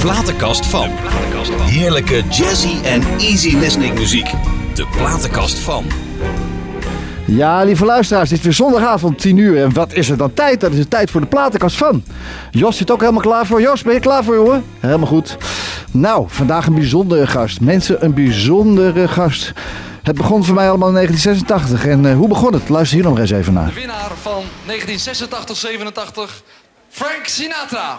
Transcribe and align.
platenkast 0.00 0.66
van. 0.66 0.90
Heerlijke 1.60 2.22
jazzy 2.28 2.82
en 2.84 3.02
easy 3.02 3.56
listening 3.56 3.98
muziek. 3.98 4.30
De 4.74 4.86
platenkast 4.96 5.58
van. 5.58 5.84
Ja, 7.24 7.64
lieve 7.64 7.84
luisteraars, 7.84 8.30
het 8.30 8.38
is 8.38 8.44
weer 8.44 8.54
zondagavond 8.54 9.18
10 9.18 9.36
uur. 9.36 9.62
En 9.62 9.72
wat 9.72 9.92
is 9.92 10.10
er 10.10 10.16
dan 10.16 10.34
tijd? 10.34 10.60
Dat 10.60 10.70
is 10.70 10.76
de 10.76 10.88
tijd 10.88 11.10
voor 11.10 11.20
de 11.20 11.26
platenkast 11.26 11.76
van. 11.76 12.04
Jos 12.50 12.76
zit 12.76 12.90
ook 12.90 13.00
helemaal 13.00 13.22
klaar 13.22 13.46
voor. 13.46 13.60
Jos, 13.60 13.82
ben 13.82 13.94
je 13.94 14.00
klaar 14.00 14.24
voor, 14.24 14.34
jongen? 14.34 14.64
Helemaal 14.80 15.06
goed. 15.06 15.36
Nou, 15.90 16.24
vandaag 16.28 16.66
een 16.66 16.74
bijzondere 16.74 17.26
gast. 17.26 17.60
Mensen, 17.60 18.04
een 18.04 18.14
bijzondere 18.14 19.08
gast. 19.08 19.52
Het 20.02 20.16
begon 20.16 20.44
voor 20.44 20.54
mij 20.54 20.68
allemaal 20.68 20.88
in 20.88 20.94
1986. 20.94 21.90
En 21.90 22.06
eh, 22.06 22.16
hoe 22.16 22.28
begon 22.28 22.52
het? 22.52 22.68
Luister 22.68 22.98
hier 22.98 23.08
nog 23.08 23.18
eens 23.18 23.30
even 23.30 23.52
naar. 23.52 23.66
De 23.66 23.72
winnaar 23.72 24.10
van 24.22 24.42
1986-87, 24.66 26.42
Frank 26.88 27.26
Sinatra. 27.26 27.98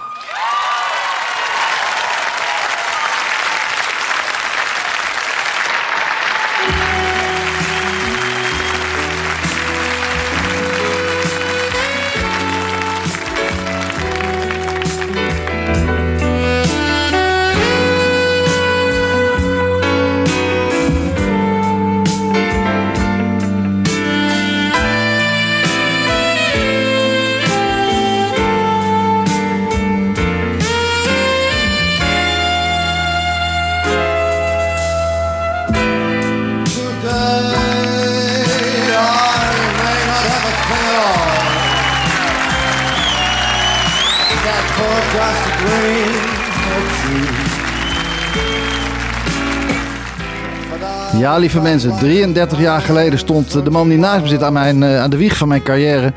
Ja, 51.20 51.37
lieve 51.37 51.62
mensen, 51.62 51.98
33 51.98 52.59
jaar 52.59 52.81
geleden 52.81 53.20
stond 53.20 53.51
de 53.51 53.70
man 53.70 53.89
die 53.89 53.98
naast 53.98 54.21
me 54.21 54.27
zit 54.27 54.43
aan, 54.43 54.53
mijn, 54.53 54.84
eh, 54.84 55.01
aan 55.01 55.09
de 55.09 55.17
wieg 55.17 55.37
van 55.37 55.48
mijn 55.48 55.63
carrière. 55.63 56.13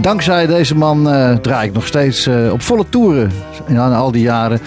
Dankzij 0.00 0.46
deze 0.46 0.74
man 0.74 1.10
eh, 1.10 1.34
draai 1.36 1.68
ik 1.68 1.74
nog 1.74 1.86
steeds 1.86 2.26
eh, 2.26 2.52
op 2.52 2.62
volle 2.62 2.84
toeren 2.88 3.32
na 3.66 3.96
al 3.96 4.12
die 4.12 4.22
jaren. 4.22 4.60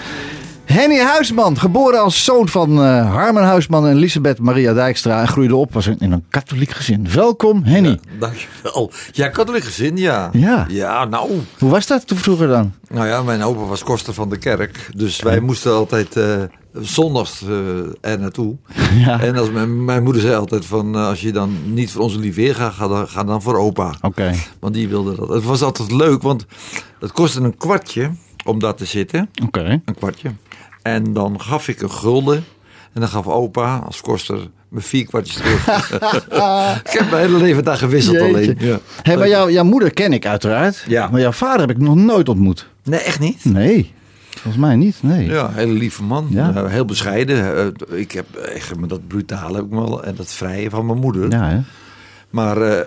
Henny 0.72 0.98
Huisman, 0.98 1.58
geboren 1.58 2.00
als 2.00 2.24
zoon 2.24 2.48
van 2.48 2.82
eh, 2.82 3.12
Harmen 3.14 3.42
Huisman 3.42 3.86
en 3.86 3.96
Elisabeth 3.96 4.38
Maria 4.38 4.72
Dijkstra 4.72 5.20
en 5.20 5.28
groeide 5.28 5.56
op 5.56 5.74
als 5.74 5.86
een, 5.86 5.96
in 5.98 6.12
een 6.12 6.24
katholiek 6.28 6.70
gezin. 6.70 7.08
Welkom, 7.14 7.62
Henny. 7.64 7.98
Dankjewel. 8.18 8.90
Ja, 9.12 9.28
katholiek 9.28 9.64
gezin, 9.64 9.96
ja. 9.96 10.28
Ja. 10.32 10.66
Ja, 10.68 11.04
nou. 11.04 11.30
Hoe 11.58 11.70
was 11.70 11.86
dat 11.86 12.06
toen 12.06 12.18
vroeger 12.18 12.48
dan? 12.48 12.72
Nou 12.88 13.06
ja, 13.06 13.22
mijn 13.22 13.42
opa 13.42 13.60
was 13.60 13.82
koster 13.82 14.14
van 14.14 14.28
de 14.28 14.36
kerk. 14.38 14.88
Dus 14.96 15.20
wij 15.22 15.40
moesten 15.40 15.72
altijd 15.72 16.16
eh, 16.16 16.42
zondags 16.80 17.42
eh, 17.42 17.78
er 18.10 18.18
naartoe. 18.18 18.56
Ja. 19.04 19.20
En 19.20 19.36
als 19.36 19.50
mijn, 19.50 19.84
mijn 19.84 20.02
moeder 20.02 20.22
zei 20.22 20.34
altijd 20.34 20.64
van... 20.66 20.94
eh, 20.94 21.06
als 21.06 21.20
je 21.20 21.32
dan 21.32 21.56
niet 21.64 21.90
voor 21.90 22.02
onze 22.02 22.18
lieve 22.18 22.40
Heer 22.40 22.54
gaat, 22.54 22.72
ga 22.72 22.88
dan, 22.88 23.08
ga 23.08 23.24
dan 23.24 23.42
voor 23.42 23.56
opa. 23.58 23.94
Oké. 24.00 24.34
Want 24.60 24.74
die 24.74 24.88
wilde 24.88 25.16
dat. 25.16 25.28
Het 25.28 25.44
was 25.44 25.62
altijd 25.62 25.92
leuk, 25.92 26.22
want 26.22 26.46
het 27.00 27.12
kostte 27.12 27.40
een 27.40 27.56
kwartje 27.56 28.10
om 28.44 28.58
daar 28.58 28.74
te 28.74 28.84
zitten. 28.84 29.30
Oké. 29.44 29.80
Een 29.84 29.94
kwartje. 29.94 30.30
En 30.82 31.12
dan 31.12 31.40
gaf 31.40 31.68
ik 31.68 31.82
een 31.82 31.90
gulden. 31.90 32.44
En 32.92 33.00
dan 33.00 33.08
gaf 33.08 33.26
opa 33.26 33.76
als 33.86 34.00
koster 34.00 34.38
me 34.68 34.80
vier 34.80 35.06
kwartjes 35.06 35.36
terug. 35.36 35.90
ik 36.84 36.90
heb 36.90 37.10
mijn 37.10 37.22
hele 37.26 37.38
leven 37.38 37.64
daar 37.64 37.76
gewisseld 37.76 38.16
Jeetje. 38.16 38.34
alleen. 38.34 38.56
Ja. 38.58 38.78
Hey, 39.02 39.16
maar 39.16 39.28
jou, 39.28 39.52
jouw 39.52 39.64
moeder 39.64 39.92
ken 39.92 40.12
ik 40.12 40.26
uiteraard. 40.26 40.84
Ja. 40.88 41.08
Maar 41.08 41.20
jouw 41.20 41.32
vader 41.32 41.60
heb 41.60 41.70
ik 41.70 41.78
nog 41.78 41.94
nooit 41.94 42.28
ontmoet. 42.28 42.68
Nee, 42.84 43.00
echt 43.00 43.18
niet? 43.20 43.44
Nee. 43.44 43.92
Volgens 44.42 44.62
mij 44.62 44.76
niet, 44.76 45.02
nee. 45.02 45.26
Ja, 45.28 45.50
hele 45.50 45.72
lieve 45.72 46.02
man. 46.02 46.26
Ja. 46.30 46.54
Eh, 46.54 46.66
heel 46.66 46.84
bescheiden. 46.84 47.56
Eh, 47.56 47.98
ik 47.98 48.12
heb 48.12 48.34
echt 48.34 48.88
dat 48.88 49.06
brutale 49.06 49.56
heb 49.56 49.64
ik 49.64 49.70
me 49.70 49.80
wel 49.80 50.04
en 50.04 50.14
dat 50.14 50.32
vrije 50.32 50.70
van 50.70 50.86
mijn 50.86 50.98
moeder. 50.98 51.30
Ja, 51.30 51.48
hè? 51.48 51.60
Maar 52.30 52.62
eh, 52.62 52.84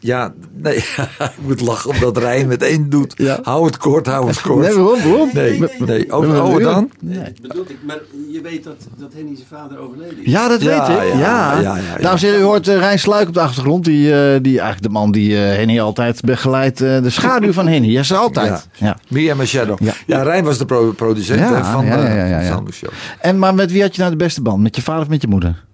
ja, 0.00 0.32
nee, 0.54 0.76
ik 1.18 1.30
moet 1.40 1.60
lachen 1.60 1.90
omdat 1.90 2.16
Rijn 2.18 2.46
met 2.48 2.62
één 2.62 2.90
doet. 2.90 3.14
Ja. 3.16 3.38
Hou 3.42 3.66
het 3.66 3.76
kort, 3.76 4.06
hou 4.06 4.26
het 4.26 4.40
kort. 4.40 4.66
Nee, 4.66 4.74
waarom? 4.74 5.02
waarom? 5.02 5.30
Nee, 5.32 5.58
nee. 5.58 5.68
Nee, 5.78 6.06
nee. 6.06 6.58
dan? 6.60 6.90
Nee. 7.00 7.32
Bedoel 7.42 7.64
ik, 7.68 7.76
maar 7.86 7.98
je 8.32 8.40
weet 8.40 8.64
dat, 8.64 8.76
dat 8.96 9.12
Henny 9.14 9.34
zijn 9.36 9.46
vader 9.60 9.78
overleden 9.78 10.24
is. 10.24 10.30
Ja, 10.32 10.48
dat 10.48 10.62
Ja, 10.62 10.68
weet 10.88 10.96
ik. 10.98 11.12
Ja, 11.12 11.18
ja, 11.18 11.60
ja, 11.60 11.60
ja, 11.60 11.76
ja. 11.76 12.02
Dames 12.02 12.22
en 12.22 12.28
heren, 12.28 12.42
u 12.42 12.44
hoort 12.44 12.68
uh, 12.68 12.76
Rijn 12.76 12.98
Sluik 12.98 13.28
op 13.28 13.34
de 13.34 13.40
achtergrond. 13.40 13.84
Die, 13.84 14.12
eh, 14.14 14.38
die 14.42 14.52
eigenlijk 14.60 14.82
de 14.82 14.88
man 14.98 15.12
die 15.12 15.36
eh, 15.36 15.56
Henny 15.56 15.80
altijd 15.80 16.20
begeleidt. 16.20 16.80
eh, 16.80 17.02
de 17.02 17.10
schaduw 17.10 17.52
van 17.52 17.66
Henny. 17.68 17.88
Ja, 17.88 18.02
ze 18.02 18.16
altijd. 18.16 18.68
Ja. 18.72 18.96
Me 19.08 19.28
and 19.30 19.38
my 19.38 19.46
shadow. 19.46 19.76
Ja. 19.82 19.92
Ja, 20.06 20.22
Rijn 20.22 20.44
was 20.44 20.58
de 20.58 20.64
pro- 20.66 20.92
producent 20.92 21.40
van 21.66 21.86
ja, 21.86 21.96
de 21.96 22.02
ja, 22.02 22.14
ja, 22.14 22.40
ja. 22.40 22.42
Sound 22.52 22.74
Show. 22.74 22.90
En 23.20 23.38
maar 23.38 23.54
met 23.54 23.72
wie 23.72 23.82
had 23.82 23.94
je 23.94 24.00
nou 24.00 24.12
de 24.16 24.24
beste 24.24 24.42
band? 24.42 24.62
Met 24.62 24.76
je 24.76 24.82
vader 24.82 25.02
of 25.02 25.08
met 25.08 25.22
je 25.22 25.28
moeder? 25.28 25.64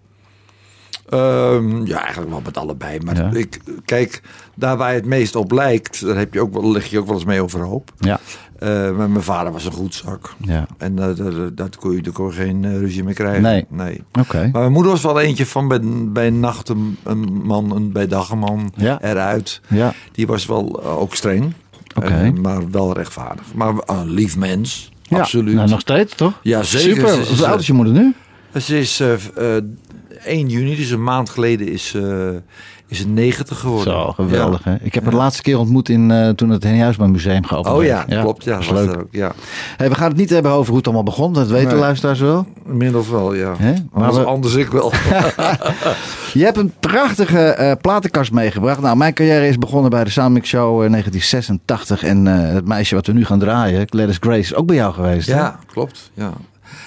Ehm, 1.09 1.87
ja, 1.87 2.01
eigenlijk 2.03 2.31
wel 2.31 2.41
met 2.45 2.57
allebei. 2.57 2.99
Maar 3.05 3.17
Ja. 3.17 3.31
ik, 3.33 3.61
kijk, 3.85 4.23
daar 4.55 4.77
waar 4.77 4.91
je 4.91 4.97
het 4.97 5.07
meest 5.07 5.37
op 5.37 5.53
lijkt, 5.53 6.07
daar 6.07 6.17
heb 6.17 6.35
je 6.35 6.41
ook 6.41 6.53
wel, 6.53 6.71
lig 6.73 6.87
je 6.91 6.99
ook 6.99 7.07
wel 7.07 7.15
eens 7.15 7.25
mee 7.25 7.43
overhoop. 7.43 7.91
Ja. 7.99 8.21
Eh, 8.59 8.69
maar 8.69 9.11
mijn 9.11 9.23
vader 9.23 9.53
was 9.53 9.65
een 9.65 9.73
goed 9.73 9.95
zak. 9.95 10.35
Ja. 10.41 10.67
En 10.79 10.93
uh, 10.97 11.07
dat, 11.17 11.57
dat 11.57 11.77
kon 11.77 11.93
je, 11.93 12.03
daar 12.03 12.13
kon 12.13 12.27
je 12.27 12.33
geen 12.33 12.63
uh, 12.63 12.79
ruzie 12.79 13.05
mee 13.05 13.15
krijgen. 13.15 13.43
Nee. 13.43 13.65
nee. 13.69 14.03
Oké. 14.21 14.39
Maar 14.53 14.61
mijn 14.61 14.73
moeder 14.73 14.93
was 14.93 15.03
wel 15.03 15.21
eentje 15.21 15.47
van 15.47 15.69
bij, 15.69 15.81
bij 16.13 16.31
nacht 16.31 16.69
een, 16.69 16.97
een 17.03 17.21
man 17.45 17.75
en 17.75 17.93
bij 17.93 18.07
dag 18.07 18.31
een 18.31 18.39
man 18.39 18.73
Ja. 18.77 19.03
eruit. 19.03 19.61
Ja. 19.69 19.93
Die 20.13 20.27
was 20.27 20.47
wel 20.47 20.81
uh, 20.83 20.99
ook 21.01 21.15
streng. 21.15 21.53
Eh, 22.03 22.31
maar 22.31 22.71
wel 22.71 22.93
rechtvaardig. 22.95 23.45
Maar 23.55 23.73
een 23.87 24.11
lief 24.11 24.37
mens. 24.37 24.93
Ja. 25.03 25.19
Absoluut. 25.19 25.55
Nou, 25.55 25.69
nog 25.69 25.81
steeds, 25.81 26.15
toch? 26.15 26.33
Ja, 26.43 26.63
zeker. 26.63 27.09
Super. 27.09 27.37
Hoe 27.37 27.47
oud 27.47 27.61
is 27.61 27.67
je 27.67 27.73
moeder 27.73 27.95
nu? 27.95 28.15
Ze 28.61 28.79
is 28.79 29.01
eh, 29.01 29.13
eh, 29.57 29.63
1 30.25 30.49
juni, 30.49 30.77
dus 30.77 30.91
een 30.91 31.03
maand 31.03 31.31
geleden, 31.31 31.69
is, 31.69 31.95
eh 31.95 32.29
is 32.89 32.99
het 32.99 33.09
90 33.09 33.59
geworden. 33.59 33.93
Zo, 33.93 34.13
geweldig 34.13 34.65
Ja. 34.65 34.71
hè. 34.71 34.77
Ik 34.81 34.95
heb 34.95 35.05
de 35.05 35.17
laatste 35.17 35.43
keer 35.43 35.59
ontmoet 35.59 35.89
in, 35.89 36.11
eh, 36.11 36.29
toen 36.29 36.51
het 36.51 36.63
Henny 36.63 36.81
Huisman 36.81 37.11
Museum 37.11 37.47
geopend 37.47 37.75
Oh 37.75 37.81
werd. 37.81 38.05
ja, 38.11 38.21
klopt. 38.21 38.45
Ja, 38.45 38.57
was 38.57 38.69
leuk. 38.71 38.97
ook, 38.99 39.07
ja. 39.11 39.33
Hey, 39.77 39.89
we 39.89 39.95
gaan 39.95 40.09
het 40.09 40.17
niet 40.17 40.31
hebben 40.31 40.53
over 40.53 40.67
hoe 40.69 40.77
het 40.77 40.85
allemaal 40.87 41.03
begon. 41.05 41.33
Dat 41.33 41.49
weten 41.49 41.67
de 41.69 41.73
Nee. 41.73 41.81
luisteraars 41.83 42.21
wel. 42.21 42.47
Inmiddels 42.69 43.09
wel, 43.09 43.35
ja. 43.35 43.55
Maar 43.59 43.81
Anders, 43.93 44.17
we- 44.17 44.25
anders 44.25 44.55
ik 44.55 44.69
wel. 44.69 44.93
Je 46.35 46.45
hebt 46.45 46.57
een 46.57 46.73
prachtige 46.81 47.39
eh, 47.41 47.73
platenkast 47.81 48.33
meegebracht. 48.33 48.81
Nou, 48.81 48.97
mijn 48.97 49.15
carrière 49.15 49.49
is 49.49 49.59
begonnen 49.59 49.91
bij 49.91 50.05
de 50.05 50.11
Soundmix 50.11 50.49
Show 50.49 50.83
in 50.83 50.91
1986. 50.91 52.03
En 52.05 52.27
het 52.27 52.67
meisje 52.69 52.95
wat 52.95 53.07
we 53.07 53.13
nu 53.13 53.25
gaan 53.25 53.39
draaien, 53.39 53.87
Gladys 53.89 54.17
Grace, 54.21 54.39
is 54.39 54.55
ook 54.55 54.67
bij 54.67 54.77
jou 54.77 54.93
geweest. 54.95 55.27
hè? 55.29 55.35
Ja, 55.35 55.59
klopt. 55.73 56.11
Ja. 56.15 56.33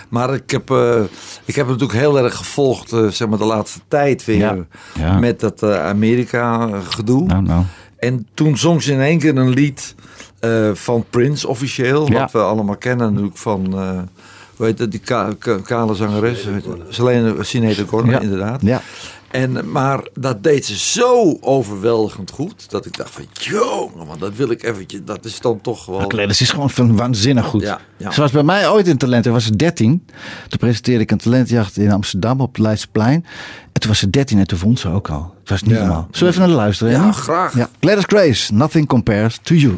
Maar 0.10 0.34
ik 0.34 0.52
heb, 0.52 0.72
eh, 0.72 1.00
ik 1.46 1.56
heb 1.56 1.68
het 1.68 1.80
natuurlijk 1.80 2.00
heel 2.00 2.18
erg 2.24 2.36
gevolgd, 2.36 2.92
eh, 2.92 3.08
zeg 3.08 3.28
maar 3.28 3.38
de 3.38 3.46
laatste 3.46 3.80
tijd 3.88 4.26
weer. 4.26 4.38
Ja, 4.38 4.56
ja. 5.00 5.20
Met 5.20 5.40
dat 5.40 5.64
eh, 5.64 5.86
Amerika-gedoe. 5.86 7.26
Nou, 7.26 7.42
nou. 7.44 7.64
En 8.00 8.28
toen 8.34 8.58
zong 8.58 8.84
ze 8.84 8.92
in 8.94 9.02
één 9.02 9.20
keer 9.20 9.38
een 9.38 9.50
lied 9.50 9.96
eh, 10.40 10.70
van 10.74 11.06
Prince 11.10 11.48
officieel. 11.48 12.12
Ja. 12.12 12.20
Wat 12.20 12.32
we 12.32 12.40
allemaal 12.40 12.78
kennen 12.78 13.08
natuurlijk 13.10 13.38
van, 13.38 13.74
eh 13.80 13.90
hoe 14.56 14.66
heet 14.66 14.78
dat, 14.78 14.92
die 14.92 15.00
ka- 15.00 15.34
ka- 15.40 15.60
kale 15.64 15.96
zangeres. 15.96 16.48
Selene 16.90 17.36
Sinead 17.44 17.80
O'Connor, 17.82 18.12
Ja. 18.12 18.20
inderdaad. 18.20 18.62
Ja. 18.62 18.82
En, 19.32 19.72
maar 19.72 20.08
dat 20.14 20.44
deed 20.44 20.66
ze 20.66 20.78
zo 20.78 21.38
overweldigend 21.42 22.32
goed. 22.32 22.70
Dat 22.70 22.86
ik 22.86 22.98
dacht 22.98 23.10
van, 23.10 23.24
jongen, 23.32 24.20
dat 24.20 24.36
wil 24.36 24.50
ik 24.52 24.64
eventjes. 24.64 25.02
Dat 25.06 25.26
is 25.26 25.40
dan 25.40 25.62
toch 25.62 25.86
wel... 25.86 25.98
Maar 25.98 26.08
Gladys 26.10 26.42
is 26.42 26.50
gewoon 26.50 26.70
van 26.70 26.96
waanzinnig 26.96 27.46
goed. 27.46 27.62
Ja, 27.62 27.80
ja. 27.98 28.12
Ze 28.12 28.22
was 28.22 28.32
bij 28.32 28.44
mij 28.44 28.70
ooit 28.70 28.88
in 28.88 28.98
talent. 28.98 29.24
Toen 29.24 29.34
was 29.34 29.46
ze 29.46 29.56
13. 29.56 30.06
Toen 30.48 30.60
presenteerde 30.60 31.02
ik 31.04 31.12
een 31.12 31.18
talentjacht 31.18 31.78
in 31.78 31.92
Amsterdam 31.92 32.42
op 32.42 32.48
het 32.56 32.62
Leidseplein. 32.64 33.26
En 33.72 33.82
toen 33.82 33.90
was 33.90 34.00
ze 34.00 34.10
13 34.10 34.40
en 34.40 34.48
toen 34.48 34.58
vond 34.58 34.80
ze 34.80 34.90
ook 34.90 35.10
al. 35.10 35.34
Het 35.40 35.50
was 35.50 35.62
niet 35.64 35.76
Ja. 35.76 35.80
normaal. 35.80 36.08
Zullen 36.12 36.34
we 36.34 36.40
even 36.40 36.40
naar 36.40 36.50
de 36.58 36.64
luisteren? 36.64 36.92
Ja, 36.94 37.12
graag. 37.12 37.56
Ja. 37.56 37.70
Gladys 37.80 38.04
Grace, 38.08 38.54
Nothing 38.54 38.88
Compares 38.88 39.40
to 39.42 39.56
You. 39.56 39.76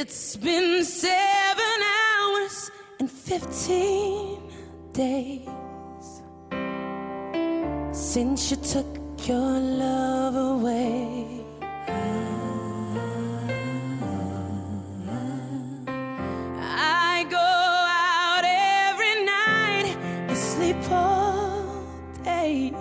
It's 0.00 0.36
been 0.36 0.84
seven 0.84 1.80
hours 1.98 2.70
and 3.00 3.10
fifteen 3.10 4.38
days 4.92 5.48
since 7.90 8.52
you 8.52 8.58
took 8.58 8.86
your 9.26 9.58
love 9.58 10.36
away. 10.36 11.44
I 16.60 17.26
go 17.28 17.48
out 18.06 18.44
every 18.46 19.24
night 19.24 19.96
and 20.28 20.36
sleep 20.36 20.76
all 20.92 21.82
day. 22.22 22.72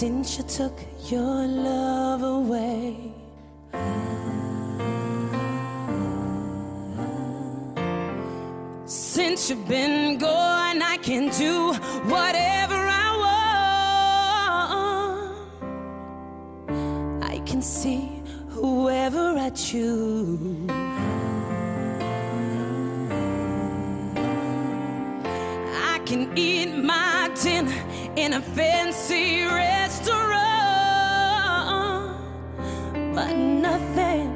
since 0.00 0.38
you 0.38 0.44
took 0.44 0.78
your 1.10 1.46
love 1.46 2.22
away. 2.22 2.96
Since 9.20 9.50
you've 9.50 9.68
been 9.68 10.16
gone, 10.16 10.80
I 10.80 10.96
can 10.96 11.28
do 11.28 11.74
whatever 12.14 12.78
I 13.04 13.08
want. 16.70 17.22
I 17.22 17.38
can 17.40 17.60
see 17.60 18.22
whoever 18.48 19.36
I 19.36 19.50
choose. 19.50 20.70
I 25.92 25.98
can 26.06 26.32
eat 26.34 26.72
my 26.82 27.30
dinner 27.42 27.82
in 28.16 28.32
a 28.32 28.40
fancy 28.40 29.44
restaurant, 29.44 30.30
but 33.14 33.36
nothing, 33.36 34.26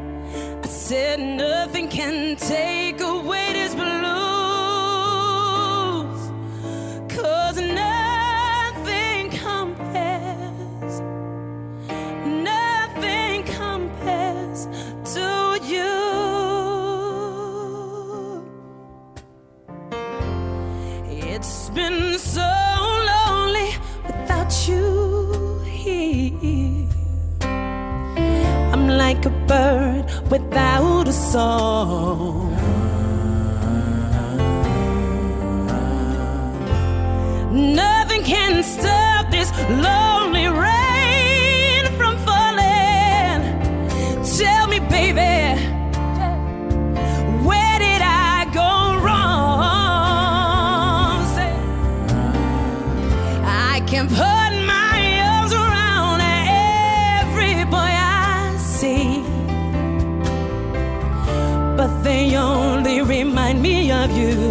I 0.63 0.67
said 0.67 1.21
nothing 1.21 1.89
can 1.89 2.37
take 2.37 3.01
away 3.01 3.55
this 3.55 3.75
blues. 3.75 4.24
Like 29.25 29.33
a 29.33 29.47
bird 29.47 30.31
without 30.31 31.09
a 31.09 31.13
song. 31.13 32.53
Nothing 37.75 38.23
can 38.25 38.63
stop 38.63 39.31
this 39.31 39.51
lonely 39.69 40.04
remind 64.07 64.19
me 64.19 64.33
of 64.33 64.39
you. 64.39 64.44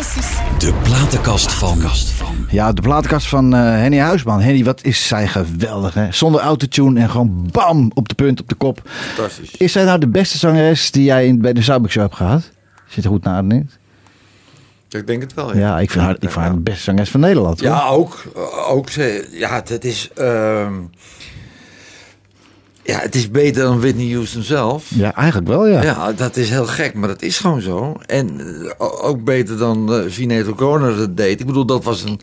De 0.00 0.72
platenkast 0.82 1.52
van. 1.52 1.78
Ja, 2.50 2.72
de 2.72 2.82
plaatkast 2.82 3.28
van 3.28 3.54
eh, 3.54 3.60
Henny 3.60 3.98
Huisman. 3.98 4.40
Henny, 4.40 4.64
wat 4.64 4.84
is 4.84 5.06
zij 5.08 5.28
geweldig, 5.28 5.94
hè? 5.94 6.12
Zonder 6.12 6.40
autotune 6.40 7.00
en 7.00 7.10
gewoon 7.10 7.48
bam 7.52 7.90
op 7.94 8.08
de 8.08 8.14
punt, 8.14 8.40
op 8.40 8.48
de 8.48 8.54
kop. 8.54 8.80
Fantastisch. 8.84 9.56
Is 9.56 9.72
zij 9.72 9.84
nou 9.84 9.98
de 9.98 10.08
beste 10.08 10.38
zangeres 10.38 10.90
die 10.90 11.04
jij 11.04 11.26
in, 11.26 11.40
bij 11.40 11.52
de 11.52 11.62
Zuidelijk 11.62 11.94
Show 11.94 12.02
hebt 12.04 12.16
gehad? 12.16 12.50
Zit 12.88 13.04
er 13.04 13.10
goed 13.10 13.24
naar, 13.24 13.44
niet? 13.44 13.78
Ik 14.90 15.06
denk 15.06 15.22
het 15.22 15.34
wel. 15.34 15.56
Ja, 15.56 15.78
ik 15.78 15.90
vind 15.90 16.04
haar, 16.04 16.14
ik 16.14 16.20
vind 16.30 16.34
haar 16.34 16.52
de 16.52 16.60
beste 16.60 16.82
zangeres 16.82 17.10
van 17.10 17.20
Nederland. 17.20 17.60
hoor. 17.60 17.68
Ja, 17.68 17.86
ook. 17.86 18.22
ook 18.68 18.90
ze, 18.90 19.28
ja, 19.30 19.62
het 19.64 19.84
is. 19.84 20.10
ehm, 20.14 20.74
ja, 22.90 22.98
het 23.00 23.14
is 23.14 23.30
beter 23.30 23.62
dan 23.62 23.80
Whitney 23.80 24.12
Houston 24.12 24.42
zelf. 24.42 24.84
Ja, 24.94 25.14
eigenlijk 25.14 25.48
wel, 25.48 25.66
ja. 25.66 25.82
Ja, 25.82 26.12
dat 26.12 26.36
is 26.36 26.50
heel 26.50 26.66
gek, 26.66 26.94
maar 26.94 27.08
dat 27.08 27.22
is 27.22 27.38
gewoon 27.38 27.60
zo. 27.60 27.96
En 28.06 28.40
eh, 28.78 29.04
ook 29.04 29.24
beter 29.24 29.56
dan 29.58 29.94
uh, 29.94 30.10
Sinead 30.10 30.48
O'Connor 30.48 30.96
dat 30.96 31.16
deed. 31.16 31.40
Ik 31.40 31.46
bedoel, 31.46 31.64
dat 31.64 31.84
was 31.84 32.02
een 32.02 32.20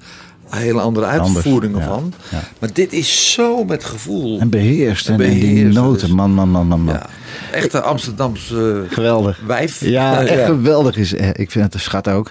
hele 0.50 0.82
andere 0.82 1.06
uitvoering 1.06 1.74
Anders, 1.74 1.86
ja, 1.86 1.92
ervan. 1.92 2.14
ja. 2.32 2.42
Maar 2.60 2.70
dit 2.74 2.94
is 2.94 3.32
zo 3.34 3.64
met 3.64 3.84
gevoel. 3.84 4.40
En 4.40 4.50
beheerst. 4.50 5.08
En, 5.08 5.14
En 5.14 5.22
en 5.22 5.34
die 5.34 5.40
beheerst, 5.42 5.78
noten, 5.78 6.08
dus- 6.08 6.16
man, 6.16 6.32
man, 6.32 6.50
man, 6.50 6.68
man. 6.68 6.82
man. 6.82 6.94
Ja, 6.94 7.06
echte 7.52 7.82
Amsterdamse 7.82 8.84
Geweldig. 8.90 9.40
wijf. 9.48 9.82
Ja, 9.86 10.22
Eh, 10.24 10.32
echt 10.38 10.46
geweldig 10.46 10.98
is. 10.98 11.14
eh, 11.14 11.28
Ik 11.28 11.52
vind 11.52 11.66
het 11.66 11.74
een 11.74 11.80
schat 11.80 12.08
ook. 12.10 12.30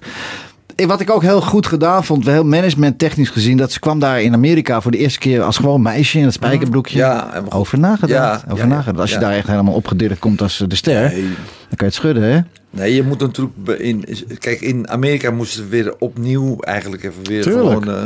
Eh, 0.76 0.86
wat 0.86 1.00
ik 1.00 1.10
ook 1.10 1.22
heel 1.22 1.40
goed 1.40 1.66
gedaan 1.66 2.04
vond, 2.04 2.26
heel 2.26 2.44
management 2.44 2.98
technisch 2.98 3.28
gezien, 3.30 3.56
dat 3.56 3.72
ze 3.72 3.78
kwam 3.78 3.98
daar 3.98 4.22
in 4.22 4.34
Amerika 4.34 4.80
voor 4.80 4.90
de 4.90 4.98
eerste 4.98 5.18
keer 5.18 5.42
als 5.42 5.56
gewoon 5.56 5.82
meisje 5.82 6.18
in 6.18 6.24
het 6.24 6.32
spijkerbroekje. 6.32 6.98
Ja, 6.98 7.42
over 7.48 7.78
nagedacht. 7.78 8.42
Ja, 8.42 8.52
over 8.52 8.64
ja, 8.68 8.74
nagedacht. 8.74 9.00
Als 9.00 9.10
je 9.12 9.18
daar 9.18 9.32
echt 9.32 9.46
helemaal 9.46 9.74
opgedirkt 9.74 10.18
komt 10.18 10.42
als 10.42 10.60
eh, 10.60 10.68
de 10.68 10.76
ster, 10.76 11.02
Nee. 11.08 11.22
dan 11.22 11.76
kan 11.76 11.76
je 11.76 11.84
het 11.84 11.94
schudden, 11.94 12.22
hè? 12.22 12.40
Nee, 12.76 12.94
je 12.94 13.02
moet 13.02 13.18
natuurlijk 13.20 13.80
in. 13.80 14.04
Kijk, 14.38 14.60
in 14.60 14.88
Amerika 14.88 15.30
moesten 15.30 15.62
we 15.62 15.68
weer 15.68 15.94
opnieuw 15.98 16.56
eigenlijk 16.60 17.02
even 17.04 17.24
weer 17.24 17.42
Tuurlijk. 17.42 17.84
gewoon 17.84 17.96
eh, 17.96 18.04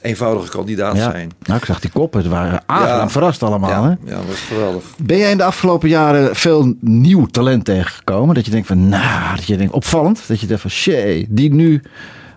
eenvoudige 0.00 0.50
kandidaat 0.50 0.96
Ja. 0.96 1.10
zijn. 1.10 1.30
Nou, 1.42 1.58
ik 1.58 1.64
zag 1.64 1.80
die 1.80 1.90
koppen. 1.90 2.20
Het 2.20 2.28
waren 2.30 2.62
aangenaam 2.66 2.98
Ja. 2.98 3.08
verrast 3.08 3.42
allemaal, 3.42 3.82
hè? 3.82 3.88
Ja, 3.90 3.96
ja, 4.04 4.16
dat 4.16 4.26
was 4.26 4.40
geweldig. 4.40 4.84
Ben 5.02 5.18
jij 5.18 5.30
in 5.30 5.36
de 5.36 5.44
afgelopen 5.44 5.88
jaren 5.88 6.36
veel 6.36 6.74
nieuw 6.80 7.26
talent 7.26 7.64
tegengekomen? 7.64 8.34
Dat 8.34 8.44
je 8.44 8.50
denkt 8.50 8.66
van, 8.66 8.88
nou, 8.88 9.36
dat 9.36 9.44
je 9.46 9.56
denkt 9.56 9.72
opvallend. 9.72 10.20
Dat 10.26 10.40
je 10.40 10.46
denkt 10.46 10.62
van, 10.62 10.70
shit, 10.70 11.26
die 11.28 11.52
nu, 11.54 11.82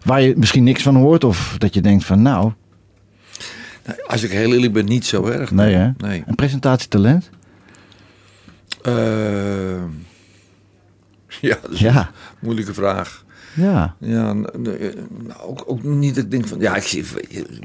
waar 0.04 0.22
je 0.22 0.34
misschien 0.38 0.64
niks 0.64 0.84
van 0.84 0.96
hoort. 0.96 1.24
Of 1.24 1.56
dat 1.58 1.74
je 1.74 1.82
denkt 1.82 2.06
van, 2.06 2.22
nou, 2.22 2.52
Nee, 3.88 4.04
Als 4.08 4.24
ik 4.24 4.32
heel 4.32 4.54
eerlijk 4.54 4.74
ben, 4.74 4.86
niet 4.86 5.06
zo 5.06 5.26
erg. 5.26 5.52
nee 5.52 5.74
hè. 5.76 5.90
Nee. 5.98 6.24
Een 6.28 6.36
presentatietalent? 6.36 7.30
Eh, 8.82 8.94
ja, 11.50 11.58
dat 11.62 11.72
is 11.72 11.80
Ja. 11.80 11.98
een 11.98 12.06
moeilijke 12.40 12.74
vraag. 12.74 13.24
Ja. 13.54 13.96
Ja, 14.00 14.36
eh, 14.36 14.90
ook, 15.48 15.64
ook 15.66 15.84
niet 15.84 16.16
dat 16.16 16.24
ik 16.24 16.32
denk 16.32 16.48
van... 16.48 16.60
Ja, 16.60 16.76
ik 16.76 16.84
zie 16.84 17.06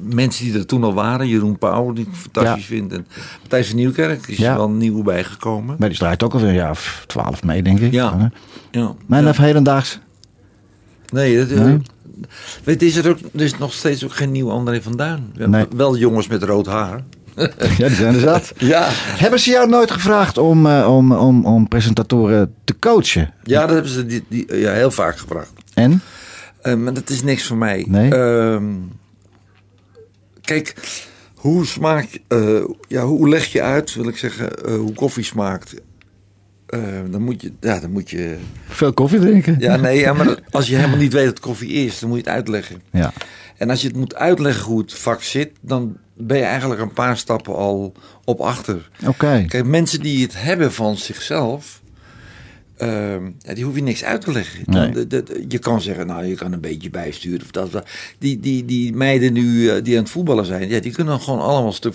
mensen 0.03 0.45
die 0.45 0.55
er 0.55 0.67
toen 0.67 0.85
al 0.85 0.95
waren. 0.95 1.29
Jeroen 1.29 1.59
Pauw, 1.59 1.93
die 1.93 2.07
ik 2.07 2.15
fantastisch 2.15 2.69
Ja. 2.69 2.75
vind. 2.75 2.93
En 2.93 3.07
Matthijs 3.41 3.67
van 3.67 3.77
Nieuwkerk 3.77 4.27
is 4.27 4.37
Ja. 4.37 4.57
wel 4.57 4.71
nieuw 4.71 5.03
bijgekomen. 5.03 5.77
Maar 5.79 5.89
die 5.89 5.99
draait 5.99 6.23
ook 6.23 6.33
alweer 6.33 6.49
een 6.49 6.55
jaar 6.55 6.71
of 6.71 7.05
twaalf 7.07 7.43
mee, 7.43 7.63
denk 7.63 7.79
ik. 7.81 7.93
Ja. 7.93 8.31
Ja. 8.71 8.95
Maar 9.07 9.23
ja. 9.23 9.33
hedendaags. 9.43 9.99
Nee, 11.13 11.47
dat, 11.47 11.59
Nee? 11.59 11.79
Weet, 12.65 12.83
is 12.83 12.97
er, 12.97 13.09
ook, 13.09 13.19
er 13.35 13.41
is 13.41 13.59
nog 13.59 13.73
steeds 13.73 14.05
ook 14.05 14.13
geen 14.15 14.31
nieuw 14.33 14.51
André 14.51 14.83
van 14.83 14.97
Duin. 14.97 15.31
We 15.35 15.41
hebben 15.41 15.59
Nee. 15.59 15.67
Wel 15.77 15.97
jongens 15.97 16.27
met 16.27 16.43
rood 16.43 16.67
haar. 16.67 17.05
Ja, 17.79 17.87
die 17.87 17.97
zijn 17.97 18.15
er 18.15 18.21
zat. 18.21 18.53
Ja. 18.57 18.89
Hebben 18.93 19.41
ze 19.41 19.51
jou 19.51 19.69
nooit 19.69 19.91
gevraagd 19.91 20.39
om, 20.39 20.67
eh, 20.67 20.95
om, 20.97 21.13
om, 21.13 21.47
om 21.47 21.69
presentatoren 21.69 22.55
te 22.65 22.79
coachen? 22.79 23.33
Ja, 23.43 23.61
dat 23.61 23.71
hebben 23.71 23.91
ze 23.93 24.07
die, 24.07 24.25
die, 24.29 24.57
ja, 24.57 24.73
heel 24.73 24.91
vaak 24.91 25.19
gevraagd. 25.19 25.53
En? 25.75 26.01
Eh, 26.63 26.75
maar 26.75 26.93
dat 26.93 27.11
is 27.11 27.23
niks 27.23 27.47
voor 27.47 27.57
mij. 27.57 27.85
Nee? 27.89 28.11
Ehm, 28.15 28.65
kijk, 30.41 30.75
hoe 31.35 31.67
smaakt... 31.67 32.19
eh, 32.29 32.65
ja, 32.89 33.05
hoe 33.05 33.29
leg 33.29 33.47
je 33.47 33.63
uit, 33.63 33.95
wil 33.95 34.09
ik 34.09 34.17
zeggen, 34.17 34.51
hoe 34.77 34.93
koffie 34.95 35.25
smaakt? 35.25 35.75
Dan 37.11 37.23
moet 37.23 37.43
je... 37.43 37.53
Ja, 37.61 37.81
dan 37.81 37.91
moet 37.93 38.11
je... 38.11 38.37
Veel 38.69 38.93
koffie 38.93 39.19
drinken? 39.21 39.57
Ja, 39.59 39.77
nee, 39.77 39.99
ja, 39.99 40.13
maar 40.13 40.39
als 40.51 40.69
je 40.69 40.77
helemaal 40.77 40.97
niet 40.99 41.13
weet 41.13 41.27
wat 41.27 41.41
koffie 41.41 41.71
is, 41.71 41.99
dan 41.99 42.09
moet 42.09 42.19
je 42.19 42.25
het 42.25 42.35
uitleggen. 42.35 42.83
Ja. 42.93 43.13
En 43.57 43.71
als 43.71 43.83
je 43.83 43.89
het 43.89 43.97
moet 43.97 44.15
uitleggen 44.15 44.65
hoe 44.65 44.81
het 44.81 44.95
vak 44.95 45.23
zit, 45.23 45.51
dan 45.61 45.97
ben 46.21 46.37
je 46.37 46.43
eigenlijk 46.45 46.81
een 46.81 46.93
paar 46.93 47.17
stappen 47.17 47.55
al 47.57 47.93
op 48.25 48.41
achter. 48.41 48.91
Oké. 49.07 49.45
Kijk, 49.49 49.65
mensen 49.65 50.01
die 50.01 50.23
het 50.23 50.43
hebben 50.43 50.73
van 50.73 50.97
zichzelf, 50.97 51.81
ehm, 52.77 53.31
die 53.55 53.65
hoef 53.65 53.75
je 53.75 53.83
niks 53.83 54.05
uit 54.05 54.21
te 54.21 54.33
leggen. 54.33 54.63
Nee. 54.67 54.91
de- 54.91 55.07
de- 55.07 55.23
de- 55.23 55.45
je 55.49 55.59
kan 55.59 55.81
zeggen, 55.81 56.07
nou, 56.07 56.25
je 56.25 56.35
kan 56.35 56.53
een 56.53 56.61
beetje 56.61 56.91
bijsturen 56.91 57.43
of 57.43 57.51
dat. 57.71 57.83
Die, 58.19 58.41
die, 58.41 58.65
die 58.65 58.93
meiden 58.93 59.33
nu 59.33 59.69
eh, 59.71 59.83
die 59.83 59.97
aan 59.97 60.03
het 60.03 60.13
voetballen 60.13 60.45
zijn, 60.47 60.69
ja, 60.69 60.81
die 60.81 60.93
kunnen 60.93 61.21
gewoon 61.21 61.41
allemaal 61.41 61.73
stuk, 61.73 61.95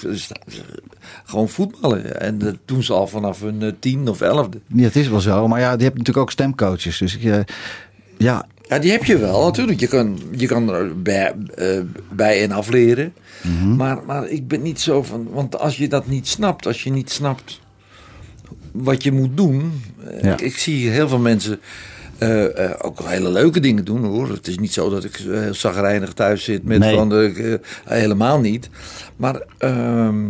gewoon 1.24 1.50
voetballen. 1.50 2.20
En 2.22 2.38
dat 2.38 2.55
doen 2.65 2.84
ze 2.84 2.94
al 2.94 3.08
vanaf 3.08 3.39
hun 3.41 3.62
eh, 3.62 3.72
tien 3.79 4.08
of 4.08 4.22
elfde. 4.22 4.60
Ja, 4.67 4.84
het 4.84 4.96
is 4.96 5.08
wel 5.08 5.20
zo. 5.20 5.48
Maar 5.48 5.60
ja, 5.60 5.75
die 5.75 5.86
hebt 5.86 5.98
natuurlijk 5.98 6.25
ook 6.25 6.32
stemcoaches. 6.32 6.98
Dus 6.98 7.15
ik, 7.17 7.24
eh, 7.24 7.39
ja, 8.17 8.46
Ja, 8.67 8.79
die 8.79 8.91
heb 8.91 9.03
je 9.03 9.17
wel 9.17 9.43
natuurlijk. 9.43 9.79
Je 9.79 9.88
kan, 9.88 10.19
je 10.31 10.48
kan 10.48 10.69
er 10.74 11.01
bij, 11.01 11.34
eh, 11.55 11.79
bij 12.12 12.43
en 12.43 12.51
afleren. 12.51 13.13
Mhm. 13.41 13.75
maar, 13.75 13.98
maar 14.05 14.27
ik 14.29 14.48
ben 14.48 14.62
niet 14.62 14.79
zo 14.81 15.03
van... 15.03 15.27
Want 15.31 15.60
als 15.60 15.77
je 15.77 15.88
dat 15.88 16.07
niet 16.07 16.27
snapt, 16.27 16.67
als 16.67 16.84
je 16.84 16.91
niet 16.91 17.12
snapt 17.12 17.60
wat 18.72 19.03
je 19.03 19.12
moet 19.12 19.38
doen... 19.38 19.81
eh, 20.07 20.22
Ja. 20.22 20.34
ik, 20.34 20.41
ik 20.41 20.57
zie 20.57 20.89
heel 20.89 21.07
veel 21.07 21.19
mensen 21.19 21.60
eh, 22.17 22.69
ook 22.81 23.00
hele 23.03 23.29
leuke 23.29 23.60
dingen 23.60 23.86
doen 23.86 24.03
hoor. 24.03 24.29
Het 24.29 24.48
is 24.48 24.57
niet 24.57 24.74
zo 24.74 24.89
dat 24.89 25.03
ik 25.03 25.15
heel 25.15 25.53
zagrijnig 25.53 26.13
thuis 26.13 26.43
zit 26.43 26.63
met 26.63 26.79
Nee. 26.79 26.95
van 26.95 27.10
de... 27.10 27.60
helemaal 27.86 28.39
niet. 28.39 28.69
Maar... 29.15 29.41
ehm, 29.57 30.24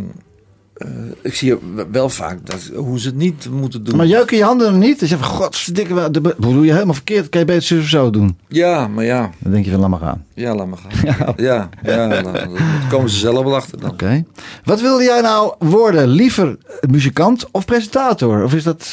eh, 0.76 0.88
ik 1.22 1.34
zie 1.34 1.54
wel 1.90 2.08
vaak 2.08 2.46
dat, 2.46 2.70
hoe 2.74 3.00
ze 3.00 3.06
het 3.06 3.16
niet 3.16 3.48
moeten 3.50 3.84
doen. 3.84 3.96
Maar 3.96 4.06
jeuken 4.06 4.36
je 4.36 4.42
handen 4.44 4.66
er 4.66 4.78
niet? 4.78 4.98
Dus 5.00 5.08
je 5.08 5.16
van, 5.16 5.26
godverdikke, 5.26 5.92
hoe 6.40 6.52
doe 6.54 6.64
je 6.64 6.72
helemaal 6.72 6.94
verkeerd? 6.94 7.28
Kan 7.28 7.40
je 7.40 7.46
beter 7.46 7.62
zo 7.62 7.78
of 7.78 7.84
zo 7.84 8.10
doen? 8.10 8.38
Ja, 8.48 8.88
maar 8.88 9.04
ja, 9.04 9.30
Dan 9.38 9.52
denk 9.52 9.64
je 9.64 9.70
van, 9.70 9.80
laat 9.80 9.88
maar 9.88 9.98
gaan. 9.98 10.24
Ja, 10.34 10.54
laat 10.54 10.66
maar 10.66 10.78
gaan. 10.78 11.34
Ja, 11.36 11.68
ja, 11.82 12.22
dan, 12.22 12.32
dan 12.32 12.48
komen 12.90 13.10
ze 13.10 13.18
zelf 13.18 13.44
wel 13.44 13.54
achter 13.54 13.80
dan. 13.80 13.90
Oké. 13.90 14.24
Wat 14.64 14.80
wilde 14.80 15.04
jij 15.04 15.20
nou 15.20 15.54
worden? 15.58 16.08
Liever 16.08 16.56
muzikant 16.90 17.46
of 17.50 17.64
presentator? 17.64 18.42
Of 18.44 18.54
is 18.54 18.62
dat... 18.62 18.88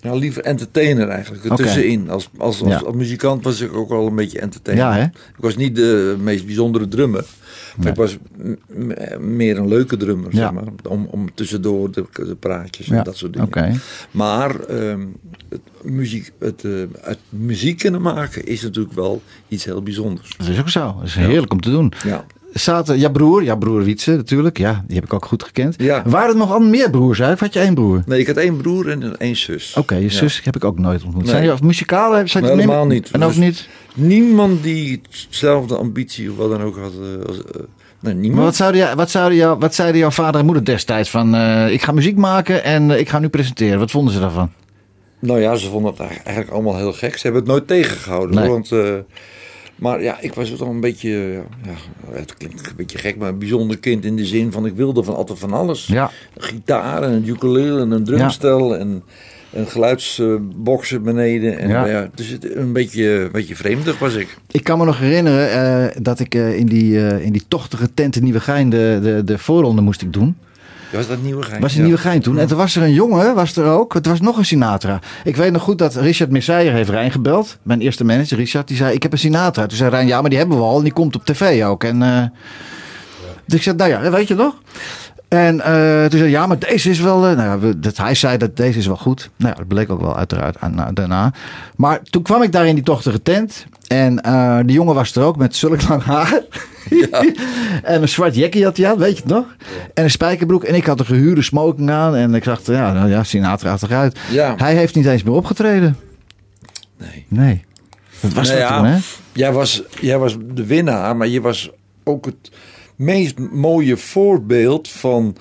Ja, 0.00 0.14
liever 0.14 0.42
entertainer 0.42 1.08
eigenlijk, 1.08 1.44
ertussenin. 1.44 2.10
Als, 2.10 2.28
als, 2.38 2.62
als, 2.62 2.70
Ja. 2.70 2.78
als 2.78 2.94
muzikant 2.94 3.44
was 3.44 3.60
ik 3.60 3.74
ook 3.74 3.90
al 3.90 4.06
een 4.06 4.14
beetje 4.14 4.40
entertainer. 4.40 4.84
Ja, 4.84 4.94
hè? 4.94 5.02
Ik 5.04 5.36
was 5.36 5.56
niet 5.56 5.76
de 5.76 6.16
meest 6.20 6.46
bijzondere 6.46 6.88
drummer. 6.88 7.24
Maar 7.76 7.88
ik 7.88 7.94
was 7.94 8.16
meer 9.18 9.58
een 9.58 9.68
leuke 9.68 9.96
drummer, 9.96 10.30
Ja. 10.34 10.38
zeg 10.38 10.52
maar. 10.52 10.64
Om, 10.88 11.06
om 11.10 11.34
tussendoor 11.34 11.90
de, 11.92 12.04
de 12.12 12.36
praatjes 12.38 12.88
en 12.88 12.96
Ja, 12.96 13.02
dat 13.02 13.16
soort 13.16 13.32
dingen. 13.32 13.80
Maar 14.10 14.60
ehm, 14.60 15.06
het, 15.48 15.60
muziek, 15.82 16.32
het, 16.38 16.64
eh, 16.64 16.72
het 17.00 17.18
muziek 17.28 17.78
kunnen 17.78 18.02
maken 18.02 18.46
is 18.46 18.62
natuurlijk 18.62 18.94
wel 18.94 19.22
iets 19.48 19.64
heel 19.64 19.82
bijzonders. 19.82 20.34
Dat 20.36 20.48
is 20.48 20.58
ook 20.60 20.68
zo. 20.68 20.94
Dat 20.98 21.04
is 21.06 21.14
heerlijk 21.14 21.52
om 21.52 21.60
te 21.60 21.70
doen. 21.70 21.92
Ja. 22.04 22.24
Zaten, 22.58 22.98
ja, 22.98 23.08
broer, 23.08 23.42
ja, 23.42 23.54
broer 23.56 23.82
Wietse 23.84 24.10
natuurlijk. 24.16 24.58
Ja, 24.58 24.84
die 24.86 24.94
heb 24.96 25.04
ik 25.04 25.12
ook 25.12 25.24
goed 25.24 25.42
gekend. 25.44 25.74
Ja. 25.78 26.02
Waren 26.06 26.28
er 26.30 26.36
nog 26.36 26.52
al 26.52 26.60
meer 26.60 26.90
broers? 26.90 27.20
Of 27.20 27.40
had 27.40 27.52
je 27.52 27.60
één 27.60 27.74
broer? 27.74 28.02
Nee, 28.06 28.20
ik 28.20 28.26
had 28.26 28.36
één 28.36 28.56
broer 28.56 28.88
en 28.90 29.16
één 29.18 29.36
zus. 29.36 29.74
Oké, 29.78 29.94
je 29.94 30.02
Ja. 30.02 30.08
zus 30.08 30.40
heb 30.44 30.56
ik 30.56 30.64
ook 30.64 30.78
nooit 30.78 31.02
ontmoet. 31.04 31.22
Nee. 31.22 31.30
Zijn 31.30 31.44
je 31.44 31.52
of? 31.52 31.58
Zijn 32.28 32.44
Nee, 32.44 32.52
helemaal 32.52 32.86
niet. 32.86 33.10
En 33.10 33.22
ook 33.22 33.28
Dus- 33.28 33.38
niet? 33.38 33.68
Niemand 33.94 34.62
die 34.62 35.00
hetzelfde 35.10 35.76
ambitie 35.76 36.30
of 36.30 36.36
wat 36.36 36.50
dan 36.50 36.62
ook 36.62 36.76
had. 36.76 36.92
eh, 36.92 37.26
als, 37.26 37.36
eh, 37.36 37.42
nee, 38.00 38.14
niemand. 38.14 38.34
Maar 38.34 38.44
wat 38.44 38.56
zouden, 38.56 38.80
jou, 38.80 38.96
wat, 38.96 39.10
zouden 39.10 39.38
jou, 39.38 39.58
wat 39.58 39.74
zeiden 39.74 40.00
jouw 40.00 40.10
vader 40.10 40.40
en 40.40 40.46
moeder 40.46 40.64
destijds? 40.64 41.10
Van, 41.10 41.34
eh, 41.34 41.70
ik 41.72 41.82
ga 41.82 41.92
muziek 41.92 42.16
maken 42.16 42.64
en 42.64 42.90
eh, 42.90 42.98
ik 42.98 43.08
ga 43.08 43.18
nu 43.18 43.28
presenteren. 43.28 43.78
Wat 43.78 43.90
vonden 43.90 44.14
ze 44.14 44.20
daarvan? 44.20 44.50
Nou 45.18 45.40
ja, 45.40 45.54
ze 45.56 45.68
vonden 45.68 45.90
het 45.90 46.00
eigenlijk- 46.00 46.28
eigenlijk 46.28 46.56
allemaal 46.56 46.76
heel 46.76 46.92
gek. 46.92 47.16
Ze 47.16 47.22
hebben 47.22 47.40
het 47.42 47.50
nooit 47.50 47.66
tegengehouden. 47.66 48.34
Nee. 48.36 48.44
hoor, 48.44 48.52
Want, 48.52 48.72
eh, 48.72 48.94
maar 49.76 50.02
ja, 50.02 50.20
ik 50.20 50.34
was 50.34 50.50
toch 50.50 50.68
een 50.68 50.80
beetje, 50.80 51.42
ja, 51.64 51.74
het 52.10 52.34
klinkt 52.34 52.66
een 52.66 52.76
beetje 52.76 52.98
gek, 52.98 53.16
maar 53.16 53.28
een 53.28 53.38
bijzonder 53.38 53.78
kind 53.78 54.04
in 54.04 54.16
de 54.16 54.24
zin 54.24 54.52
van 54.52 54.66
ik 54.66 54.74
wilde 54.74 55.02
van 55.02 55.16
altijd 55.16 55.38
van 55.38 55.52
alles. 55.52 55.86
Ja. 55.86 56.10
Een 56.34 56.42
gitaar 56.42 57.02
en 57.02 57.12
een 57.12 57.28
ukulele 57.28 57.80
en 57.80 57.90
een 57.90 58.04
drumstel 58.04 58.76
en 58.76 59.02
een 59.52 59.66
geluidsboxen 59.66 61.02
beneden. 61.02 61.58
En, 61.58 61.68
Ja. 61.68 61.86
ja. 61.86 62.10
dus 62.14 62.28
het, 62.28 62.56
een 62.56 62.72
beetje, 62.72 63.08
een 63.08 63.32
beetje 63.32 63.56
vreemdig 63.56 63.98
was 63.98 64.14
ik. 64.14 64.38
Ik 64.50 64.64
kan 64.64 64.78
me 64.78 64.84
nog 64.84 64.98
herinneren 64.98 65.50
eh, 65.50 65.96
dat 66.02 66.20
ik 66.20 66.34
eh, 66.34 66.58
in, 66.58 66.66
die, 66.66 67.06
eh, 67.06 67.24
in 67.24 67.32
die 67.32 67.44
tochtige 67.48 67.94
tent 67.94 68.16
in 68.16 68.24
Nieuwegein 68.24 68.70
de, 68.70 68.98
de, 69.02 69.24
de 69.24 69.38
voorronde 69.38 69.82
moest 69.82 70.02
ik 70.02 70.12
doen. 70.12 70.36
Was 70.92 71.06
dat 71.06 71.22
nieuwe 71.22 71.42
gein? 71.42 71.60
was 71.60 71.72
in 71.72 71.78
Ja. 71.78 71.84
Nieuwegein 71.86 72.20
toen. 72.20 72.38
En 72.38 72.46
toen 72.46 72.56
was 72.56 72.76
er 72.76 72.82
een 72.82 72.92
jongen, 72.92 73.34
was 73.34 73.56
er 73.56 73.64
ook. 73.66 73.94
Het 73.94 74.06
was 74.06 74.20
nog 74.20 74.36
een 74.38 74.44
Sinatra. 74.44 74.98
Ik 75.24 75.36
weet 75.36 75.52
nog 75.52 75.62
goed 75.62 75.78
dat 75.78 75.94
Richard 75.94 76.30
Messijer 76.30 76.72
heeft 76.72 76.88
Rijn 76.90 77.10
gebeld. 77.10 77.58
Mijn 77.62 77.80
eerste 77.80 78.04
manager, 78.04 78.36
Richard. 78.36 78.68
Die 78.68 78.76
zei, 78.76 78.94
ik 78.94 79.02
heb 79.02 79.12
een 79.12 79.18
Sinatra. 79.18 79.66
Toen 79.66 79.76
zei 79.76 79.90
Rijn, 79.90 80.06
ja, 80.06 80.20
maar 80.20 80.30
die 80.30 80.38
hebben 80.38 80.56
we 80.58 80.62
al. 80.64 80.76
En 80.78 80.84
die 80.84 80.92
komt 80.92 81.16
op 81.16 81.24
tv 81.24 81.64
ook. 81.64 81.84
En, 81.84 82.02
eh, 82.02 82.22
Dus 83.46 83.56
ik 83.56 83.62
zei, 83.62 83.76
nou 83.76 83.90
ja, 83.90 84.10
weet 84.10 84.28
je 84.28 84.34
nog? 84.34 84.54
En 85.28 85.60
eh, 85.60 86.00
toen 86.00 86.10
zei 86.10 86.22
hij, 86.22 86.30
ja, 86.30 86.46
maar 86.46 86.58
deze 86.58 86.90
is 86.90 87.00
wel... 87.00 87.26
eh, 87.26 87.36
nou 87.36 87.48
ja, 87.48 87.58
we- 87.58 87.78
dat, 87.78 87.96
hij 87.96 88.14
zei 88.14 88.36
dat 88.36 88.56
deze 88.56 88.78
is 88.78 88.86
wel 88.86 88.96
goed. 88.96 89.30
Nou 89.36 89.50
ja, 89.52 89.58
dat 89.58 89.68
bleek 89.68 89.90
ook 89.90 90.00
wel 90.00 90.16
uiteraard 90.16 90.60
aan, 90.60 90.74
na- 90.74 90.92
daarna. 90.92 91.32
Maar 91.76 92.02
toen 92.02 92.22
kwam 92.22 92.42
ik 92.42 92.52
daar 92.52 92.66
in 92.66 92.74
die 92.74 92.84
tochtige 92.84 93.22
tent. 93.22 93.66
En 93.86 94.20
eh 94.22 94.58
de 94.64 94.72
jongen 94.72 94.94
was 94.94 95.14
er 95.14 95.22
ook 95.22 95.36
met 95.36 95.56
zulk 95.56 95.88
lang 95.88 96.02
haar. 96.02 96.40
en 97.82 98.02
een 98.02 98.08
zwart 98.08 98.34
jackie 98.34 98.64
had 98.64 98.76
hij 98.76 98.90
aan, 98.90 98.98
weet 98.98 99.16
je 99.16 99.22
het 99.22 99.32
nog? 99.32 99.44
En 99.94 100.04
een 100.04 100.10
spijkerbroek. 100.10 100.64
En 100.64 100.74
ik 100.74 100.86
had 100.86 101.00
een 101.00 101.06
gehuurde 101.06 101.42
smoking 101.42 101.90
aan. 101.90 102.14
En 102.16 102.34
ik 102.34 102.44
dacht, 102.44 102.66
ja, 102.66 102.92
nou 102.92 103.08
ja, 103.08 103.22
Sinatra 103.22 103.76
eruit. 103.80 104.18
Ja. 104.30 104.54
Hij 104.56 104.74
heeft 104.74 104.94
niet 104.94 105.06
eens 105.06 105.22
meer 105.22 105.34
opgetreden. 105.34 105.96
Nee. 106.98 107.24
Nee. 107.28 107.64
Dat 108.20 108.32
was 108.32 108.48
Nou 108.48 108.60
dat 108.60 108.68
ja, 108.68 108.76
toen, 108.76 108.86
hè? 108.86 108.98
Jij 109.32 109.52
was, 109.52 109.82
jij 110.00 110.18
was 110.18 110.36
de 110.54 110.66
winnaar, 110.66 111.16
maar 111.16 111.26
je 111.28 111.40
was 111.40 111.70
ook 112.04 112.24
het 112.24 112.50
meest 112.96 113.38
mooie 113.38 113.96
voorbeeld 113.96 114.88
van 114.88 115.36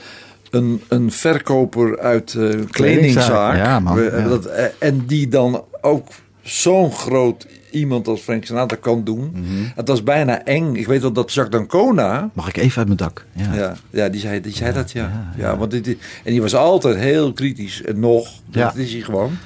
een, 0.50 0.82
een 0.88 1.12
verkoper 1.12 2.00
uit 2.00 2.34
eh 2.34 2.50
kledingzaak. 2.70 3.56
Ja, 3.56 3.80
man, 3.80 3.96
We- 3.96 4.16
ja. 4.18 4.28
Dat, 4.28 4.46
eh, 4.46 4.66
en 4.80 5.06
die 5.06 5.28
dan 5.28 5.64
ook 5.82 6.08
zo'n 6.42 6.92
groot 6.92 7.48
iemand 7.72 8.08
als 8.08 8.22
Frank 8.22 8.46
Sinatra 8.46 8.78
kan 8.82 9.04
doen. 9.04 9.30
Mhm. 9.34 9.44
Het 9.76 9.88
was 9.88 10.04
bijna 10.04 10.44
eng. 10.44 10.76
Ik 10.76 10.88
weet 10.88 11.02
wel 11.02 11.12
dat 11.12 11.34
Jacques 11.34 11.60
D'Ancona... 11.68 12.30
Mag 12.34 12.48
ik 12.48 12.58
even 12.58 12.78
uit 12.78 12.86
mijn 12.88 12.98
dak? 13.00 13.26
Ja. 13.34 13.54
Ja, 13.54 13.76
ja, 13.90 14.10
die 14.10 14.20
zei, 14.20 14.42
die 14.42 14.54
zei 14.56 14.74
dat, 14.74 14.92
ja. 14.92 15.32
ja, 15.38 15.58
want 15.58 15.72
dit, 15.72 15.88
en 16.24 16.32
die 16.32 16.42
was 16.42 16.56
altijd 16.56 16.96
heel 16.98 17.34
kritisch. 17.34 17.82
En 17.82 18.00
nog, 18.00 18.28
Ja. 18.50 18.66
dat 18.66 18.76
is 18.76 18.92
hij 18.92 19.02
gewoon. 19.02 19.38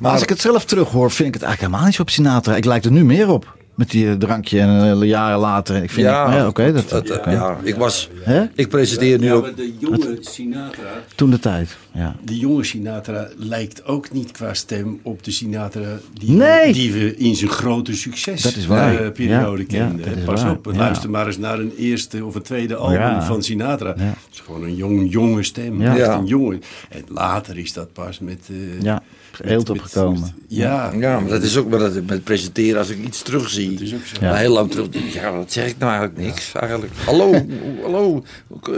Maar 0.00 0.12
als 0.12 0.22
ik 0.22 0.28
het 0.28 0.40
zelf 0.40 0.64
terug 0.64 0.88
hoor, 0.88 1.10
vind 1.10 1.28
ik 1.28 1.34
het 1.34 1.42
eigenlijk 1.42 1.60
helemaal 1.60 1.84
niet 1.86 1.94
zo 1.94 2.02
op 2.02 2.10
Sinatra. 2.10 2.56
Ik 2.56 2.64
lijk 2.64 2.84
er 2.84 2.92
nu 2.92 3.04
meer 3.04 3.28
op. 3.28 3.56
Met 3.82 3.90
die 3.90 4.08
eh, 4.08 4.12
drankje 4.14 4.60
en 4.60 5.00
eh, 5.00 5.08
jaren 5.08 5.38
later. 5.38 5.82
Ik 5.82 5.90
vind 5.90 6.06
Ja, 6.06 6.34
ja, 6.36 6.46
oké. 6.46 6.72
dat, 6.72 6.90
het, 6.90 7.10
oké. 7.10 7.30
ja, 7.30 7.56
ik 7.62 7.74
was. 7.74 8.10
Hè? 8.20 8.44
Ik 8.54 8.68
presenteer 8.68 9.18
nu 9.18 9.26
Ja, 9.26 9.32
ook. 9.32 9.56
de 9.56 9.74
jonge 9.78 10.16
Sinatra, 10.20 10.90
Toen 11.14 11.30
de 11.30 11.38
tijd. 11.38 11.76
Ja. 11.92 12.16
de 12.24 12.38
jonge 12.38 12.64
Sinatra 12.64 13.28
lijkt 13.36 13.84
ook 13.84 14.12
niet 14.12 14.30
qua 14.30 14.54
stem 14.54 15.00
op 15.02 15.24
de 15.24 15.30
Sinatra 15.30 15.98
die, 16.14 16.30
Nee. 16.30 16.66
we, 16.66 16.72
die 16.72 16.92
we 16.92 17.16
in 17.16 17.36
zijn 17.36 17.50
grote 17.50 17.96
succes 17.96 18.42
Dat 18.42 18.56
is 18.56 18.66
waar. 18.66 19.00
eh, 19.04 19.10
periode 19.12 19.64
Ja, 19.68 19.78
ja, 19.78 19.86
kenden. 19.86 20.24
Pas 20.24 20.42
waar. 20.42 20.52
op, 20.52 20.66
Ja. 20.72 20.76
luister 20.78 21.10
maar 21.10 21.26
eens 21.26 21.38
naar 21.38 21.58
een 21.58 21.72
eerste 21.78 22.24
of 22.24 22.34
een 22.34 22.42
tweede 22.42 22.74
album 22.76 22.98
Ja. 23.00 23.22
van 23.22 23.42
Sinatra. 23.42 23.94
Ja. 23.96 24.02
Het 24.04 24.16
is 24.32 24.40
gewoon 24.40 24.62
een 24.62 24.74
jong, 24.74 25.12
jonge 25.12 25.42
stem. 25.42 25.82
Ja. 25.82 25.96
Echt 25.96 26.08
een 26.08 26.26
jonge. 26.26 26.58
En 26.88 27.04
later 27.08 27.58
is 27.58 27.72
dat 27.72 27.92
pas 27.92 28.18
met... 28.18 28.38
eh, 28.50 28.82
Ja, 28.82 28.92
met- 28.92 29.02
eelt 29.50 29.68
met- 29.68 29.78
opgekomen. 29.78 30.34
Ja, 30.48 30.90
Ja, 30.98 31.20
maar 31.20 31.30
dat 31.30 31.42
is 31.42 31.56
ook 31.56 31.68
maar 31.68 31.78
dat 31.78 31.92
met 32.06 32.24
presenteren 32.24 32.78
als 32.78 32.88
ik 32.88 32.98
iets 33.04 33.22
terugzie. 33.22 33.80
is 33.82 33.94
ook 33.94 34.04
zo. 34.04 34.16
Maar 34.20 34.38
heel 34.38 34.52
lang 34.52 34.70
terug. 34.70 34.86
Ja, 35.12 35.32
wat 35.32 35.52
zeg 35.52 35.66
ik 35.68 35.78
nou 35.78 35.90
eigenlijk 35.92 36.26
niks 36.26 36.52
eigenlijk. 36.54 36.92
Hallo, 37.06 37.46
hallo, 37.82 38.22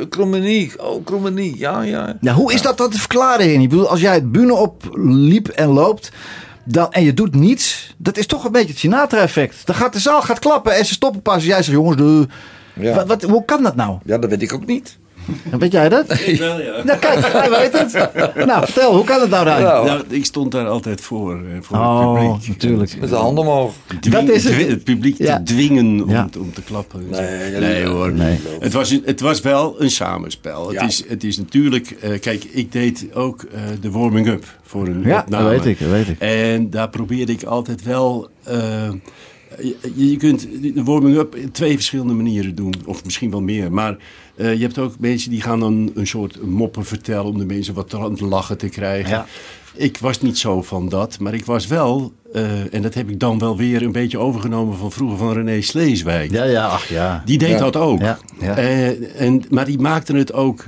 Krommenie. 0.09 0.73
Oh, 0.85 1.04
Krommenie. 1.04 1.59
Ja, 1.59 1.83
ja. 1.83 2.16
Ja, 2.21 2.33
hoe 2.33 2.52
is 2.52 2.62
dat 2.62 2.78
dan 2.78 2.90
te 2.90 2.99
verklaren, 2.99 3.47
Henny? 3.49 3.62
Ik 3.64 3.68
bedoel, 3.68 3.88
als 3.88 4.00
jij 4.00 4.14
het 4.14 4.33
bühne 4.33 4.54
opliep 4.54 5.49
en 5.49 5.68
loopt... 5.68 6.11
Dan, 6.66 6.92
en 6.92 7.04
je 7.04 7.14
doet 7.14 7.35
niets, 7.35 7.94
dat 7.97 8.16
is 8.16 8.26
toch 8.26 8.44
een 8.44 8.52
beetje 8.52 8.68
het 8.68 8.78
Sinatra-effect. 8.78 9.66
Dan 9.66 9.75
gaat 9.75 9.92
de 9.92 9.99
zaal 9.99 10.23
gaat 10.23 10.38
klappen 10.38 10.76
en 10.76 10.87
ze 10.87 10.92
stoppen 10.94 11.23
pas. 11.23 11.37
En 11.42 11.49
jij 11.49 11.62
zegt, 11.62 11.76
jongens, 11.76 11.97
de, 11.97 12.26
Ja. 12.80 12.94
wat, 12.94 13.06
wat, 13.06 13.23
hoe 13.23 13.44
kan 13.44 13.62
dat 13.62 13.76
nou? 13.76 13.99
Ja, 14.04 14.18
dat 14.18 14.30
weet 14.30 14.42
ik 14.42 14.52
ook 14.52 14.66
niet. 14.66 14.99
Weet 15.59 15.73
jij 15.73 15.88
dat? 15.88 16.21
Ik 16.26 16.38
wel, 16.38 16.61
ja. 16.61 16.83
Nou, 16.85 16.99
kijk, 16.99 17.19
hij 17.33 17.50
weet 17.50 17.78
het. 17.78 17.93
Nou, 18.47 18.64
vertel, 18.64 18.95
hoe 18.95 19.04
kan 19.04 19.21
het 19.21 19.31
nou, 19.31 19.45
Rijn? 19.45 19.62
Nou, 19.62 19.87
Nou, 19.87 20.02
ik 20.09 20.25
stond 20.25 20.52
daar 20.52 20.66
altijd 20.69 21.00
voor, 21.00 21.33
eh, 21.35 21.40
voor 21.61 21.76
Oh, 21.78 22.14
het 22.14 22.23
publiek. 22.31 22.49
natuurlijk. 22.49 23.00
met 23.00 23.09
de 23.09 23.14
handen 23.16 23.45
omhoog. 23.45 23.73
Dwing- 24.00 24.26
Dat 24.26 24.37
is 24.37 24.45
het. 24.45 24.69
het 24.69 24.85
publiek 24.85 25.19
Ja. 25.19 25.37
te 25.37 25.43
dwingen 25.43 26.02
om, 26.02 26.11
Ja. 26.11 26.28
te, 26.31 26.38
om 26.38 26.52
te 26.52 26.62
klappen. 26.62 27.04
Nee, 27.11 27.50
nee 27.61 27.83
is- 27.83 27.88
hoor. 27.88 28.12
Nee. 28.12 28.38
Het, 28.61 28.73
was, 28.73 28.99
het 29.04 29.21
was 29.21 29.40
wel 29.40 29.83
een 29.83 29.90
samenspel. 29.90 30.69
Het, 30.73 30.83
is, 30.83 31.04
het 31.09 31.25
is 31.25 31.38
natuurlijk... 31.38 31.90
eh, 31.90 32.21
kijk, 32.21 32.45
ik 32.45 32.73
deed 32.73 33.07
ook 33.14 33.43
eh, 33.43 33.61
de 33.81 33.90
warming-up 33.90 34.45
voor 34.62 34.87
een 34.87 35.02
Ja, 35.04 35.21
opname. 35.21 35.43
dat 35.45 35.52
weet 35.52 35.66
ik, 35.73 35.78
dat 35.81 35.90
weet 35.90 36.09
ik. 36.09 36.19
En 36.19 36.71
daar 36.71 36.88
probeerde 36.88 37.33
ik 37.33 37.43
altijd 37.43 37.83
wel... 37.83 38.28
eh, 38.45 38.59
je, 39.62 40.08
je 40.11 40.16
kunt 40.16 40.46
de 40.75 40.82
warming-up 40.84 41.34
in 41.37 41.50
twee 41.50 41.75
verschillende 41.75 42.14
manieren 42.14 42.54
doen. 42.54 42.75
Of 42.84 43.04
misschien 43.04 43.30
wel 43.30 43.40
meer. 43.42 43.73
Maar 43.73 43.96
eh, 44.37 44.54
je 44.54 44.61
hebt 44.62 44.78
ook 44.78 44.94
mensen 44.99 45.30
die 45.30 45.40
gaan 45.42 45.61
dan 45.61 45.90
een 45.94 46.06
soort 46.06 46.42
moppen 46.46 46.84
vertellen... 46.84 47.25
om 47.25 47.38
de 47.38 47.44
mensen 47.46 47.75
wat 47.75 47.94
aan 47.94 48.11
het 48.11 48.20
lachen 48.20 48.58
te 48.58 48.68
krijgen. 48.68 49.11
Ja. 49.11 49.26
Ik 49.76 49.99
was 49.99 50.20
niet 50.20 50.38
zo 50.38 50.62
van 50.62 50.88
dat, 50.88 51.18
maar 51.18 51.34
ik 51.34 51.44
was 51.44 51.66
wel... 51.66 52.12
eh, 52.32 52.75
en 52.75 52.82
dat 52.82 52.94
heb 52.94 53.11
ik 53.11 53.20
dan 53.20 53.38
wel 53.38 53.56
weer 53.56 53.82
een 53.82 53.92
beetje 53.92 54.18
overgenomen 54.18 54.76
van 54.78 54.92
vroeger 54.92 55.18
van 55.18 55.32
René 55.32 55.61
Sleeswijk. 55.61 56.30
Ja, 56.30 56.44
ja, 56.44 56.66
ach 56.66 56.88
ja. 56.88 57.23
Die 57.25 57.38
deed 57.38 57.49
Ja. 57.50 57.58
dat 57.58 57.76
ook. 57.76 58.00
Ja, 58.00 58.18
ja. 58.40 58.56
Eh, 58.56 59.20
en, 59.20 59.42
maar 59.50 59.64
die 59.64 59.78
maakte 59.78 60.16
het 60.16 60.32
ook 60.32 60.64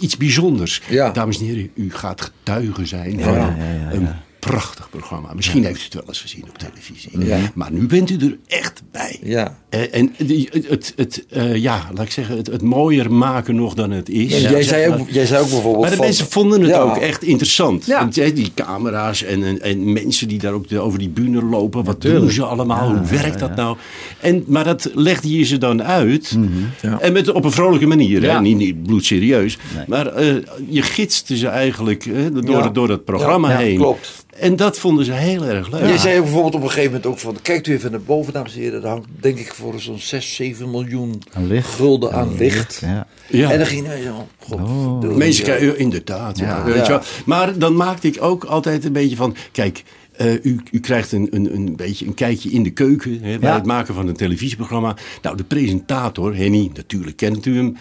iets 0.00 0.16
bijzonders. 0.16 0.82
Ja. 0.88 1.10
Dames 1.10 1.38
en 1.38 1.44
heren, 1.46 1.70
u 1.74 1.90
gaat 1.92 2.20
getuige 2.20 2.86
zijn 2.86 3.18
Ja, 3.18 3.24
van 3.24 3.32
ja, 3.34 3.56
ja, 3.58 3.72
ja, 3.90 3.92
een. 3.92 4.08
Prachtig 4.50 4.90
programma. 4.90 5.32
Misschien 5.34 5.64
heeft 5.64 5.80
u 5.80 5.84
het 5.84 5.94
wel 5.94 6.02
eens 6.06 6.20
gezien 6.20 6.44
op 6.48 6.58
televisie. 6.58 7.24
Ja. 7.26 7.38
Maar 7.54 7.72
nu 7.72 7.86
bent 7.86 8.10
u 8.10 8.16
er 8.16 8.36
echt 8.46 8.82
bij. 8.92 9.18
Ja. 9.22 9.58
Eh, 9.68 9.94
en 9.94 10.14
die- 10.18 10.48
het, 10.68 10.92
het, 10.96 11.24
eh, 11.30 11.56
ja, 11.56 11.88
laat 11.94 12.04
ik 12.04 12.10
zeggen, 12.10 12.36
het, 12.36 12.46
het 12.46 12.62
mooier 12.62 13.12
maken 13.12 13.54
nog 13.54 13.74
dan 13.74 13.90
het 13.90 14.08
is. 14.08 14.40
Ja, 14.40 14.50
jij, 14.50 14.62
zei 14.62 14.92
ook, 14.94 15.08
jij 15.10 15.26
zei 15.26 15.42
ook 15.42 15.50
bijvoorbeeld. 15.50 15.80
Maar 15.80 15.90
de 15.90 15.96
van- 15.96 16.04
mensen 16.04 16.26
vonden 16.30 16.60
het 16.60 16.70
Ja. 16.70 16.78
ook 16.80 16.96
echt 16.96 17.22
interessant. 17.22 17.86
Ja. 17.86 17.98
Want, 17.98 18.16
hè, 18.16 18.32
die 18.32 18.50
camera's 18.54 19.22
en, 19.22 19.42
en, 19.44 19.60
en 19.62 19.92
mensen 19.92 20.28
die 20.28 20.38
daar 20.38 20.52
ook 20.52 20.68
de- 20.68 20.80
over 20.80 20.98
die 20.98 21.08
bühne 21.08 21.42
lopen. 21.44 21.84
Wat 21.84 22.02
doen 22.02 22.30
ze 22.30 22.44
allemaal? 22.44 22.88
Hoe 22.96 23.06
werkt 23.06 23.38
dat 23.38 23.56
nou? 23.56 23.76
En, 24.20 24.44
maar 24.46 24.64
dat 24.64 24.90
legde 24.94 25.30
je 25.38 25.44
ze 25.44 25.58
dan 25.58 25.82
uit. 25.82 26.36
Ja. 26.82 27.00
En 27.00 27.12
met, 27.12 27.30
op 27.32 27.44
een 27.44 27.52
vrolijke 27.52 27.86
manier. 27.86 28.22
Ja. 28.22 28.34
Hè? 28.34 28.40
Niet, 28.40 28.56
niet 28.56 28.82
bloedserieus. 28.82 29.58
Maar 29.86 30.06
eh, 30.06 30.34
je 30.68 30.82
gidste 30.82 31.36
ze 31.36 31.48
eigenlijk 31.48 32.04
hè, 32.04 32.32
door, 32.32 32.50
Ja. 32.50 32.68
door 32.68 32.88
het 32.88 33.04
programma 33.04 33.50
Ja, 33.50 33.56
heen. 33.56 33.76
klopt. 33.76 34.24
En 34.40 34.56
dat 34.56 34.78
vonden 34.78 35.04
ze 35.04 35.12
heel 35.12 35.44
erg 35.44 35.70
leuk. 35.70 35.80
Jij 35.80 35.98
zei 35.98 36.20
bijvoorbeeld 36.20 36.54
op 36.54 36.62
een 36.62 36.68
gegeven 36.68 36.90
moment 36.90 37.06
ook 37.06 37.18
van... 37.18 37.36
Kijkt 37.42 37.66
u 37.66 37.72
even 37.72 37.90
naar 37.90 38.00
boven, 38.02 38.32
dames 38.32 38.54
en 38.54 38.60
heren. 38.60 38.80
Daar 38.82 38.90
hangt 38.90 39.08
denk 39.20 39.38
ik 39.38 39.54
voor 39.54 39.80
zo'n 39.80 39.98
6, 39.98 40.34
7 40.34 40.70
miljoen 40.70 41.22
Aan 41.32 41.46
licht. 41.46 41.68
gulden 41.68 42.12
aan 42.12 42.36
licht. 42.36 42.78
Ja. 42.84 43.06
Ja. 43.28 43.50
En 43.50 43.58
dan 43.58 43.66
ging 43.66 43.86
hij 43.86 44.02
zo... 44.02 44.26
godverdomme. 44.38 45.16
Mensen 45.16 45.44
kijken, 45.44 45.66
ja, 45.66 45.74
inderdaad. 45.74 46.38
Ja. 46.38 46.46
Ja. 46.46 46.64
weet 46.64 46.74
Ja. 46.74 46.82
je 46.82 46.88
wel. 46.88 47.00
Maar 47.24 47.58
dan 47.58 47.76
maakte 47.76 48.06
ik 48.08 48.22
ook 48.22 48.44
altijd 48.44 48.84
een 48.84 48.92
beetje 48.92 49.16
van... 49.16 49.36
Kijk, 49.52 49.82
eh, 50.12 50.32
u, 50.44 50.60
u 50.70 50.80
krijgt 50.80 51.12
een, 51.12 51.28
een, 51.30 51.54
een 51.54 51.76
beetje 51.76 52.06
een 52.06 52.14
kijkje 52.14 52.50
in 52.50 52.62
de 52.62 52.70
keuken... 52.70 53.12
Hè, 53.12 53.38
bij 53.38 53.48
Ja. 53.50 53.54
het 53.54 53.66
maken 53.66 53.94
van 53.94 54.08
een 54.08 54.16
televisieprogramma. 54.16 54.96
Nou, 55.22 55.36
de 55.36 55.44
presentator, 55.44 56.36
Henny, 56.36 56.70
natuurlijk 56.74 57.16
kent 57.16 57.46
u 57.46 57.56
hem... 57.56 57.76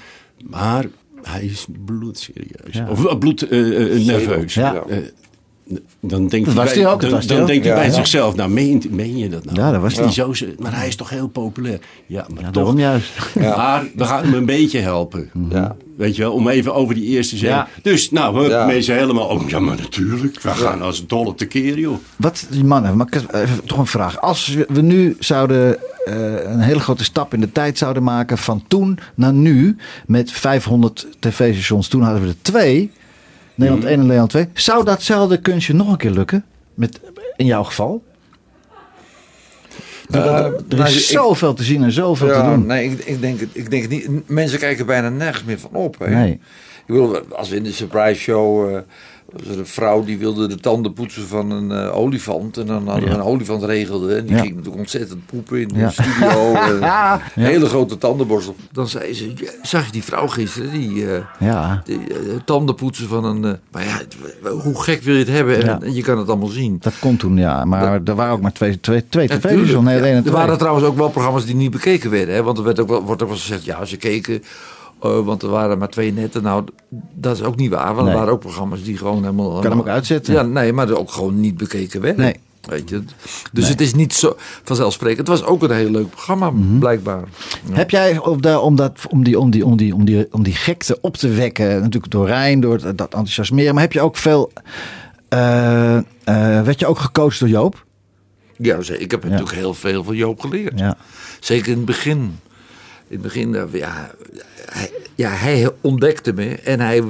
maar 0.50 0.86
hij 1.22 1.44
is 1.46 1.66
bloedserieus. 1.86 2.72
Ja. 2.72 2.88
Of 2.90 3.04
uh, 3.04 3.18
bloed 3.18 3.42
eh, 3.48 3.96
eh, 3.96 4.06
nerveus. 4.06 4.54
Ja. 4.54 4.84
Eh, 4.90 4.98
dan 6.00 6.28
denkt 6.28 6.46
Dat 6.46 6.56
hij 6.56 6.66
bij, 6.66 6.74
hij 6.84 6.88
ook, 6.92 7.02
dat 7.02 7.10
dan, 7.10 7.38
hij 7.38 7.46
denkt 7.46 7.66
hij 7.66 7.74
Ja, 7.74 7.80
bij 7.80 7.86
ja. 7.90 7.94
zichzelf... 7.94 8.36
nou, 8.36 8.50
meen, 8.50 8.84
meen 8.90 9.18
je 9.18 9.30
dat 9.30 9.46
nou? 9.46 9.58
Ja, 9.58 9.72
dat 9.72 9.82
was. 9.82 9.96
Die 9.96 10.12
zo, 10.12 10.34
maar 10.60 10.76
hij 10.76 10.88
is 10.88 10.96
toch 10.96 11.10
heel 11.10 11.28
populair. 11.28 11.80
Ja, 12.06 12.26
maar 12.34 12.40
Ja, 12.44 12.44
toch... 12.44 12.54
daarom 12.54 12.80
juist. 12.80 13.12
Maar 13.40 13.84
we 13.96 14.06
gaan 14.06 14.24
hem 14.24 14.34
een 14.34 14.46
beetje 14.46 14.80
helpen. 14.80 15.30
Ja. 15.50 15.76
Weet 15.98 16.16
je 16.16 16.22
wel, 16.22 16.32
om 16.34 16.48
even 16.50 16.74
over 16.76 16.96
die 16.96 17.06
eerste 17.06 17.34
te 17.34 17.40
zeggen. 17.40 17.58
Ja. 17.58 17.68
Dus, 17.82 18.12
nou, 18.12 18.50
Ja. 18.50 18.66
mensen 18.66 18.96
helemaal. 18.96 19.28
Oh, 19.28 19.50
ja, 19.50 19.60
maar 19.60 19.76
natuurlijk. 19.78 20.42
We 20.42 20.50
gaan 20.50 20.82
als 20.82 21.08
dolle 21.08 21.36
tekeer, 21.36 21.80
joh. 21.80 21.98
Wat, 22.16 22.48
die 22.50 22.64
mannen, 22.64 22.98
maar 22.98 23.08
ik- 23.10 23.34
even 23.34 23.64
toch 23.66 23.78
een 23.78 23.86
vraag. 23.88 24.22
Als 24.22 24.48
we 24.48 24.66
we 24.70 24.82
nu 24.82 25.16
zouden 25.20 25.78
eh, 26.06 26.52
een 26.52 26.60
hele 26.60 26.80
grote 26.80 27.04
stap 27.04 27.34
in 27.34 27.40
de 27.40 27.52
tijd 27.52 27.78
zouden 27.78 28.04
maken 28.04 28.38
van 28.38 28.64
toen 28.68 29.00
naar 29.16 29.34
nu, 29.34 29.76
met 30.06 30.32
500 30.32 31.08
tv-stations, 31.20 31.88
toen 31.88 32.02
hadden 32.02 32.22
we 32.22 32.28
er 32.28 32.36
twee, 32.42 32.92
Nederland 33.56 33.86
1 33.86 33.94
en 33.94 34.00
Nederland 34.00 34.30
2. 34.30 34.48
Zou 34.54 34.84
datzelfde 34.86 35.42
kunstje 35.42 35.74
nog 35.74 35.92
een 35.92 35.98
keer 35.98 36.12
lukken? 36.12 36.46
Met, 36.74 37.00
in 37.36 37.46
jouw 37.46 37.64
geval? 37.64 38.04
Eh, 40.12 40.26
er 40.46 40.52
nou, 40.68 40.84
is 40.84 40.96
ik- 40.96 41.18
zoveel 41.18 41.54
te 41.54 41.64
zien 41.64 41.84
en 41.84 41.92
zoveel 41.92 42.28
te 42.28 42.42
doen. 42.44 42.66
nee, 42.66 42.90
ik, 42.92 43.00
ik, 43.06 43.22
denk 43.22 43.40
ik 43.52 43.70
denk 43.70 43.90
niet. 43.90 44.30
Mensen 44.30 44.60
kijken 44.60 44.86
bijna 44.86 45.10
nergens 45.10 45.44
meer 45.44 45.60
van 45.60 45.72
op. 45.72 46.00
Hè? 46.00 46.10
Nee. 46.10 46.32
Ik 46.32 46.94
bedoel, 46.94 47.18
als 47.36 47.50
we 47.50 47.56
in 47.56 47.64
de 47.64 47.72
surprise 47.72 48.22
show. 48.22 48.76
eh, 48.76 48.82
was 49.32 49.48
er 49.48 49.60
een 49.60 49.66
vrouw 49.68 50.04
die 50.04 50.18
wilde 50.18 50.48
de 50.48 50.56
tanden 50.60 50.94
poetsen 50.94 51.28
van 51.28 51.52
een 51.52 51.72
eh, 51.72 51.98
olifant. 51.98 52.58
En 52.58 52.66
dan 52.66 52.88
hadden 52.88 53.04
we 53.04 53.10
Ja. 53.10 53.16
een 53.16 53.24
olifant 53.24 53.64
regelde. 53.64 54.16
En 54.16 54.26
die 54.26 54.36
Ja. 54.36 54.42
ging 54.42 54.50
natuurlijk 54.56 54.80
ontzettend 54.82 55.26
poepen 55.26 55.62
in 55.62 55.70
Ja. 55.74 55.88
de 55.88 55.92
studio. 55.94 56.54
en 56.72 56.80
Ja. 56.80 57.22
Hele 57.34 57.66
grote 57.66 57.98
tandenborstel. 57.98 58.56
Dan 58.72 58.88
zei 58.88 59.14
ze, 59.14 59.32
"Ja, 59.36 59.50
zag 59.62 59.86
je 59.86 59.92
die 59.92 60.04
vrouw 60.04 60.28
gisteren? 60.28 60.72
Die, 60.72 61.12
eh, 61.14 61.22
Ja. 61.40 61.82
die 61.86 62.00
eh, 62.10 62.16
tanden 62.46 62.76
poetsen 62.76 63.08
van 63.08 63.24
een... 63.26 63.46
eh, 63.46 63.52
maar 63.72 63.84
ja, 63.86 64.02
hoe 64.64 64.82
gek 64.82 65.02
wil 65.02 65.14
je 65.14 65.20
het 65.20 65.28
hebben? 65.30 65.82
En, 65.82 65.94
je 65.94 66.02
kan 66.02 66.18
het 66.18 66.28
allemaal 66.30 66.48
zien. 66.48 66.78
Dat 66.80 66.94
kon 67.00 67.18
toen, 67.18 67.38
ja. 67.38 67.66
Maar 67.66 68.02
er 68.06 68.16
waren 68.16 68.34
ook 68.34 68.42
maar 68.42 68.54
twee, 68.54 68.80
twee, 68.80 69.06
twee 69.08 69.28
tuurlijk. 69.28 69.82
Nee, 69.82 70.00
er 70.00 70.32
waren 70.32 70.58
trouwens 70.58 70.86
ook 70.86 70.98
wel 70.98 71.10
programma's 71.10 71.46
die 71.46 71.56
niet 71.56 71.72
bekeken 71.72 72.10
werden. 72.10 72.36
Hè? 72.36 72.44
Want 72.44 72.58
er 72.58 72.64
werd 72.64 72.80
ook 72.80 72.90
wel, 72.90 73.04
wordt 73.04 73.22
ook 73.22 73.30
wel 73.30 73.38
gezegd, 73.38 73.66
ja, 73.66 73.86
ze 73.86 73.98
keken... 73.98 74.44
eh, 75.02 75.20
want 75.26 75.42
er 75.44 75.50
waren 75.50 75.78
maar 75.78 75.90
twee 75.90 76.14
netten. 76.14 76.44
Nou, 76.44 76.64
dat 77.14 77.36
is 77.36 77.44
ook 77.44 77.56
niet 77.56 77.70
waar. 77.70 77.94
Want 77.94 78.02
Nee. 78.02 78.12
er 78.14 78.18
waren 78.20 78.34
ook 78.34 78.40
programma's 78.40 78.84
die 78.84 78.98
gewoon 78.98 79.22
helemaal... 79.22 79.60
Kan 79.60 79.72
hem 79.72 79.80
ook 79.80 79.88
uitzetten. 79.88 80.34
Ja, 80.34 80.42
nee, 80.42 80.74
maar 80.74 80.92
ook 80.92 81.12
gewoon 81.12 81.40
niet 81.40 81.58
bekeken 81.58 82.02
werden. 82.02 82.24
Nee. 82.26 82.36
Weet 82.66 82.90
je? 82.90 83.04
Dus 83.52 83.68
het 83.68 83.82
is 83.82 83.94
niet 83.94 84.14
zo 84.14 84.36
vanzelfsprekend. 84.64 85.28
Het 85.28 85.40
was 85.40 85.44
ook 85.48 85.64
een 85.64 85.72
heel 85.72 85.90
leuk 85.90 86.10
programma, 86.10 86.50
Mhm. 86.50 86.78
blijkbaar. 86.80 87.24
Heb 87.72 87.90
jij 87.90 88.18
om, 88.18 88.42
dat, 88.42 89.00
om, 89.10 89.24
die, 89.24 89.40
om, 89.40 89.50
die, 89.52 89.66
om, 89.66 89.78
die, 89.78 89.94
om, 89.96 90.06
die, 90.06 90.28
om 90.32 90.44
die 90.44 90.54
gekte 90.54 90.98
op 91.02 91.18
te 91.18 91.30
wekken, 91.30 91.68
natuurlijk 91.82 92.12
door 92.12 92.28
Rijn, 92.28 92.60
door 92.60 92.78
dat 92.82 93.00
enthousiasmeren, 93.02 93.74
maar 93.74 93.84
heb 93.84 93.94
je 93.94 94.02
ook 94.02 94.18
veel. 94.18 94.52
eh, 95.30 96.00
werd 96.64 96.80
je 96.80 96.86
ook 96.86 97.00
gecoacht 97.00 97.40
door 97.40 97.50
Joop? 97.50 97.86
Ja, 98.58 98.78
ik 98.98 99.12
heb 99.12 99.24
natuurlijk 99.24 99.52
heel 99.56 99.74
veel 99.74 100.04
van 100.04 100.16
Joop 100.16 100.40
geleerd. 100.40 100.80
Ja. 100.80 100.98
Zeker 101.40 101.72
in 101.72 101.78
het 101.78 101.86
begin. 101.86 102.20
In 103.08 103.14
het 103.14 103.22
begin, 103.22 103.68
ja 103.72 104.12
hij, 104.78 104.92
ja, 105.16 105.30
hij 105.30 105.70
ontdekte 105.82 106.34
me 106.34 106.56
en 106.56 106.80
hij 106.80 107.04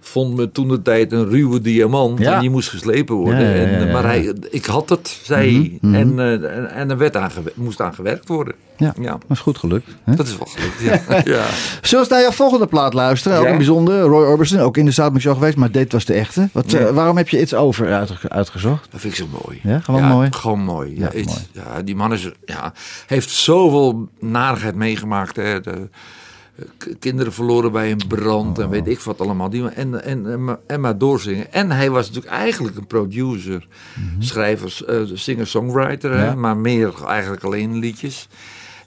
vond 0.00 0.36
me 0.36 0.52
toen 0.52 0.68
de 0.68 0.82
tijd 0.82 1.12
een 1.12 1.28
ruwe 1.28 1.60
diamant 1.60 2.18
Ja. 2.18 2.34
en 2.34 2.40
die 2.40 2.50
moest 2.50 2.68
geslepen 2.68 3.14
worden. 3.14 3.40
Ja, 3.40 3.48
ja, 3.54 3.60
ja, 3.70 3.76
En, 3.86 3.90
maar 3.92 4.04
hij, 4.04 4.32
ik 4.50 4.64
had 4.64 4.88
het, 4.88 5.18
zei 5.22 5.78
hij. 5.80 5.92
En, 6.00 6.18
eh, 6.18 6.32
en, 6.56 6.70
en 6.70 6.90
er 6.90 6.98
werd 6.98 7.16
aan 7.16 7.30
moest 7.54 7.80
aan 7.80 7.94
gewerkt 7.94 8.28
worden. 8.28 8.54
Ja, 8.76 8.94
Ja. 9.00 9.10
dat 9.10 9.20
is 9.28 9.38
goed 9.38 9.58
gelukt. 9.58 9.88
Hè? 10.04 10.14
Dat 10.14 10.26
is 10.26 10.36
wel 10.38 10.46
gelukt, 10.50 10.80
ja. 10.80 11.14
ja. 11.34 11.44
Zullen 11.46 11.48
we 11.80 11.96
eens 11.96 12.08
naar 12.08 12.20
jouw 12.20 12.30
volgende 12.30 12.66
plaat 12.66 12.94
luisteren? 12.94 13.38
Ook 13.38 13.46
een 13.46 13.56
bijzonder. 13.56 14.00
Roy 14.00 14.24
Orbison, 14.26 14.58
ook 14.60 14.76
in 14.76 14.84
de 14.84 14.90
Show 14.92 15.32
geweest, 15.34 15.56
maar 15.56 15.70
dit 15.70 15.92
was 15.92 16.04
de 16.04 16.12
echte. 16.14 16.48
Wat, 16.52 16.72
eh, 16.72 16.90
waarom 16.90 17.16
heb 17.16 17.28
je 17.28 17.40
iets 17.40 17.54
over 17.54 17.92
uitge- 17.92 18.28
uitgezocht? 18.28 18.88
Dat 18.90 19.00
vind 19.00 19.12
ik 19.12 19.18
zo 19.18 19.26
mooi. 19.44 19.60
Ja, 19.62 19.80
gewoon 19.80 20.04
mooi? 20.04 20.32
Gewoon 20.32 20.60
mooi. 20.64 20.98
Ja, 20.98 21.12
iets- 21.12 21.46
mooi. 21.54 21.84
die 21.84 21.96
man 21.96 22.12
is, 22.12 22.30
ja, 22.44 22.72
heeft 23.06 23.30
zoveel 23.30 24.08
narigheid 24.20 24.74
meegemaakt. 24.74 25.36
Hè. 25.36 25.60
De, 25.60 25.88
kinderen 26.98 27.32
verloren 27.32 27.72
bij 27.72 27.90
een 27.90 28.00
brand 28.08 28.58
en 28.58 28.68
weet 28.68 28.88
ik 28.88 29.00
wat 29.00 29.20
allemaal. 29.20 29.50
Die, 29.50 29.68
en, 29.68 30.04
en, 30.04 30.26
en, 30.32 30.44
maar- 30.44 30.58
en 30.66 30.80
maar 30.80 30.98
doorzingen. 30.98 31.52
En 31.52 31.70
hij 31.70 31.90
was 31.90 32.06
natuurlijk 32.06 32.34
eigenlijk 32.34 32.76
een 32.76 32.86
producer, 32.86 33.66
schrijver, 34.18 34.84
eh, 34.86 35.00
singer-songwriter, 35.14 36.10
hè, 36.10 36.24
Ja. 36.24 36.34
maar 36.34 36.56
meer 36.56 37.04
eigenlijk 37.06 37.42
alleen 37.44 37.78
liedjes. 37.78 38.28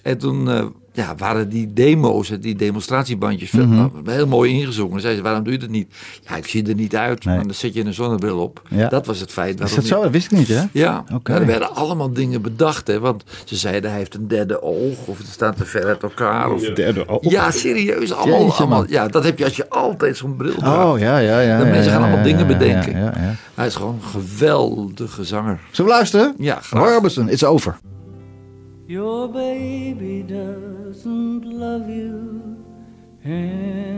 En 0.02 0.18
toen 0.18 0.50
eh, 0.50 0.66
ja, 0.98 1.16
waren 1.18 1.50
die 1.50 1.74
demo's, 1.74 2.30
hè, 2.30 2.40
die 2.40 2.56
demonstratiebandjes, 2.56 3.50
veel- 3.50 3.92
heel 4.06 4.28
mooi 4.28 4.52
ingezongen. 4.52 5.02
Zei 5.02 5.16
ze, 5.16 5.22
waarom 5.22 5.44
doe 5.44 5.54
je 5.54 5.60
dat 5.60 5.70
niet? 5.70 5.94
Ja, 6.28 6.36
ik 6.36 6.48
zie 6.48 6.68
er 6.68 6.76
niet 6.76 6.96
uit, 6.96 7.26
Nee. 7.26 7.36
maar 7.36 7.46
dan 7.46 7.54
zet 7.54 7.74
je 7.74 7.86
een 7.86 7.94
zonnebril 7.94 8.38
op. 8.40 8.62
Ja. 8.70 8.90
Dat 8.90 9.06
was 9.06 9.20
het 9.20 9.32
feit. 9.32 9.54
Is 9.54 9.60
waarom 9.60 9.76
dat 9.76 9.84
niet. 9.84 9.94
zo? 9.94 10.02
Dat 10.02 10.12
wist 10.12 10.32
ik 10.32 10.38
niet, 10.38 10.48
hè? 10.48 10.64
Ja, 10.72 11.04
Oké. 11.14 11.34
Ja, 11.34 11.40
er 11.40 11.46
werden 11.46 11.76
allemaal 11.76 12.14
dingen 12.14 12.42
bedacht. 12.42 12.88
Hè, 12.88 13.00
want 13.00 13.24
ze 13.46 13.56
zeiden 13.56 13.90
hij 13.90 14.00
heeft 14.00 14.16
een 14.16 14.28
derde 14.28 14.62
oog. 14.62 14.98
Of 15.06 15.18
het 15.18 15.28
staat 15.28 15.58
te 15.58 15.66
ver 15.66 15.86
uit 15.86 16.04
elkaar. 16.04 16.52
Of, 16.52 16.62
Derde 16.62 17.20
ja, 17.22 17.52
serieus. 17.52 18.14
Allemaal, 18.14 18.40
Jeetje, 18.44 18.58
allemaal, 18.64 18.86
ja, 18.90 19.08
dat 19.08 19.24
heb 19.24 19.38
je 19.38 19.44
als 19.44 19.56
je 19.56 19.70
altijd 19.70 20.18
zo'n 20.18 20.36
bril 20.36 20.56
draagt. 20.56 20.86
Oh, 20.86 21.00
ja, 21.00 21.18
ja, 21.18 21.40
ja. 21.40 21.58
De 21.60 21.66
ja, 21.66 21.72
mensen 21.72 21.92
gaan 21.92 22.02
allemaal 22.02 22.18
ja, 22.18 22.24
dingen 22.24 22.48
ja, 22.48 22.58
bedenken. 22.58 22.92
Ja, 22.92 22.98
ja, 22.98 23.14
ja. 23.22 23.36
Hij 23.56 23.68
is 23.68 23.76
gewoon 23.76 23.94
een 23.94 24.22
geweldige 24.22 25.24
zanger. 25.24 25.60
Zullen 25.72 25.92
we 25.92 25.98
luisteren? 25.98 26.34
Ja, 26.38 26.60
graag. 26.62 26.84
Roy 26.84 26.94
Orbison, 26.96 27.30
it's 27.30 27.44
over. 27.44 27.78
Your 28.88 29.28
baby 29.28 30.24
doesn't 30.24 31.44
love 31.44 31.90
you 31.90 32.64
anymore. 33.26 33.92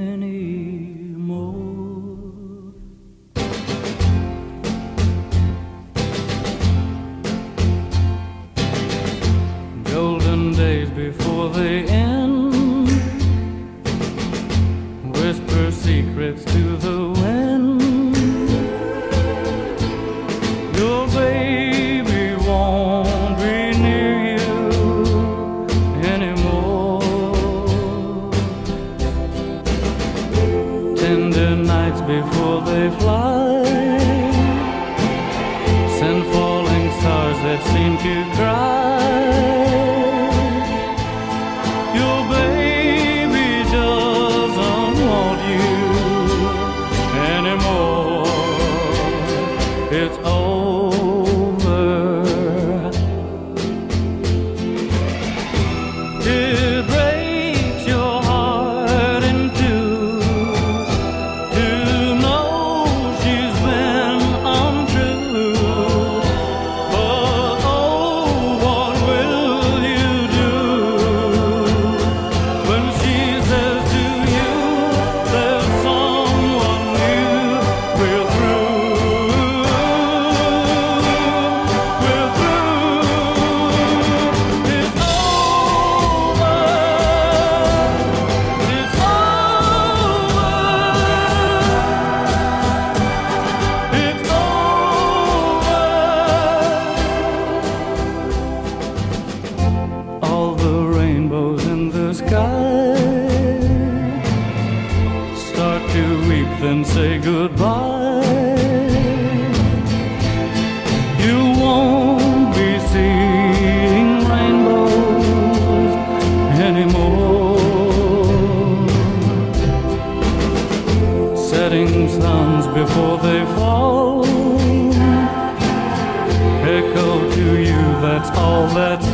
Golden 9.84 10.54
days 10.54 10.90
before 10.90 11.50
they 11.50 11.84
end. 11.84 12.90
Whisper 15.16 15.72
secrets 15.72 16.44
to 16.46 16.78
the 16.78 17.19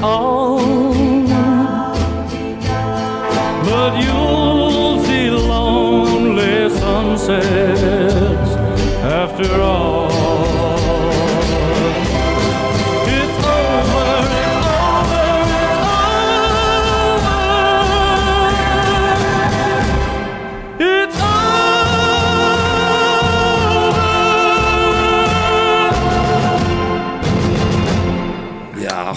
all, 0.01 0.59
that's. 1.27 1.99
But 3.67 3.91
you'll 4.03 5.03
see 5.05 5.29
lonely 5.29 6.69
sunsets 6.69 8.51
after 9.03 9.61
all. 9.61 10.34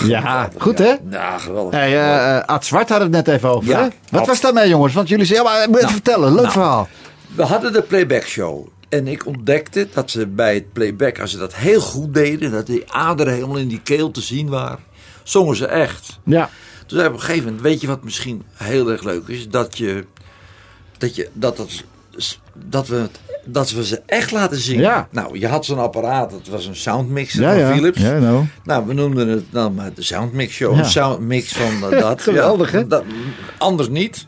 Ja, 0.08 0.50
goed, 0.58 0.78
hè? 0.78 0.94
Ja, 1.10 1.38
geweldig. 1.38 1.74
Hey, 1.74 1.88
eh, 1.98 2.36
eh, 2.36 2.44
Ad 2.44 2.64
Zwart 2.64 2.88
had 2.88 3.00
het 3.00 3.10
net 3.10 3.28
even 3.28 3.48
over. 3.48 3.68
Ja, 3.68 3.82
hè? 3.82 3.88
Wat 4.10 4.20
Ad- 4.20 4.26
was 4.26 4.40
daarmee, 4.40 4.68
jongens? 4.68 4.94
Want 4.94 5.08
jullie 5.08 5.24
zeiden, 5.24 5.52
ja, 5.52 5.58
maar 5.58 5.68
moet 5.68 5.78
even 5.78 5.90
vertellen. 5.90 6.28
Leuk 6.32 6.40
nou. 6.40 6.52
verhaal. 6.52 6.88
We 7.34 7.42
hadden 7.42 7.72
de 7.72 7.82
playback 7.82 8.22
show. 8.22 8.66
En 8.88 9.08
ik 9.08 9.26
ontdekte 9.26 9.88
dat 9.94 10.10
ze 10.10 10.26
bij 10.26 10.54
het 10.54 10.72
playback, 10.72 11.20
als 11.20 11.30
ze 11.30 11.38
dat 11.38 11.54
heel 11.54 11.80
goed 11.80 12.14
deden, 12.14 12.50
dat 12.50 12.66
die 12.66 12.92
aderen 12.92 13.32
helemaal 13.34 13.56
in 13.56 13.68
die 13.68 13.80
keel 13.82 14.10
te 14.10 14.20
zien 14.20 14.48
waren, 14.48 14.78
zongen 15.22 15.56
ze 15.56 15.66
echt. 15.66 16.18
Ja. 16.24 16.50
Toen 16.86 16.98
zei 16.98 17.08
op 17.08 17.14
een 17.14 17.20
gegeven 17.20 17.44
moment, 17.44 17.62
weet 17.62 17.80
je 17.80 17.86
wat 17.86 18.04
misschien 18.04 18.42
heel 18.54 18.90
erg 18.90 19.02
leuk 19.02 19.28
is? 19.28 19.48
Dat 19.48 19.78
je, 19.78 20.04
dat 20.98 21.14
je, 21.16 21.28
dat 21.32 21.56
dat, 21.56 21.84
dat 22.54 22.88
we, 22.88 22.96
het- 22.96 23.20
dat 23.52 23.70
we 23.70 23.84
ze 23.84 24.00
echt 24.06 24.30
laten 24.30 24.56
zingen. 24.61 24.82
Ja. 24.82 25.08
Nou, 25.11 25.38
je 25.38 25.46
had 25.48 25.64
zo'n 25.64 25.78
apparaat, 25.78 26.30
dat 26.30 26.46
was 26.50 26.66
een 26.66 26.76
soundmixer 26.76 27.40
Ja, 27.42 27.50
van 27.50 27.58
ja. 27.58 27.72
Philips. 27.72 28.00
Ja, 28.00 28.18
nou. 28.18 28.44
Nou, 28.64 28.87
we 28.87 28.92
noemden 28.94 29.28
het 29.28 29.44
dan 29.50 29.74
maar 29.74 29.94
de 29.94 30.02
soundmix 30.02 30.54
show. 30.54 30.78
Een 30.78 30.84
soundmix 30.84 31.52
van 31.52 31.92
eh, 31.92 32.00
dat. 32.00 32.22
Geweldig, 32.28 32.70
hè? 32.70 32.87
Dat, 32.87 33.02
anders 33.58 33.88
niet. 33.88 34.26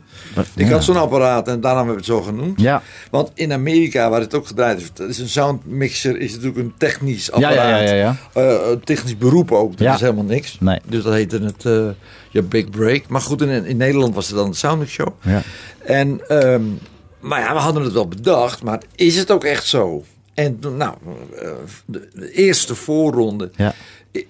Ik 0.54 0.70
had 0.70 0.84
zo'n 0.84 0.96
apparaat 0.96 1.48
en 1.48 1.60
daarom 1.60 1.86
hebben 1.86 2.04
we 2.04 2.12
het 2.12 2.20
zo 2.20 2.30
genoemd. 2.30 2.60
Ja. 2.60 2.82
Want 3.10 3.30
in 3.34 3.52
Amerika, 3.52 4.10
waar 4.10 4.20
het 4.20 4.34
ook 4.34 4.46
gedraaid 4.46 4.80
is, 4.80 4.90
dat 4.92 5.08
is 5.08 5.18
een 5.18 5.28
soundmixer, 5.28 6.18
is 6.20 6.30
natuurlijk 6.32 6.58
een 6.58 6.72
technisch 6.78 7.32
apparaat. 7.32 7.54
ja, 7.54 7.78
ja, 7.78 7.94
ja, 7.94 8.16
Eh, 8.32 8.70
een 8.70 8.80
technisch 8.80 9.18
beroep 9.18 9.52
ook. 9.52 9.76
Dat 9.76 9.94
is 9.94 10.00
helemaal 10.00 10.24
niks. 10.24 10.56
Nee. 10.60 10.78
Dus 10.86 11.02
dat 11.02 11.12
heette 11.12 11.38
het 11.42 11.64
eh 11.66 11.88
je 12.30 12.42
Big 12.42 12.70
Break. 12.70 13.08
Maar 13.08 13.20
goed, 13.20 13.42
in, 13.42 13.64
in 13.64 13.76
Nederland 13.76 14.14
was 14.14 14.26
het 14.26 14.36
dan 14.36 14.50
de 14.50 14.56
Soundmix 14.56 14.92
Show. 14.92 15.08
Ja. 15.22 15.42
En, 15.84 16.20
ehm, 16.28 16.62
maar 17.20 17.40
ja, 17.40 17.52
we 17.52 17.58
hadden 17.58 17.82
het 17.82 17.92
wel 17.92 18.08
bedacht, 18.08 18.62
maar 18.62 18.82
is 18.94 19.16
het 19.16 19.30
ook 19.30 19.44
echt 19.44 19.66
zo? 19.66 20.04
En 20.34 20.58
nou, 20.76 20.94
eh, 21.38 21.50
de, 21.84 22.08
de 22.14 22.32
eerste 22.32 22.74
voorronde 22.74 23.50
Ja. 23.56 23.74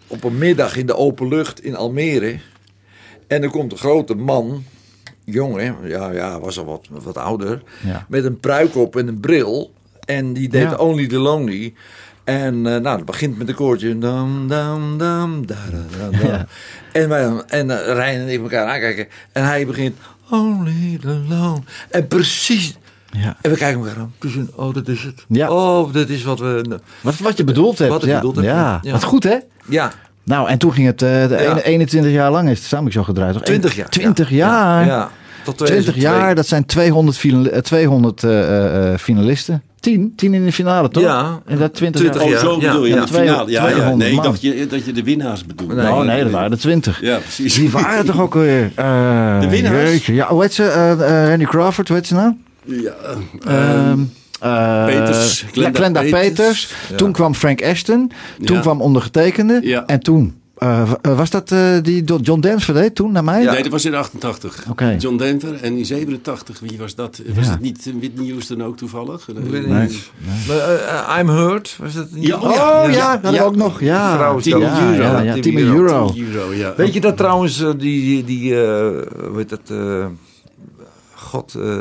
op 0.06 0.24
een 0.24 0.38
middag 0.38 0.76
in 0.76 0.86
de 0.86 0.96
open 0.96 1.28
lucht 1.28 1.64
in 1.64 1.76
Almere. 1.76 2.38
En 3.26 3.42
er 3.42 3.50
komt 3.50 3.72
een 3.72 3.78
grote 3.78 4.14
man, 4.14 4.64
jong 5.24 5.56
hè, 5.56 5.72
ja, 5.88 6.10
ja, 6.10 6.40
was 6.40 6.58
al 6.58 6.64
wat, 6.64 6.86
wat 6.90 7.16
ouder, 7.18 7.62
Ja. 7.84 8.06
met 8.08 8.24
een 8.24 8.40
pruik 8.40 8.76
op 8.76 8.96
en 8.96 9.08
een 9.08 9.20
bril. 9.20 9.72
En 10.04 10.32
die 10.32 10.48
deed 10.48 10.62
Ja. 10.70 10.76
Only 10.76 11.06
the 11.06 11.18
Lonely. 11.18 11.74
En 12.24 12.54
eh, 12.66 12.80
nou, 12.80 12.96
het 12.96 13.04
begint 13.04 13.38
met 13.38 13.48
een 13.48 13.54
koortje. 13.54 13.98
Dam, 13.98 14.48
dam, 14.48 14.98
dam, 14.98 15.46
da, 15.46 15.56
da, 15.70 15.98
da, 16.10 16.18
da. 16.18 16.26
Ja. 16.28 16.46
En, 16.92 17.08
wij, 17.08 17.42
en 17.46 17.70
eh, 17.70 17.92
Rijn 17.94 18.20
en 18.20 18.28
ik 18.28 18.40
elkaar 18.40 18.66
aankijken. 18.66 19.06
En 19.32 19.44
hij 19.44 19.66
begint 19.66 19.96
Only 20.30 20.98
the 21.00 21.20
Lonely. 21.28 21.62
En 21.90 22.06
precies... 22.08 22.76
Ja. 23.10 23.36
En 23.40 23.50
we 23.50 23.56
kijken 23.56 23.80
elkaar 23.80 23.98
aan. 23.98 24.12
Precies, 24.18 24.42
oh, 24.54 24.74
dat 24.74 24.88
is 24.88 25.02
het. 25.02 25.24
Ja. 25.28 25.50
Oh, 25.50 25.92
dat 25.92 26.08
is 26.08 26.22
wat 26.22 26.38
we... 26.38 26.78
Wat, 27.00 27.18
wat 27.18 27.36
je 27.36 27.44
bedoeld 27.44 27.78
hebt. 27.78 27.90
Wat 27.90 28.02
ik 28.02 28.08
ja. 28.08 28.14
bedoeld 28.16 28.36
heb, 28.36 28.44
Ja. 28.44 28.78
ja. 28.82 28.92
Wat 28.92 29.02
goed, 29.04 29.22
hè? 29.24 29.36
Ja, 29.68 29.92
Nou, 30.24 30.48
en 30.48 30.58
toen 30.58 30.72
ging 30.72 30.86
het 30.86 31.02
eh, 31.02 31.08
de 31.28 31.36
Ja. 31.40 31.50
ene- 31.50 31.62
21 31.64 32.12
jaar 32.12 32.30
lang 32.30 32.48
is 32.50 32.58
het 32.58 32.66
samen 32.68 32.92
zo 32.92 33.02
gedraaid. 33.02 33.32
Toch? 33.32 33.42
20 33.42 33.76
jaar. 33.76 33.88
20 33.88 34.30
ja. 34.30 34.36
jaar. 34.36 34.80
Ja, 34.86 34.86
ja. 34.96 35.10
tot 35.44 35.66
20 35.66 35.94
jaar, 35.94 36.34
dat 36.34 36.46
zijn 36.46 36.66
200, 36.66 37.16
finali- 37.18 37.48
eh, 37.48 37.60
200 37.60 38.22
eh, 38.24 38.40
eh, 38.40 38.92
eh, 38.92 38.98
finalisten. 38.98 39.62
10, 39.80 40.12
10 40.16 40.34
in 40.34 40.44
de 40.44 40.52
finale, 40.52 40.88
toch? 40.88 41.02
Ja. 41.02 41.40
En 41.46 41.58
dat 41.58 41.74
20, 41.74 42.00
20 42.00 42.22
jaar. 42.24 42.32
Oh, 42.32 42.38
zo 42.40 42.60
Ja, 42.60 42.66
bedoel 42.72 42.84
je, 42.86 42.94
ja. 42.94 43.00
de 43.00 43.06
finale. 43.12 43.50
Ja, 43.50 43.62
ja. 43.66 43.70
200 43.72 43.96
Nee, 43.96 44.12
ik 44.16 44.22
dacht 44.22 44.40
je, 44.40 44.66
dat 44.66 44.84
je 44.84 44.92
de 44.92 45.02
winnaars 45.02 45.46
bedoelde. 45.46 45.74
Nee. 45.74 45.90
oh 45.92 46.00
nee, 46.00 46.22
dat 46.22 46.32
waren 46.32 46.50
er 46.50 46.58
20. 46.58 47.00
Ja, 47.00 47.16
precies. 47.18 47.54
Die 47.54 47.70
waren 47.70 48.04
toch 48.04 48.20
ook 48.20 48.34
weer. 48.34 48.70
eh 48.74 49.40
De 49.40 49.48
winnaars? 49.48 49.90
jeetje. 49.90 50.14
Ja, 50.14 50.28
hoe 50.28 50.42
heet 50.42 50.52
ze? 50.54 50.64
Eh, 50.64 50.92
eh, 51.22 51.28
Randy 51.28 51.44
Crawford, 51.44 51.88
hoe 51.88 51.96
heet 51.96 52.06
ze 52.06 52.14
nou? 52.14 52.34
Ja, 52.64 52.94
Ehm, 53.46 53.98
eh, 54.40 54.84
Peters, 54.84 55.40
ja, 55.40 55.46
Glenda 55.52 55.78
Glenda 55.78 56.00
Peters. 56.00 56.20
Peters. 56.28 56.72
Toen 56.96 57.12
kwam 57.12 57.34
Frank 57.34 57.62
Ashton. 57.64 58.12
Toen 58.44 58.56
Ja. 58.56 58.62
kwam 58.62 58.80
ondergetekende. 58.80 59.60
Ja. 59.62 59.86
En 59.86 60.00
toen. 60.00 60.34
eh, 60.58 60.82
eh, 61.02 61.16
was 61.16 61.30
dat 61.30 61.52
eh, 61.52 61.72
die 61.82 62.04
John 62.22 62.40
Denver 62.40 62.74
deed 62.74 62.94
toen 62.94 63.12
naar 63.12 63.24
mij? 63.24 63.44
Nee, 63.44 63.62
dat 63.62 63.72
was 63.72 63.84
in 63.84 63.94
88. 63.94 64.64
Oké. 64.70 64.96
John 64.98 65.16
Denver. 65.16 65.54
En 65.62 65.76
in 65.78 65.84
87, 65.86 66.60
wie 66.60 66.78
was 66.78 66.94
dat? 66.94 67.20
Was 67.34 67.44
Ja. 67.46 67.50
het 67.50 67.60
niet 67.60 67.92
Whitney 67.98 68.28
Houston 68.30 68.62
ook 68.64 68.76
toevallig? 68.76 69.28
Ik 69.28 69.36
weet 69.50 69.62
het 69.64 69.72
Nee. 69.72 71.18
I'm 71.20 71.28
Hurt, 71.28 71.76
was 71.78 71.94
dat 71.94 72.10
niet? 72.10 72.26
Ja, 72.26 72.36
Oh 72.36 72.90
ja, 72.92 73.12
dat 73.16 73.22
hadden 73.22 73.32
we 73.32 73.42
ook 73.42 73.56
nog. 73.56 73.80
Ja, 73.80 74.14
Vrouw 74.16 74.38
Team 74.38 74.60
Team 74.60 74.72
Euro. 74.76 74.90
Euro. 74.92 75.02
Ja, 75.02 75.20
ja, 75.22 75.32
Team 75.32 75.42
Team 75.42 75.56
Euro. 75.56 75.76
Euro. 75.76 76.12
Euro, 76.16 76.52
ja. 76.54 76.74
Weet 76.76 76.94
je 76.94 77.00
dat 77.00 77.16
trouwens, 77.16 77.58
die, 77.58 77.74
die, 77.76 78.24
die 78.24 78.54
eh, 78.54 78.60
hoe 79.28 79.36
heet 79.36 79.48
dat, 79.48 79.60
eh, 79.70 80.06
god, 81.14 81.54
eh, 81.54 81.78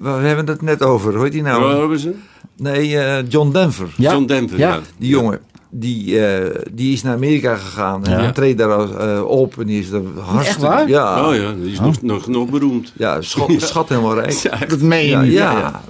we 0.00 0.08
hebben 0.08 0.46
het 0.46 0.62
net 0.62 0.82
over, 0.82 1.14
hoe 1.14 1.22
heet 1.22 1.32
die 1.32 1.42
nou? 1.42 1.62
Roy 1.62 1.74
Orbison? 1.82 2.14
Nee, 2.56 2.98
eh, 2.98 3.24
John 3.28 3.50
Denver. 3.52 3.88
Ja. 3.96 4.12
John 4.12 4.26
Denver, 4.26 4.58
Ja. 4.58 4.68
ja. 4.74 4.80
Die 4.98 5.08
jongen, 5.08 5.40
die, 5.78 6.26
eh, 6.26 6.54
die 6.72 6.92
is 6.92 7.02
naar 7.02 7.14
Amerika 7.14 7.56
gegaan 7.56 8.04
en 8.04 8.10
Ja. 8.12 8.22
die 8.22 8.32
treedt 8.32 8.58
daar 8.58 8.70
eh, 8.80 9.22
op 9.24 9.58
en 9.60 9.66
die 9.66 9.80
is 9.80 9.90
er 9.90 10.02
hartstikke... 10.20 10.60
waar? 10.66 10.88
Ja, 10.88 11.28
Oh 11.28 11.34
ja, 11.34 11.52
die 11.62 11.72
is 11.72 11.80
nog, 11.80 12.02
nog, 12.02 12.26
nog 12.28 12.48
beroemd. 12.48 12.92
ja 12.96 13.20
schat, 13.20 13.50
schat 13.56 13.88
helemaal 13.88 14.14
rijk. 14.14 14.68
Dat 14.68 14.80
meen 14.80 15.04
je 15.04 15.10
Ja, 15.10 15.20
niet. 15.20 15.32
ja. 15.32 15.80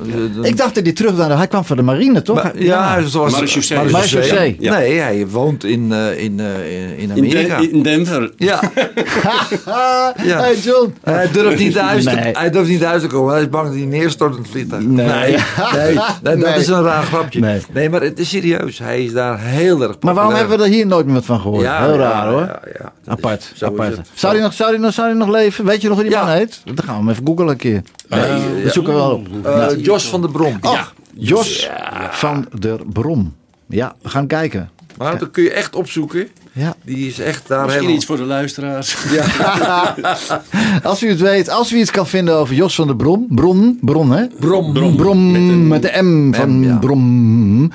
Ik 0.42 0.56
dacht 0.56 0.74
dat 0.74 0.84
hij 0.84 0.92
terug 0.92 1.16
naar 1.16 1.28
de... 1.28 1.34
Hij 1.34 1.46
kwam 1.46 1.64
van 1.64 1.76
de 1.76 1.82
marine, 1.82 2.22
toch? 2.22 2.42
Maar, 2.42 2.62
ja, 2.62 3.02
zoals 3.02 3.32
Marechaussee. 3.32 4.56
Nee, 4.58 4.98
hij 4.98 5.26
woont 5.28 5.64
in, 5.64 5.92
eh, 5.92 6.22
in, 6.24 6.40
eh, 6.40 6.82
in, 6.82 6.96
in 6.96 6.98
In, 6.98 7.10
Amerika. 7.10 7.60
Den- 7.60 7.70
in 7.72 7.82
Denver. 7.82 8.32
ja, 8.36 8.60
Ja. 10.24 10.40
Hey 10.40 10.56
John. 10.56 10.94
hij 11.02 11.30
durft 11.32 11.58
niet 11.58 11.72
thuis 11.74 12.04
te, 12.04 12.10
Nee. 12.10 12.32
hij 12.36 12.50
durft 12.50 12.68
niet 12.68 12.80
thuis 12.80 13.02
te 13.02 13.08
komen. 13.08 13.32
Hij 13.32 13.42
is 13.42 13.48
bang 13.48 13.66
dat 13.66 13.74
hij 13.76 13.84
neerstort 13.84 14.34
in 14.36 14.42
het 14.42 14.50
vliegtuig. 14.50 14.82
Nee. 14.82 15.06
nee, 15.06 15.30
nee, 15.74 15.94
nee, 15.94 15.94
dat 16.22 16.36
Nee. 16.36 16.54
is 16.60 16.66
een 16.66 16.82
raar 16.82 17.02
grapje. 17.02 17.40
Nee. 17.40 17.60
Nee. 17.72 17.88
maar 17.90 18.02
het 18.02 18.18
is 18.18 18.28
serieus. 18.28 18.78
Hij 18.78 19.04
is 19.04 19.12
daar 19.12 19.40
heel 19.40 19.75
erg 19.82 19.96
Maar 20.00 20.14
waarom 20.14 20.34
hebben 20.34 20.58
we 20.58 20.64
er 20.64 20.70
hier 20.70 20.86
nooit 20.86 21.06
meer 21.06 21.14
wat 21.14 21.24
van 21.24 21.40
gehoord? 21.40 21.62
Ja, 21.62 21.84
Heel 21.84 21.92
ja, 21.94 21.98
raar 21.98 22.28
hoor. 22.28 22.40
ja, 22.40 22.60
ja, 22.78 22.92
apart. 23.06 23.40
is- 23.40 23.58
zo 23.58 23.66
is 23.66 23.72
apart. 23.72 24.00
Zou, 24.14 24.34
hij 24.34 24.42
nog, 24.42 24.52
zou, 24.52 24.70
hij 24.70 24.78
nog, 24.80 24.92
zou 24.92 25.14
nog 25.14 25.28
leven? 25.28 25.64
Weet 25.64 25.80
je 25.80 25.88
nog 25.88 25.96
hoe 25.96 26.06
die 26.06 26.16
Ja. 26.16 26.24
man 26.24 26.34
heet? 26.34 26.60
Dan 26.64 26.84
gaan 26.84 26.94
we 26.94 27.00
hem 27.00 27.08
even 27.10 27.26
googlen 27.26 27.48
een 27.48 27.56
keer. 27.56 27.82
Nee, 28.08 28.20
we 28.20 28.60
ja. 28.64 28.70
zoeken 28.70 28.94
wel 28.94 29.10
op. 29.10 29.26
Eh, 29.46 29.66
Jos 29.84 30.08
van 30.08 30.20
der 30.20 30.30
Brom. 30.30 30.58
Ja. 30.62 30.88
Jos 31.14 31.68
van 32.10 32.46
der 32.58 32.78
Brom. 32.92 33.34
Ja, 33.68 33.94
we 34.02 34.08
gaan 34.08 34.26
kijken. 34.26 34.70
Maar 34.98 35.18
dat 35.18 35.30
kun 35.30 35.42
je 35.42 35.50
echt 35.52 35.74
opzoeken. 35.76 36.28
Ja. 36.52 36.74
Die 36.84 37.06
is 37.08 37.18
echt 37.18 37.48
daar 37.48 37.58
Misschien 37.58 37.72
helemaal... 37.74 37.96
iets 37.96 38.06
voor 38.06 38.16
de 38.16 38.22
luisteraars. 38.24 38.96
Als 40.82 41.02
u 41.02 41.08
het 41.08 41.20
weet, 41.20 41.48
als 41.50 41.72
u 41.72 41.76
iets 41.78 41.90
kan 41.90 42.06
vinden 42.06 42.34
over 42.36 42.54
Jos 42.54 42.74
van 42.74 42.86
der 42.86 42.96
Brom. 42.96 43.26
Bron, 43.28 43.78
Bron 43.80 44.10
hè? 44.10 44.26
Brom. 44.40 44.72
Brom, 44.96 45.68
met, 45.68 45.82
de 45.82 46.02
M 46.02 46.34
van 46.34 46.58
M, 46.60 46.64
ja. 46.64 46.76
Brom. 46.76 47.72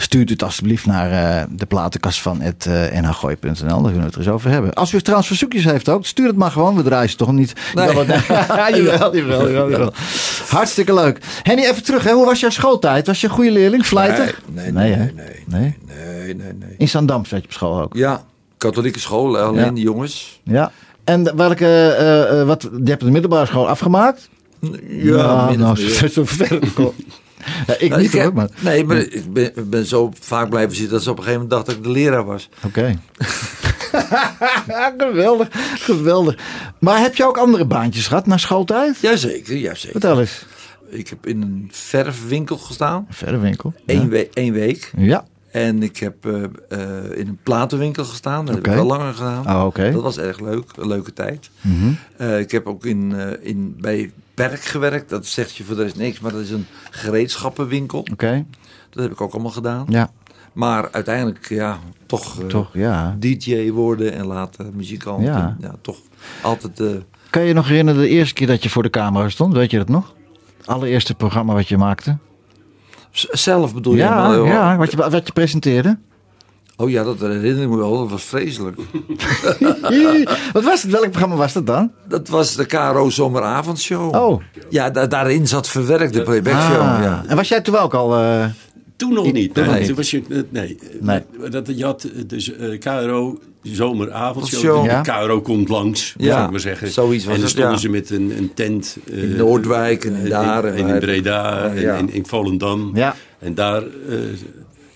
Stuurt 0.00 0.30
het 0.30 0.42
alsjeblieft 0.42 0.86
naar 0.86 1.10
eh, 1.40 1.46
de 1.50 1.66
platenkast 1.66 2.20
van 2.20 2.40
het 2.40 2.66
uh, 2.68 3.00
nhgooi.nl. 3.00 3.52
Daar 3.52 3.66
kunnen 3.66 3.92
we 3.92 4.00
het 4.04 4.12
er 4.14 4.18
eens 4.20 4.28
over 4.28 4.50
hebben. 4.50 4.74
Als 4.74 4.92
u 4.92 5.00
trouwens 5.00 5.28
verzoekjes 5.28 5.64
heeft 5.64 5.88
ook, 5.88 6.06
stuur 6.06 6.26
het 6.26 6.36
maar 6.36 6.50
gewoon. 6.50 6.76
We 6.76 6.82
draaien 6.82 7.10
ze 7.10 7.16
toch 7.16 7.32
niet. 7.32 7.52
Nee. 7.74 7.86
Jawel, 7.86 8.04
jawel, 8.76 9.16
jawel, 9.16 9.16
jawel, 9.50 9.70
jawel. 9.70 9.92
Hartstikke 10.48 10.94
leuk. 10.94 11.18
Henny, 11.42 11.62
even 11.62 11.82
terug. 11.82 12.04
Hè. 12.04 12.12
Hoe 12.12 12.24
was 12.26 12.40
jouw 12.40 12.50
schooltijd? 12.50 13.06
Was 13.06 13.20
je 13.20 13.26
een 13.26 13.32
goede 13.32 13.50
leerling? 13.50 13.86
Vlijtig? 13.86 14.40
Nee, 14.52 14.72
nee, 14.72 14.96
nee, 14.96 15.12
nee, 15.46 15.46
Nee? 15.46 16.34
nee. 16.34 16.74
In 16.78 16.88
Zandam 16.88 17.24
zat 17.24 17.40
je 17.40 17.44
op 17.46 17.52
school 17.52 17.80
ook? 17.82 17.94
Ja, 17.96 18.22
katholieke 18.58 18.98
school, 18.98 19.38
alleen 19.38 19.64
Ja. 19.64 19.70
die 19.70 19.84
jongens. 19.84 20.40
Ja. 20.44 20.72
En 21.04 21.36
welke, 21.36 21.66
eh, 21.98 22.40
eh, 22.40 22.46
wat, 22.46 22.62
je 22.62 22.90
hebt 22.90 23.04
de 23.04 23.10
middelbare 23.10 23.46
school 23.46 23.68
afgemaakt? 23.68 24.28
Ja, 24.88 25.16
nou, 25.16 25.56
nou, 25.56 25.76
zo, 25.76 26.06
zo 26.16 26.24
ver. 26.24 26.58
ja, 27.66 27.78
ik 27.78 27.88
Nou, 27.90 28.02
niet 28.02 28.14
ik 28.14 28.20
hoor, 28.22 28.34
maar... 28.34 28.48
Nee, 28.60 28.84
maar 28.84 28.96
ik 28.96 29.32
ben, 29.32 29.44
ik 29.56 29.70
ben 29.70 29.86
zo 29.86 30.10
vaak 30.20 30.48
blijven 30.48 30.76
zitten 30.76 30.92
dat 30.94 31.02
ze 31.02 31.10
op 31.10 31.18
een 31.18 31.22
gegeven 31.24 31.46
moment 31.48 31.66
dachten 31.66 31.82
dat 31.82 31.92
ik 31.92 31.94
de 31.96 32.00
leraar 32.00 32.24
was. 32.24 32.48
Oké. 32.66 32.98
geweldig, 34.98 35.48
geweldig. 35.78 36.36
Maar 36.80 37.00
heb 37.00 37.14
je 37.16 37.24
ook 37.24 37.38
andere 37.38 37.64
baantjes 37.64 38.06
gehad 38.06 38.26
na 38.26 38.36
schooltijd? 38.36 38.96
Jazeker, 39.00 39.56
jazeker. 39.56 39.90
Vertel 39.90 40.20
eens. 40.20 40.46
Ik 40.88 41.08
heb 41.08 41.26
in 41.26 41.42
een 41.42 41.68
verfwinkel 41.72 42.58
gestaan, 42.58 43.06
Verder 43.10 43.40
winkel. 43.40 43.74
één, 43.86 44.08
we- 44.08 44.28
één 44.32 44.52
week. 44.52 44.92
Ja. 44.96 45.24
En 45.50 45.82
ik 45.82 45.96
heb 45.98 46.26
eh, 46.26 46.42
eh, 46.68 47.18
in 47.18 47.28
een 47.28 47.38
platenwinkel 47.42 48.04
gestaan, 48.04 48.44
dat 48.46 48.54
heb 48.54 48.66
ik 48.66 48.72
wel 48.72 48.84
langer 48.86 49.14
gedaan. 49.14 49.46
Oh, 49.48 49.64
oké. 49.64 49.90
Dat 49.92 50.02
was 50.02 50.18
erg 50.18 50.40
leuk, 50.40 50.64
een 50.76 50.86
leuke 50.88 51.12
tijd. 51.12 51.50
Mhm. 51.60 51.88
Eh, 52.16 52.38
ik 52.38 52.50
heb 52.50 52.66
ook 52.66 52.84
in, 52.86 53.14
in, 53.42 53.74
bij 53.80 54.10
Berk 54.38 54.60
gewerkt, 54.64 55.08
dat 55.08 55.26
zegt 55.26 55.56
je 55.56 55.64
voor 55.64 55.76
de 55.76 55.82
rest 55.82 55.96
niks, 55.96 56.20
maar 56.20 56.32
dat 56.32 56.40
is 56.40 56.50
een 56.50 56.66
gereedschappenwinkel. 56.90 58.06
Oké. 58.12 58.44
Dat 58.90 59.02
heb 59.02 59.12
ik 59.12 59.20
ook 59.20 59.32
allemaal 59.32 59.50
gedaan. 59.50 59.86
Ja, 59.88 60.10
Maar 60.52 60.88
uiteindelijk, 60.92 61.48
ja, 61.48 61.78
toch, 62.06 62.40
eh, 62.40 62.46
toch, 62.46 62.70
ja. 62.72 63.16
DJ 63.18 63.70
worden 63.70 64.12
en 64.12 64.26
later 64.26 64.66
muzikant. 64.74 65.24
Ja. 65.24 65.56
Ja, 65.60 65.74
toch 65.80 65.96
altijd. 66.42 66.80
eh, 66.80 66.86
Kan 67.30 67.42
je 67.42 67.48
je 67.48 67.54
nog 67.54 67.68
herinneren 67.68 68.00
de 68.00 68.08
eerste 68.08 68.34
keer 68.34 68.46
dat 68.46 68.62
je 68.62 68.68
voor 68.70 68.82
de 68.82 68.90
camera 68.90 69.28
stond? 69.28 69.54
Weet 69.54 69.70
je 69.70 69.78
dat 69.78 69.88
nog? 69.88 70.14
Allereerste 70.64 71.14
programma 71.14 71.54
wat 71.54 71.68
je 71.68 71.76
maakte? 71.76 72.16
z- 73.10 73.24
zelf 73.30 73.74
bedoel 73.74 73.92
je? 73.94 73.98
Ja, 73.98 74.28
maar, 74.28 74.42
ja 74.42 74.76
wat, 74.76 74.90
je, 74.90 74.96
wat 74.96 75.26
je 75.26 75.32
presenteerde. 75.32 75.98
Oh 76.80 76.90
ja, 76.90 77.04
dat 77.04 77.20
herinner 77.20 77.62
ik 77.62 77.68
me 77.68 77.76
wel. 77.76 77.98
Dat 77.98 78.10
was 78.10 78.22
vreselijk. 78.24 78.76
wat 80.52 80.64
was 80.64 80.82
het? 80.82 80.90
Welk 80.90 81.10
programma 81.10 81.36
was 81.36 81.52
dat 81.52 81.66
dan? 81.66 81.90
dat 82.08 82.28
was 82.28 82.54
de 82.56 82.64
KRO 82.66 83.10
Zomeravondshow. 83.10 84.14
Oh. 84.14 84.42
Ja, 84.70 84.90
da- 84.90 85.06
daarin 85.06 85.46
zat 85.46 85.68
verwerkt 85.68 86.12
de 86.12 86.22
playback 86.22 86.60
show. 86.62 86.80
Ah. 86.80 86.98
Ja. 87.02 87.24
En 87.26 87.36
was 87.36 87.48
jij 87.48 87.60
toen 87.60 87.76
ook 87.76 87.94
al... 87.94 88.14
eh, 88.16 88.44
Toen 88.96 89.12
nog 89.12 89.32
niet. 89.32 89.54
Toen, 89.54 89.66
Nee. 89.66 89.86
toen 89.86 89.96
was 89.96 90.10
je, 90.10 90.22
eh, 90.30 90.38
nee. 90.48 90.78
Nee. 91.00 91.22
Dat, 91.50 91.70
je 91.76 91.84
had 91.84 92.02
eh, 92.04 92.22
dus 92.26 92.52
eh, 92.56 92.78
KRO 92.78 93.38
zomeravondshow. 93.62 94.60
Show. 94.60 94.82
De 94.82 94.88
Ja. 94.90 95.00
KRO 95.00 95.40
komt 95.40 95.68
langs, 95.68 96.14
Ja, 96.18 96.32
zou 96.32 96.44
ik 96.44 96.50
maar 96.50 96.60
zeggen. 96.60 96.88
zoiets 96.90 97.24
was 97.24 97.34
en 97.34 97.40
dan 97.40 97.48
stonden 97.48 97.72
ja. 97.72 97.78
ze 97.78 97.88
met 97.88 98.10
een, 98.10 98.32
een 98.38 98.50
tent. 98.54 98.96
eh, 99.10 99.22
In 99.22 99.36
Noordwijk 99.36 100.04
en 100.04 100.28
daar 100.28 100.64
en 100.64 100.74
En 100.76 100.88
in 100.88 100.98
Breda 100.98 101.62
en 101.74 101.98
in, 101.98 102.12
in 102.12 102.26
Volendam. 102.26 102.90
Ja. 102.94 103.14
En 103.38 103.54
daar... 103.54 103.82
eh, 103.82 104.16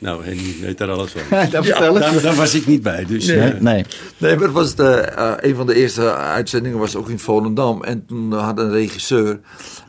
nou, 0.02 0.24
Henny 0.24 0.54
weet 0.60 0.78
daar 0.78 0.90
alles 0.90 1.10
van. 1.10 1.20
Daar, 1.50 2.22
daar 2.22 2.34
was 2.34 2.54
ik 2.54 2.66
niet 2.66 2.82
bij. 2.82 3.04
Dus, 3.04 3.26
Nee, 3.26 3.52
nee. 3.60 3.84
Nee, 4.18 4.34
maar 4.34 4.44
het 4.44 4.52
was 4.52 4.74
de, 4.74 4.90
eh, 4.90 5.32
een 5.36 5.54
van 5.56 5.66
de 5.66 5.74
eerste 5.74 6.14
uitzendingen 6.14 6.78
was 6.78 6.96
ook 6.96 7.08
in 7.08 7.18
Volendam. 7.18 7.82
En 7.82 8.06
toen 8.06 8.32
had 8.32 8.58
een 8.58 8.70
regisseur. 8.70 9.40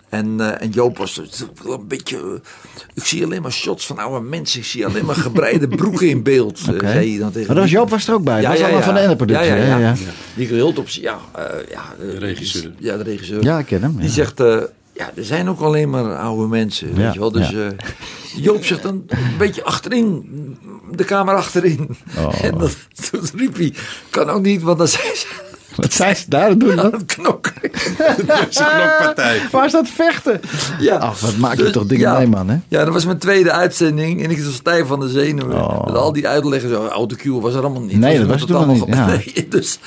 En, 0.09 0.39
eh, 0.39 0.61
en 0.61 0.69
Joop 0.69 0.97
was 0.97 1.21
een 1.65 1.87
beetje. 1.87 2.17
eh, 2.17 2.23
ik 2.93 3.03
zie 3.05 3.23
alleen 3.23 3.41
maar 3.41 3.51
shots 3.51 3.85
van 3.85 3.97
oude 3.97 4.25
mensen. 4.27 4.59
Ik 4.59 4.65
zie 4.65 4.85
alleen 4.85 5.05
maar 5.05 5.15
gebreide 5.15 5.67
broeken 5.81 6.09
in 6.09 6.23
beeld. 6.23 6.59
zei 6.59 7.09
hij 7.09 7.19
dan 7.19 7.31
tegen 7.31 7.47
Maar 7.47 7.55
dat 7.55 7.55
was. 7.55 7.71
Joop 7.71 7.89
was 7.89 8.07
er 8.07 8.13
ook 8.13 8.23
bij. 8.23 8.41
dat 8.41 8.51
was 8.51 8.61
allemaal 8.61 8.81
van 8.81 8.93
de 8.93 8.99
ene 8.99 9.15
productie. 9.15 9.45
Ja, 9.45 9.55
ja, 9.55 9.63
ja. 9.65 9.77
hè? 9.77 9.87
ja. 9.89 9.93
Die 10.35 10.65
op 10.65 10.87
ja, 10.87 11.19
eh, 11.35 11.43
ja, 11.69 11.81
De 11.99 12.17
regisseur. 12.17 12.71
Ja, 12.77 12.97
de 12.97 13.03
regisseur. 13.03 13.43
Ja, 13.43 13.59
ik 13.59 13.65
ken 13.65 13.81
hem. 13.81 13.97
Die 13.99 14.09
zegt, 14.09 14.39
eh, 14.39 14.57
ja, 14.93 15.11
er 15.15 15.25
zijn 15.25 15.49
ook 15.49 15.59
alleen 15.59 15.89
maar 15.89 16.17
oude 16.17 16.47
mensen. 16.47 16.87
Ja, 16.89 16.95
Weet 16.95 17.13
je 17.13 17.19
wel? 17.19 17.31
Dus 17.31 17.49
ja. 17.49 17.65
eh, 17.67 17.71
Joop 18.35 18.65
zegt 18.65 18.83
dan 18.83 19.03
een 19.07 19.37
beetje 19.37 19.63
achterin, 19.63 20.25
de 20.91 21.03
kamer 21.03 21.35
achterin. 21.35 21.97
Oh. 22.17 22.43
En 22.43 22.57
dat, 22.57 22.75
riep 23.35 23.55
hij, 23.55 23.73
kan 24.09 24.29
ook 24.29 24.41
niet, 24.41 24.61
want 24.61 24.77
dan 24.77 24.87
zijn 24.87 25.15
ze 25.15 25.27
Wat 25.81 25.93
zei 25.93 26.13
ze 26.13 26.25
daar 26.27 26.57
doen 26.57 26.69
aan 26.69 26.75
dan? 26.91 26.91
het 26.99 27.05
knokken. 27.05 27.53
dat 28.25 28.47
is 28.49 28.59
een 28.59 28.65
knokpartij. 28.65 29.41
Waar 29.51 29.65
is 29.65 29.71
dat 29.71 29.87
vechten? 29.87 30.39
Ja. 30.79 30.95
Ach, 30.95 31.19
wat 31.19 31.37
maak 31.37 31.57
je 31.57 31.63
Dus, 31.63 31.71
toch 31.71 31.85
dingen 31.85 32.09
ja. 32.11 32.17
mee, 32.17 32.27
man, 32.27 32.49
hè? 32.49 32.57
Ja, 32.67 32.83
dat 32.83 32.93
was 32.93 33.05
mijn 33.05 33.17
tweede 33.17 33.51
uitzending 33.51 34.23
en 34.23 34.31
ik 34.31 34.43
was 34.43 34.53
stijf 34.53 34.87
van 34.87 34.99
de 34.99 35.09
zenuwen. 35.09 35.55
Oh. 35.55 35.85
Met 35.85 35.95
al 35.95 36.13
die 36.13 36.27
uitleggen, 36.27 36.69
zo, 36.69 36.85
autocue 36.87 37.41
was 37.41 37.53
er 37.53 37.61
allemaal 37.61 37.81
niet. 37.81 37.97
Nee, 37.97 38.09
Dus 38.11 38.19
dat 38.19 38.27
was 38.27 38.39
toen 38.39 38.49
nog 38.49 38.67
allemaal 38.67 39.07
niet, 39.15 39.33
Nee, 39.35 39.47
dus, 39.47 39.79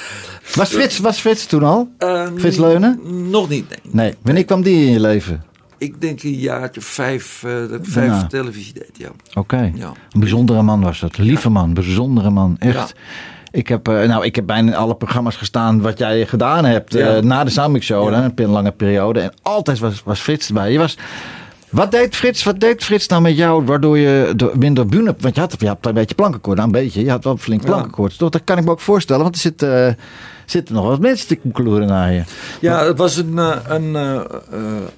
Was 0.54 0.68
Frits, 0.68 0.98
was 0.98 1.18
Frits 1.18 1.46
toen 1.46 1.62
al? 1.62 1.88
eh, 1.98 2.26
Frits 2.36 2.56
Leunen? 2.56 3.00
Nog 3.30 3.48
niet, 3.48 3.68
nee. 3.68 3.78
Nee. 3.92 4.14
Wanneer 4.22 4.44
kwam 4.44 4.62
die 4.62 4.86
in 4.86 4.92
je 4.92 5.00
leven? 5.00 5.42
Ik 5.78 6.00
denk 6.00 6.22
een 6.22 6.34
jaartje 6.34 6.80
vijf, 6.80 7.42
eh, 7.44 7.50
dat 7.52 7.70
ik 7.70 7.78
vijf 7.82 8.26
televisie 8.26 8.72
deed, 8.72 8.90
ja. 8.92 9.08
Oké. 9.34 9.72
Ja. 9.74 9.92
Een 10.12 10.20
bijzondere 10.20 10.62
man 10.62 10.80
was 10.80 11.00
dat. 11.00 11.18
Lieve 11.18 11.50
man, 11.50 11.74
bijzondere 11.74 12.30
man. 12.30 12.56
Echt. 12.58 12.94
Ik 13.56 13.68
heb, 13.68 13.88
eh, 13.88 14.02
nou, 14.08 14.24
ik 14.24 14.34
heb 14.34 14.46
bijna 14.46 14.68
in 14.70 14.76
alle 14.76 14.94
programma's 14.96 15.36
gestaan 15.36 15.80
wat 15.80 15.98
jij 15.98 16.26
gedaan 16.26 16.64
hebt. 16.64 16.92
Ja. 16.92 17.16
eh, 17.16 17.22
na 17.22 17.44
de 17.44 17.50
Soundmix 17.50 17.86
Show, 17.86 18.10
Ja. 18.10 18.30
een 18.34 18.46
lange 18.46 18.72
periode. 18.72 19.20
En 19.20 19.32
altijd 19.42 19.78
was, 19.78 20.02
was 20.04 20.20
Frits 20.20 20.48
erbij. 20.48 20.72
Je 20.72 20.78
was 20.78 20.96
Wat 21.70 21.90
deed 21.90 22.16
Frits, 22.16 22.42
wat 22.44 22.60
deed 22.60 22.84
Frits 22.84 23.06
nou 23.06 23.22
met 23.22 23.36
jou 23.36 23.64
waardoor 23.64 23.98
je 23.98 24.32
de- 24.36 24.52
minder 24.58 24.86
bühne... 24.86 25.14
Want 25.18 25.34
je 25.34 25.40
had, 25.40 25.54
je 25.58 25.66
had 25.66 25.86
een 25.86 25.94
beetje 25.94 26.14
plankenkoord, 26.14 26.56
nou 26.56 26.68
een 26.68 26.74
beetje. 26.82 27.04
Je 27.04 27.10
had 27.10 27.24
wel 27.24 27.36
flink 27.36 27.60
Ja. 27.62 27.66
plankenkoord. 27.66 28.18
Toch, 28.18 28.30
dat 28.30 28.40
kan 28.44 28.58
ik 28.58 28.64
me 28.64 28.70
ook 28.70 28.80
voorstellen. 28.80 29.22
Want 29.22 29.34
er 29.34 29.40
zitten, 29.40 29.86
eh, 29.86 29.94
zitten 30.46 30.74
nog 30.74 30.86
wat 30.86 31.00
mensen 31.00 31.26
te 31.28 31.36
koekloeren 31.36 31.86
naar 31.86 32.12
je. 32.12 32.22
Ja, 32.60 32.84
het 32.84 32.98
was 32.98 33.16
een, 33.16 33.38
een 33.74 33.94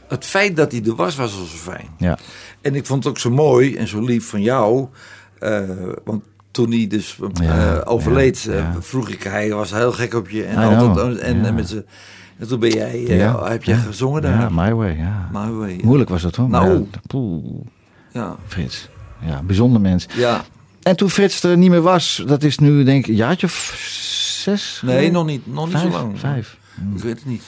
het 0.09 0.25
feit 0.25 0.57
dat 0.57 0.73
hij 0.73 0.83
er 0.87 0.95
was, 0.95 1.17
was 1.17 1.33
al 1.39 1.45
zo 1.45 1.57
fijn. 1.57 1.89
Ja. 1.99 2.19
En 2.61 2.75
ik 2.75 2.87
vond 2.87 3.05
het 3.05 3.13
ook 3.13 3.19
zo 3.19 3.31
mooi 3.31 3.77
en 3.77 3.89
zo 3.89 4.01
lief 4.01 4.29
van 4.29 4.43
jou. 4.43 4.87
want 6.05 6.23
toen 6.51 6.71
hij 6.71 6.87
dus 6.87 7.19
eh, 7.43 7.79
overleed, 7.85 8.41
ja, 8.43 8.53
eh, 8.53 8.59
ja. 8.59 8.77
vroeg 8.81 9.09
ik, 9.09 9.23
hij 9.23 9.51
was 9.51 9.71
heel 9.71 9.93
gek 9.93 10.15
op 10.15 10.29
je. 10.29 10.45
En, 10.45 10.57
altijd, 10.79 11.19
en, 11.19 11.55
met 11.55 11.69
z'n- 11.69 11.85
en 12.39 12.49
toen 12.49 12.61
ben 12.61 12.71
jij, 12.71 13.05
eh, 13.21 13.49
heb 13.49 13.65
jij 13.65 13.77
gezongen 13.77 14.23
daar. 14.23 14.41
Ja, 14.41 14.49
My 14.53 14.73
Way, 14.73 14.97
ja. 14.97 15.29
My 15.33 15.51
Way. 15.51 15.81
Moeilijk 15.83 16.11
was 16.11 16.23
dat 16.23 16.37
hoor. 16.37 16.49
Nou. 16.49 16.73
ja, 16.93 17.01
poeh, 17.07 17.45
Ja. 18.13 18.37
Frits. 18.47 18.89
Ja, 19.27 19.43
bijzonder 19.43 19.81
mens. 19.81 20.07
ja. 20.15 20.45
En 20.83 20.97
toen 20.97 21.11
Frits 21.11 21.43
er 21.43 21.57
niet 21.57 21.71
meer 21.71 21.81
was, 21.83 22.23
dat 22.27 22.43
is 22.43 22.59
nu 22.59 22.85
denk 22.85 23.03
ik 23.05 23.09
een 23.11 23.15
jaartje 23.17 23.47
of 23.47 23.77
zes? 24.43 24.83
Nee, 24.85 25.11
nog 25.11 25.27
niet, 25.27 25.47
nog 25.55 25.69
niet 25.69 25.79
zo 25.79 25.89
lang. 25.89 26.19
Vijf. 26.19 26.57
Ik 26.95 27.03
weet 27.03 27.15
het 27.19 27.27
niet. 27.27 27.43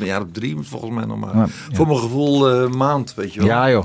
Een 0.00 0.06
jaar 0.06 0.20
op 0.20 0.34
drie 0.34 0.56
volgens 0.60 0.92
mij 0.92 1.04
nog 1.04 1.18
maar. 1.18 1.48
Voor 1.72 1.86
mijn 1.86 1.98
gevoel 1.98 2.50
eh, 2.50 2.70
maand, 2.70 3.14
weet 3.14 3.34
je 3.34 3.40
wel. 3.40 3.48
Ja 3.48 3.70
joh. 3.70 3.84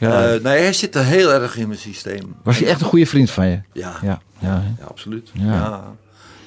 Ja. 0.00 0.34
Eh, 0.34 0.42
nee, 0.42 0.58
hij 0.62 0.72
zit 0.72 0.94
er 0.94 1.04
heel 1.04 1.32
erg 1.32 1.56
in 1.56 1.68
mijn 1.68 1.80
systeem. 1.80 2.34
was 2.42 2.58
hij 2.58 2.68
echt 2.68 2.80
een 2.80 2.86
goede 2.86 3.06
vriend 3.06 3.30
van 3.30 3.46
je? 3.46 3.60
Ja, 3.72 3.96
Ja. 4.02 4.20
ja. 4.38 4.62
absoluut. 4.88 5.30
Ja. 5.32 5.94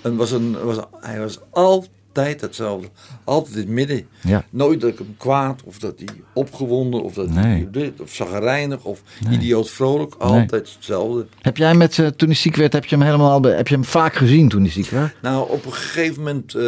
En 0.01 0.15
was 0.15 0.31
een, 0.31 0.63
was, 0.63 0.77
hij 0.99 1.19
was 1.19 1.39
altijd 1.49 2.41
hetzelfde. 2.41 2.87
Altijd 3.23 3.55
in 3.55 3.61
het 3.61 3.69
midden. 3.69 4.07
Ja. 4.21 4.45
Nooit 4.49 4.81
dat 4.81 4.89
ik 4.89 4.97
hem 4.97 5.15
kwaad, 5.17 5.61
of 5.63 5.79
dat 5.79 5.93
hij 5.97 6.07
opgewonden, 6.33 7.03
of 7.03 7.13
dat 7.13 7.29
Nee. 7.29 7.43
hij 7.43 7.67
dit, 7.71 8.01
of 8.01 8.13
zagrijnig, 8.13 8.83
of 8.83 9.01
idioot 9.31 9.69
vrolijk. 9.69 10.17
Nee. 10.19 10.29
Altijd 10.29 10.73
hetzelfde. 10.75 11.25
Heb 11.41 11.57
jij 11.57 11.75
met, 11.75 11.99
eh, 11.99 12.07
toen 12.07 12.27
hij 12.27 12.37
ziek 12.37 12.55
werd, 12.55 12.73
heb 12.73 12.85
je 12.85 12.95
hem 12.95 13.05
helemaal, 13.05 13.43
heb 13.43 13.67
je 13.67 13.73
hem 13.75 13.85
vaak 13.85 14.15
gezien 14.15 14.49
toen 14.49 14.61
hij 14.61 14.71
ziek 14.71 14.89
werd? 14.89 15.15
Nou, 15.21 15.49
op 15.49 15.65
een 15.65 15.73
gegeven 15.73 16.17
moment 16.23 16.55
eh, 16.55 16.63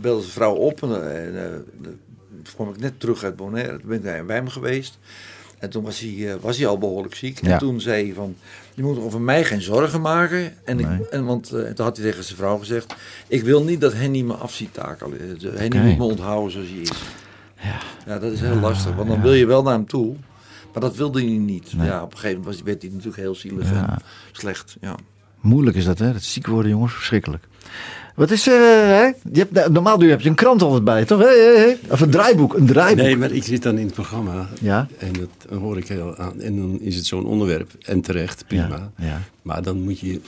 belde 0.00 0.20
zijn 0.20 0.32
vrouw 0.32 0.54
op. 0.54 0.82
En, 0.82 1.64
kwam 2.54 2.68
ik 2.68 2.78
net 2.78 3.00
terug 3.00 3.24
uit 3.24 3.36
Bonaire. 3.36 3.78
Toen 3.78 3.88
ben 3.88 3.98
ik 3.98 4.04
naar 4.04 4.24
bij 4.24 4.36
hem 4.36 4.48
geweest. 4.48 4.98
En 5.58 5.70
toen 5.70 5.84
was 5.84 6.00
hij, 6.00 6.32
eh, 6.32 6.40
was 6.40 6.56
hij 6.56 6.66
al 6.66 6.78
behoorlijk 6.78 7.14
ziek. 7.14 7.40
Ja. 7.42 7.52
En 7.52 7.58
toen 7.58 7.80
zei 7.80 8.04
hij 8.04 8.14
van, 8.14 8.36
je 8.74 8.82
moet 8.82 8.98
over 8.98 9.20
mij 9.20 9.44
geen 9.44 9.62
zorgen 9.62 10.00
maken. 10.00 10.52
En, 10.64 10.80
ik, 10.80 11.00
en 11.10 11.24
want 11.24 11.52
eh, 11.52 11.70
toen 11.70 11.84
had 11.84 11.96
hij 11.96 12.06
tegen 12.06 12.24
zijn 12.24 12.36
vrouw 12.36 12.58
gezegd... 12.58 12.94
ik 13.28 13.42
wil 13.42 13.62
niet 13.62 13.80
dat 13.80 13.92
Henny 13.92 14.20
me 14.22 14.34
af 14.34 14.52
ziet 14.52 14.74
takelen. 14.74 15.18
Henny 15.40 15.66
Oké. 15.78 15.86
moet 15.86 15.98
me 15.98 16.04
onthouden 16.04 16.52
zoals 16.52 16.68
hij 16.68 16.78
is. 16.78 16.90
Ja, 18.06 18.18
dat 18.18 18.32
is 18.32 18.40
heel 18.40 18.54
lastig. 18.60 18.94
Want 18.94 19.08
dan 19.08 19.22
wil 19.22 19.32
je 19.34 19.46
wel 19.46 19.62
naar 19.62 19.72
hem 19.72 19.86
toe. 19.86 20.16
Maar 20.72 20.82
dat 20.82 20.96
wilde 20.96 21.20
hij 21.20 21.36
niet. 21.38 21.70
Ja, 21.70 22.02
op 22.02 22.12
een 22.12 22.18
gegeven 22.18 22.40
moment 22.40 22.62
werd 22.62 22.82
hij 22.82 22.90
natuurlijk 22.90 23.16
heel 23.22 23.34
zielig 23.34 23.70
Ja. 23.70 23.88
en 23.90 24.02
slecht. 24.32 24.76
Ja. 24.80 24.94
Moeilijk 25.40 25.76
is 25.76 25.84
dat, 25.84 25.98
hè? 25.98 26.12
Dat 26.12 26.22
ziek 26.22 26.46
worden, 26.46 26.70
jongens, 26.70 26.92
verschrikkelijk. 26.92 27.44
Wat 28.16 28.30
is, 28.30 28.46
eh, 28.48 28.54
hè? 28.54 29.04
Je 29.04 29.12
hebt, 29.38 29.52
nou, 29.52 29.72
normaal 29.72 29.96
doe 29.98 30.04
je, 30.04 30.10
heb 30.12 30.20
je 30.20 30.28
een 30.28 30.34
krant 30.34 30.62
altijd 30.62 30.84
bij, 30.84 31.04
toch? 31.04 31.18
Hé, 31.20 31.26
hé, 31.26 31.58
hé. 31.58 31.74
Of 31.88 32.00
een 32.00 32.10
draaiboek, 32.10 32.54
een 32.54 32.66
draaiboek. 32.66 33.04
Nee, 33.04 33.16
maar 33.16 33.30
ik 33.32 33.44
zit 33.44 33.62
dan 33.62 33.78
in 33.78 33.84
het 33.84 33.94
programma. 33.94 34.48
Ja. 34.60 34.86
En 34.98 35.12
dat 35.12 35.58
hoor 35.60 35.76
ik 35.76 35.88
heel 35.88 36.16
aan. 36.16 36.40
En 36.40 36.56
dan 36.56 36.78
is 36.80 36.96
het 36.96 37.06
zo'n 37.06 37.26
onderwerp. 37.26 37.70
En 37.82 38.00
terecht, 38.00 38.44
prima. 38.46 38.90
Ja, 38.98 39.06
ja. 39.06 39.20
Maar 39.42 39.62
dan 39.62 39.82
moet 39.82 39.98
je... 40.00 40.20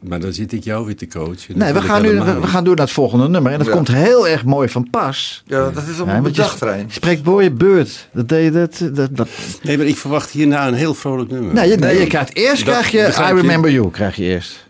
Maar 0.00 0.20
dan 0.20 0.32
zit 0.32 0.52
ik 0.52 0.64
jou 0.64 0.86
weer 0.86 0.96
te 0.96 1.06
coachen. 1.06 1.58
Nee, 1.58 1.72
we 1.72 1.80
gaan, 1.82 2.02
nu, 2.02 2.20
we, 2.20 2.46
gaan 2.46 2.64
door 2.64 2.76
naar 2.76 2.84
het 2.84 2.94
volgende 2.94 3.28
nummer. 3.28 3.52
En 3.52 3.58
dat 3.58 3.66
Ja. 3.66 3.72
komt 3.72 3.88
heel 3.88 4.28
erg 4.28 4.44
mooi 4.44 4.68
van 4.68 4.90
pas. 4.90 5.42
ja, 5.46 5.70
dat 5.70 5.82
is 5.82 5.88
Ja, 5.88 5.96
allemaal 5.96 6.14
je 6.16 6.22
bedacht, 6.22 6.60
Rijn. 6.60 6.86
spreekt 6.90 7.24
mooie 7.24 7.50
beurt. 7.50 8.08
Dat 8.12 8.28
deed 8.28 8.52
dat, 8.52 8.80
dat, 8.92 9.16
dat. 9.16 9.28
Nee, 9.62 9.76
maar 9.76 9.86
ik 9.86 9.96
verwacht 9.96 10.30
hierna 10.30 10.68
een 10.68 10.74
heel 10.74 10.94
vrolijk 10.94 11.30
nummer. 11.30 11.54
Nee, 11.54 11.68
je, 11.68 11.76
nee, 11.76 11.98
je 12.00 12.06
krijgt 12.06 12.36
eerst 12.36 12.64
Dat 12.66 12.74
krijg 12.74 12.90
je 12.90 13.22
I 13.24 13.26
je. 13.26 13.34
Remember 13.40 13.70
You. 13.70 13.90
Krijg 13.90 14.16
je 14.16 14.22
eerst. 14.22 14.66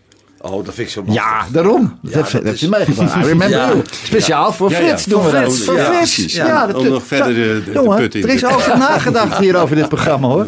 Oh, 0.51 0.65
dat 0.65 0.73
vind 0.73 0.87
ik 0.87 0.93
zo 0.93 1.03
Ja, 1.07 1.45
daarom. 1.51 1.99
dat, 2.01 2.13
heb, 2.13 2.23
dat 2.23 2.31
heb 2.43 2.53
is- 2.53 2.59
je 2.59 2.69
meegemaakt. 2.69 3.15
I 3.25 3.27
Remember 3.27 3.49
Ja. 3.49 3.67
You. 3.67 3.81
Speciaal 4.03 4.53
voor 4.53 4.71
Ja, 4.71 4.79
ja, 4.79 4.85
Frits 4.87 5.05
doen 5.05 5.21
voor 5.21 5.31
we 5.31 5.37
dat. 5.37 5.43
Frits. 5.53 5.65
Voor 5.65 5.75
Ja, 5.77 5.85
Frits. 6.03 6.33
Ja, 6.33 6.47
Ja, 6.47 6.67
dat- 6.67 6.75
om 6.75 6.87
nog 6.87 7.03
verder 7.05 7.27
de- 7.33 7.33
de- 7.33 7.63
de 7.63 7.71
Jongen, 7.71 7.97
put 7.97 8.15
in 8.15 8.23
er 8.23 8.29
is 8.29 8.45
over 8.45 8.77
nagedacht 8.77 9.37
hier 9.37 9.57
over 9.57 9.75
dit 9.75 9.87
programma 9.89 10.27
hoor. 10.27 10.45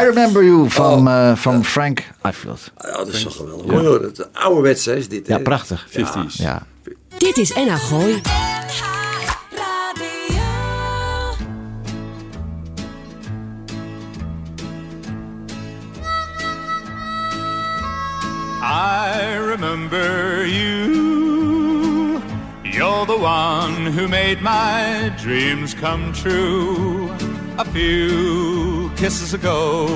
I 0.00 0.04
Remember 0.04 0.44
You 0.44 0.70
van, 0.70 1.08
eh, 1.08 1.32
van 1.36 1.64
Frank 1.64 2.02
Ifield. 2.28 2.70
Ja, 2.78 2.90
dat 2.96 3.08
is 3.08 3.22
toch 3.22 3.36
geweldig. 3.36 3.66
Mooi 3.66 3.86
hoor. 3.86 4.02
Het 4.02 4.28
ouderwets 4.32 4.86
is 4.86 5.08
dit. 5.08 5.26
Ja, 5.26 5.38
prachtig. 5.38 5.86
50s. 5.90 6.36
Ja. 6.36 6.62
Dit 7.18 7.36
is 7.36 7.52
NH 7.54 7.74
Gooi. 7.74 8.20
I 18.86 19.34
remember 19.52 20.46
you. 20.46 22.22
You're 22.62 23.06
the 23.06 23.18
one 23.18 23.86
who 23.86 24.06
made 24.06 24.40
my 24.42 25.12
dreams 25.18 25.74
come 25.74 26.12
true 26.12 27.10
a 27.58 27.64
few 27.64 28.92
kisses 28.94 29.34
ago. 29.34 29.88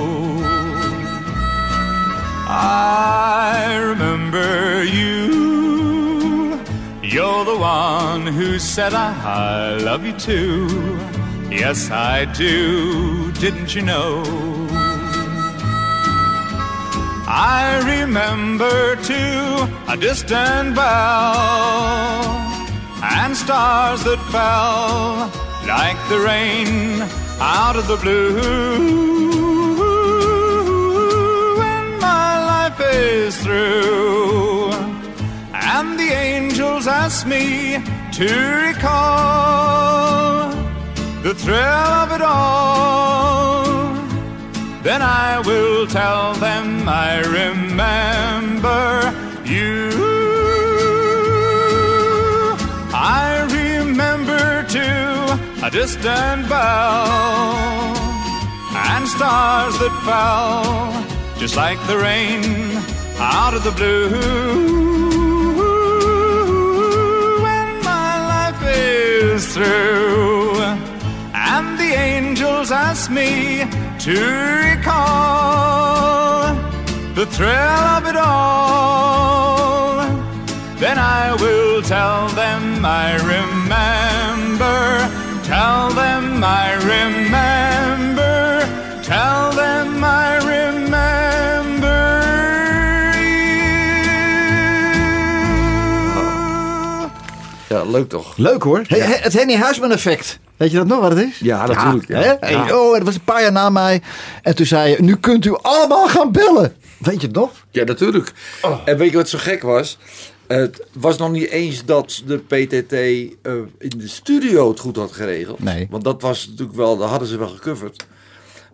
I 2.47 3.79
remember 3.91 4.83
you. 4.83 6.59
You're 7.01 7.45
the 7.45 7.57
one 7.57 8.27
who 8.27 8.59
said 8.59 8.93
I 8.93 9.77
love 9.77 10.05
you 10.05 10.13
too. 10.19 10.67
Yes, 11.49 11.89
I 11.91 12.25
do. 12.25 13.31
Didn't 13.43 13.73
you 13.73 13.83
know? 13.83 14.60
I 17.33 17.79
remember 18.01 18.97
too 18.97 19.69
a 19.87 19.95
distant 19.95 20.75
bell 20.75 22.25
and 23.01 23.37
stars 23.37 24.03
that 24.03 24.19
fell 24.33 25.31
like 25.65 25.95
the 26.09 26.19
rain 26.19 27.01
out 27.39 27.77
of 27.77 27.87
the 27.87 27.95
blue. 27.95 28.35
When 31.57 31.99
my 31.99 32.31
life 32.53 32.79
is 32.81 33.37
through 33.41 34.73
and 35.53 35.97
the 35.97 36.11
angels 36.11 36.85
ask 36.85 37.25
me 37.25 37.81
to 38.11 38.27
recall 38.67 40.49
the 41.23 41.33
thrill 41.33 41.91
of 42.03 42.11
it 42.11 42.21
all 42.21 43.60
then 44.83 45.01
I 45.01 45.39
will 45.45 45.85
tell 45.85 46.33
them 46.33 46.87
I 46.89 47.19
remember 47.21 48.81
you. 49.45 49.89
I 52.93 53.45
remember 53.59 54.63
too 54.67 55.65
a 55.65 55.69
distant 55.69 56.49
bell 56.49 57.95
and 58.73 59.07
stars 59.07 59.77
that 59.79 59.95
fell 60.05 61.39
just 61.39 61.55
like 61.55 61.79
the 61.87 61.97
rain 61.97 62.43
out 63.19 63.53
of 63.53 63.63
the 63.63 63.71
blue. 63.71 64.09
When 67.45 67.83
my 67.83 68.13
life 68.33 68.61
is 68.65 69.53
through 69.53 70.55
and 71.33 71.77
the 71.77 71.93
angels 71.93 72.71
ask 72.71 73.11
me 73.11 73.61
to 74.01 74.13
recall 74.65 76.55
the 77.13 77.23
thrill 77.27 77.83
of 77.95 78.07
it 78.07 78.15
all, 78.15 79.97
then 80.79 80.97
I 80.97 81.37
will 81.39 81.83
tell 81.83 82.27
them 82.29 82.83
I 82.83 83.13
remember, 83.17 85.07
tell 85.43 85.91
them 85.91 86.43
I 86.43 86.73
remember, 86.81 88.61
tell 89.03 89.51
them 89.51 90.03
I 90.03 90.37
remember 90.37 90.80
Ja, 97.83 97.91
leuk 97.91 98.09
toch? 98.09 98.37
Leuk 98.37 98.63
hoor. 98.63 98.81
Het 98.87 99.33
Henny 99.33 99.55
Huisman 99.55 99.91
effect. 99.91 100.39
Weet 100.57 100.71
je 100.71 100.77
dat 100.77 100.87
nog 100.87 100.99
wat 100.99 101.11
het 101.11 101.19
is? 101.19 101.39
Ja, 101.39 101.65
natuurlijk, 101.65 102.07
ja. 102.07 102.19
hè? 102.19 102.33
Hey, 102.39 102.73
oh, 102.73 102.93
dat 102.93 103.03
was 103.03 103.15
een 103.15 103.23
paar 103.23 103.41
jaar 103.41 103.51
na 103.51 103.69
mij. 103.69 104.01
En 104.41 104.55
toen 104.55 104.65
zei 104.65 104.89
je, 104.89 105.01
nu 105.01 105.15
kunt 105.15 105.45
u 105.45 105.55
allemaal 105.61 106.07
gaan 106.07 106.31
bellen. 106.31 106.75
Weet 106.97 107.21
je 107.21 107.27
het 107.27 107.35
nog? 107.35 107.51
Ja, 107.71 107.83
natuurlijk. 107.83 108.33
En 108.85 108.97
weet 108.97 109.11
je 109.11 109.17
wat 109.17 109.29
zo 109.29 109.37
gek 109.37 109.61
was? 109.61 109.97
Het 110.47 110.85
was 110.93 111.17
nog 111.17 111.31
niet 111.31 111.49
eens 111.49 111.85
dat 111.85 112.21
de 112.25 112.37
PTT 112.37 112.93
eh, 112.93 113.53
in 113.77 113.97
de 113.97 114.07
studio 114.07 114.69
het 114.69 114.79
goed 114.79 114.95
had 114.95 115.11
geregeld. 115.11 115.63
Nee. 115.63 115.87
Want 115.89 116.03
dat 116.03 116.21
was 116.21 116.47
natuurlijk 116.47 116.77
wel, 116.77 116.97
dat 116.97 117.09
hadden 117.09 117.27
ze 117.27 117.37
wel 117.37 117.47
gecoverd. 117.47 118.05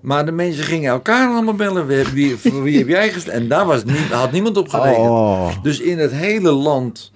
Maar 0.01 0.25
de 0.25 0.31
mensen 0.31 0.63
gingen 0.63 0.91
elkaar 0.91 1.29
allemaal 1.29 1.53
bellen. 1.53 1.87
Wie, 1.87 2.05
wie, 2.13 2.37
voor 2.37 2.63
wie 2.63 2.77
heb 2.77 2.87
jij 2.87 3.09
gestemd? 3.09 3.35
En 3.35 3.47
daar 3.47 3.65
was 3.65 3.83
niet, 3.83 4.11
had 4.11 4.31
niemand 4.31 4.57
op 4.57 4.69
gerekend. 4.69 4.97
Oh. 4.97 5.63
Dus 5.63 5.79
in 5.79 5.99
het 5.99 6.11
hele 6.11 6.51
land 6.51 7.11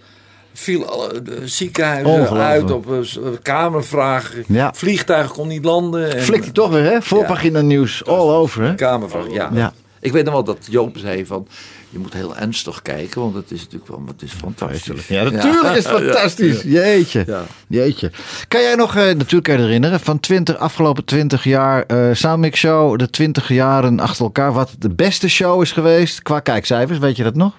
Viel 0.54 0.86
alle 0.86 1.22
de 1.22 1.48
ziekenhuizen 1.48 2.30
uit 2.38 2.72
op 2.72 2.92
eh, 2.92 2.98
s- 3.02 3.20
kamervraag. 3.42 4.34
Ja. 4.48 4.72
Vliegtuig 4.76 5.32
kon 5.32 5.48
niet 5.48 5.66
landen. 5.66 6.16
En, 6.16 6.24
Flikt 6.24 6.44
hij 6.44 6.54
toch 6.54 6.72
weer, 6.72 6.84
hè? 6.84 7.02
Voorpagina 7.02 7.62
nieuws, 7.62 8.06
all 8.06 8.30
over, 8.30 8.64
hè? 8.64 8.76
Kamervraag, 8.76 9.32
ja. 9.34 9.50
Ja. 9.54 9.74
Ik 10.00 10.12
weet 10.12 10.24
nog 10.26 10.34
wel 10.34 10.44
dat 10.44 10.58
Joop 10.70 10.98
zei 10.98 11.26
van... 11.26 11.48
Je 11.90 12.00
moet 12.00 12.14
heel 12.14 12.36
ernstig 12.38 12.82
kijken, 12.82 13.22
want 13.22 13.36
het 13.36 13.52
is 13.52 13.60
natuurlijk 13.60 13.88
wel 13.92 14.04
het 14.08 14.22
is 14.22 14.32
fantastisch. 14.32 15.08
Ja, 15.08 15.24
natuurlijk 15.24 15.76
is 15.76 15.84
het 15.84 15.94
fantastisch. 16.04 16.62
Jeetje. 16.62 17.26
Jeetje. 17.68 18.12
Kan 18.48 18.62
jij 18.62 18.76
nog, 18.76 18.96
eh, 18.96 19.04
natuurlijk 19.04 19.44
kan 19.44 19.56
je 19.58 19.62
herinneren, 19.62 20.00
van 20.00 20.20
20, 20.20 20.58
afgelopen 20.58 21.06
20 21.06 21.44
jaar 21.44 21.84
eh 21.88 21.98
Soundmix 22.14 22.60
Show, 22.60 23.00
de 23.00 23.10
20 23.10 23.48
jaren 23.50 24.00
achter 24.00 24.24
elkaar, 24.26 24.54
wat 24.54 24.76
de 24.80 24.90
beste 24.90 25.30
show 25.30 25.62
is 25.62 25.72
geweest 25.72 26.22
qua 26.22 26.40
kijkcijfers, 26.40 26.98
weet 27.00 27.16
je 27.18 27.24
dat 27.24 27.36
nog? 27.36 27.54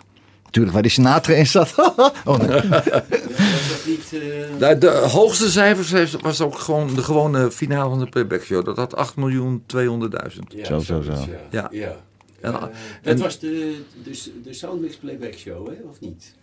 Natuurlijk, 0.53 0.73
waar 0.75 0.83
die 0.83 0.91
Sinatra 0.93 1.33
in 1.35 1.47
zat. 1.47 1.75
oh, 2.25 2.39
nee. 2.39 2.61
Nou, 4.59 4.79
de 4.79 4.89
hoogste 4.91 5.51
cijfers 5.51 5.91
heeft, 5.91 6.21
was 6.21 6.41
ook 6.41 6.59
gewoon 6.59 6.95
de 6.95 7.03
gewone 7.03 7.51
finale 7.51 7.89
van 7.91 7.99
de 7.99 8.07
playback 8.09 8.43
show. 8.43 8.65
Dat 8.65 8.77
had 8.77 8.97
8 8.97 9.17
miljoen 9.17 9.63
200.000. 9.77 10.63
Zo, 10.63 10.79
zo, 10.79 11.03
zo. 11.03 11.13
Ja. 11.51 11.69
ja. 11.71 11.97
En- 12.41 12.53
Eh, 12.55 12.63
en- 12.63 12.71
dat 13.03 13.19
was 13.19 13.39
de, 13.39 13.77
de, 14.05 14.33
de 14.45 14.53
Soundmix 14.53 14.97
Playback 14.97 15.35
Show, 15.35 15.67
hè? 15.67 15.75
of 15.91 16.01
niet? 16.01 16.35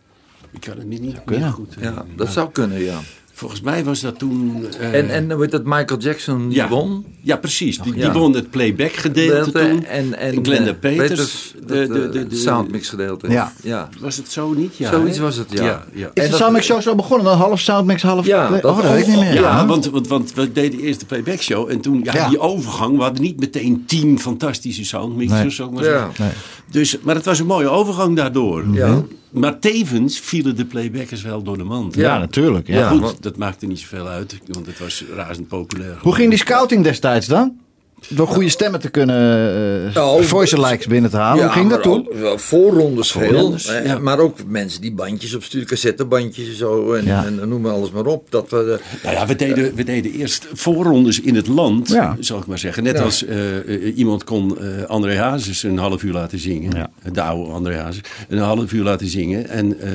Ik 0.51 0.60
kan 0.60 0.78
het 0.78 0.88
me 0.88 0.95
niet 0.95 1.24
kunnen. 1.24 1.43
meer 1.45 1.53
goed 1.53 1.76
Ja, 1.80 2.05
dat 2.16 2.30
zou 2.32 2.49
kunnen, 2.51 2.80
ja. 2.84 2.99
Volgens 3.40 3.62
mij 3.62 3.84
was 3.84 4.02
dat 4.02 4.20
toen... 4.20 4.66
eh, 4.80 4.94
En, 4.94 5.10
en 5.10 5.38
weet 5.38 5.52
dat 5.52 5.64
Michael 5.64 6.00
Jackson 6.00 6.48
die 6.50 6.58
ja, 6.58 6.68
won? 6.68 7.06
Ja, 7.22 7.36
precies. 7.38 7.80
Die, 7.80 7.94
die 7.94 8.02
Ja. 8.02 8.12
won 8.12 8.34
het 8.36 8.50
playback 8.50 8.92
gedeelte 8.94 9.52
toen. 9.52 9.86
En, 9.86 10.18
en, 10.18 10.46
Glenda 10.46 10.70
eh, 10.70 10.76
Peters. 10.80 11.08
Peters, 11.10 11.54
de, 11.66 11.88
de, 11.88 12.04
eh, 12.06 12.12
de, 12.12 12.28
de, 12.28 12.36
soundmix 12.36 12.90
gedeelte. 12.90 13.30
Ja. 13.30 13.54
ja. 13.64 13.90
Was 14.00 14.18
het 14.18 14.32
zo 14.32 14.54
niet? 14.54 14.78
Ja, 14.78 14.92
Zoiets 14.92 15.18
was 15.18 15.36
het, 15.36 15.48
ja. 15.52 15.64
ja, 15.64 15.86
ja. 15.94 16.06
Is 16.06 16.12
En 16.14 16.24
de 16.24 16.30
dat- 16.30 16.40
Soundmix 16.40 16.66
Show 16.66 16.82
zo 16.82 16.96
begonnen? 16.96 17.26
Dan 17.26 17.38
half 17.38 17.60
Soundmix, 17.60 18.02
half... 18.02 18.26
Ja, 18.26 18.48
play- 18.48 18.62
dat- 18.62 18.72
oh, 18.78 18.82
dat 18.84 18.92
weet 18.92 19.02
ik 19.02 19.08
niet 19.08 19.20
meer. 19.20 19.34
Ja, 19.34 19.66
want, 19.66 19.90
want, 19.90 20.08
want 20.08 20.34
we 20.34 20.52
deden 20.52 20.80
eerst 20.80 21.00
de 21.00 21.06
playback 21.06 21.42
show 21.42 21.70
en 21.72 21.82
toen 21.82 22.02
ja, 22.04 22.14
Ja. 22.14 22.30
die 22.30 22.40
overgang. 22.40 22.98
We 22.98 23.04
hadden 23.04 23.22
niet 23.22 23.40
meteen 23.40 23.84
tien 23.86 24.20
fantastische 24.20 24.86
soundmixers, 24.86 25.58
Nee. 25.58 25.68
ik 25.68 25.74
maar. 25.74 26.08
Nee. 26.18 26.30
Dus, 26.72 26.98
maar 27.02 27.16
het 27.16 27.26
was 27.26 27.40
een 27.40 27.46
mooie 27.46 27.70
overgang 27.70 28.16
daardoor. 28.16 28.66
Ja. 28.72 29.04
Maar 29.32 29.60
tevens 29.60 30.20
vielen 30.20 30.56
de 30.56 30.66
playbackers 30.66 31.22
wel 31.22 31.44
door 31.44 31.58
de 31.58 31.64
mand. 31.64 31.96
Ja, 31.96 32.18
natuurlijk. 32.18 32.68
Ja. 32.68 32.94
Maar 32.94 33.08
goed, 33.08 33.24
dat 33.24 33.38
maakte 33.38 33.66
niet 33.66 33.80
zoveel 33.80 34.08
uit, 34.08 34.38
want 34.48 34.66
het 34.66 34.80
was 34.80 35.04
razend 35.16 35.48
populair. 35.48 35.98
Hoe 36.02 36.16
ging 36.16 36.30
die 36.30 36.40
scouting 36.40 36.84
destijds 36.84 37.28
dan? 37.28 37.60
Door 38.08 38.28
goede 38.28 38.50
stemmen 38.50 38.80
te 38.80 38.89
kunnen 38.89 39.91
uh, 39.95 40.04
Oh, 40.04 40.22
voice 40.22 40.60
likes 40.62 40.88
binnen 40.88 41.10
te 41.10 41.18
halen. 41.18 41.43
Hoe 41.43 41.52
ging 41.54 41.70
dat 41.70 41.84
toen? 41.84 42.08
ook 42.08 42.14
wel 42.14 42.38
voorrondes 42.38 43.12
veel. 43.12 43.56
Eh, 43.70 43.86
ja. 43.86 43.97
Maar 44.00 44.20
ook 44.20 44.38
mensen 44.47 44.82
die 44.82 44.93
bandjes 44.93 45.36
opsturen, 45.36 45.68
cassettebandjes 45.68 46.47
en 46.47 46.56
zo. 46.56 46.93
En, 46.93 47.06
Ja. 47.06 47.26
en 47.26 47.50
noem 47.50 47.62
maar 47.62 47.72
alles 47.72 47.91
maar 47.91 48.06
op. 48.06 48.32
Dat 48.32 48.50
we, 48.50 48.58
eh, 48.82 49.04
Nou 49.04 49.16
ja, 49.16 49.26
we 49.28 49.36
deden, 49.36 49.76
we 49.76 49.84
deden 49.84 50.12
eerst 50.12 50.47
voorrondes 50.54 51.22
in 51.22 51.36
het 51.36 51.47
land, 51.47 51.89
Ja. 51.89 52.16
zal 52.20 52.39
ik 52.39 52.45
maar 52.45 52.60
zeggen. 52.60 52.84
Net 52.84 52.97
Ja. 52.97 53.04
als 53.04 53.26
eh, 53.26 53.58
eh, 53.58 53.97
iemand 53.97 54.24
kon 54.24 54.58
eh, 54.60 54.84
André 54.88 55.18
Hazes 55.18 55.64
een 55.64 55.78
half 55.78 56.04
uur 56.04 56.14
laten 56.14 56.39
zingen. 56.39 56.76
Ja. 56.76 56.89
De 57.12 57.22
oude 57.22 57.52
André 57.52 57.76
Hazes. 57.76 58.02
Een 58.30 58.38
half 58.38 58.72
uur 58.74 58.84
laten 58.84 59.08
zingen. 59.08 59.50
En, 59.50 59.80
eh, 59.80 59.91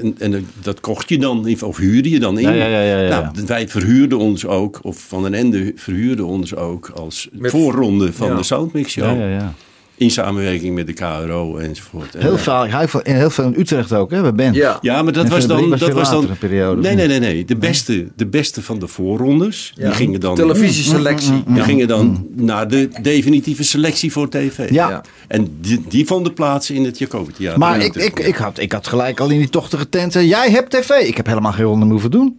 en, 0.00 0.14
en 0.18 0.46
dat 0.62 0.80
kocht 0.80 1.08
je 1.08 1.18
dan, 1.18 1.56
of 1.64 1.76
huurde 1.76 2.10
je 2.10 2.18
dan 2.20 2.38
in. 2.38 2.42
Ja, 2.44 2.52
ja, 2.52 2.66
ja, 2.66 2.80
ja, 2.82 3.00
ja. 3.00 3.08
Nou, 3.32 3.46
wij 3.46 3.68
verhuurden 3.68 4.18
ons 4.18 4.46
ook, 4.46 4.78
of 4.82 4.98
Van 5.08 5.22
den 5.22 5.34
Ende 5.34 5.72
verhuurde 5.76 6.24
ons 6.24 6.54
ook 6.56 6.88
als 6.94 7.28
Met- 7.30 7.50
voorronde 7.50 8.12
van 8.12 8.28
Ja. 8.28 8.36
de 8.36 8.42
Soundmix 8.42 8.92
Show. 8.92 9.04
Ja, 9.04 9.26
ja, 9.26 9.28
ja. 9.34 9.54
In 9.96 10.10
samenwerking 10.10 10.74
met 10.74 10.86
de 10.86 10.92
KRO 10.92 11.56
enzovoort. 11.56 12.14
En, 12.14 12.20
Heel 12.20 12.38
veel, 12.38 12.62
heel 12.62 12.88
veel, 12.88 13.00
heel 13.04 13.30
veel 13.30 13.44
in 13.44 13.54
Utrecht 13.58 13.92
ook, 13.92 14.10
hè, 14.10 14.20
bij 14.22 14.34
Ben. 14.34 14.52
ja. 14.52 14.78
ja, 14.80 15.02
maar 15.02 15.12
dat 15.12 15.24
En 15.24 15.30
was 15.30 15.46
dan. 15.46 15.68
was 15.68 15.80
Dat 15.80 15.92
was 15.92 16.10
dan 16.10 16.28
periode, 16.38 16.80
nee, 16.80 16.94
nee, 16.94 17.06
nee, 17.06 17.18
nee. 17.20 17.44
De 17.44 17.56
beste, 17.56 18.08
de 18.16 18.26
beste 18.26 18.62
van 18.62 18.78
de 18.78 18.86
voorrondes. 18.88 19.72
Ja. 19.74 19.84
Die 19.86 19.94
gingen 19.94 20.20
dan. 20.20 20.34
Televisieselectie. 20.34 21.42
Die 21.46 21.62
gingen 21.62 21.88
dan 21.88 22.26
naar 22.36 22.68
de 22.68 22.88
definitieve 23.02 23.62
selectie 23.64 24.12
voor 24.12 24.28
tv. 24.28 24.70
Ja. 24.70 24.88
Ja. 24.90 25.02
En 25.28 25.56
die, 25.60 25.84
die 25.88 26.06
vonden 26.06 26.34
plaats 26.34 26.70
in 26.70 26.84
het 26.84 26.98
Jacobi 26.98 27.32
Theater. 27.32 27.58
Maar 27.58 27.80
ik, 27.80 27.94
ik, 27.94 28.18
ik, 28.20 28.36
had, 28.36 28.58
ik 28.58 28.72
had 28.72 28.86
gelijk 28.86 29.20
al 29.20 29.30
in 29.30 29.38
die 29.38 29.48
tochtige 29.50 29.88
tent. 29.88 30.16
eh, 30.16 30.28
Jij 30.28 30.50
hebt 30.50 30.70
tv. 30.70 30.90
Ik 30.90 31.16
heb 31.16 31.26
helemaal 31.26 31.52
geen 31.52 31.64
ronde 31.64 31.86
hoeven 31.86 32.10
doen. 32.10 32.38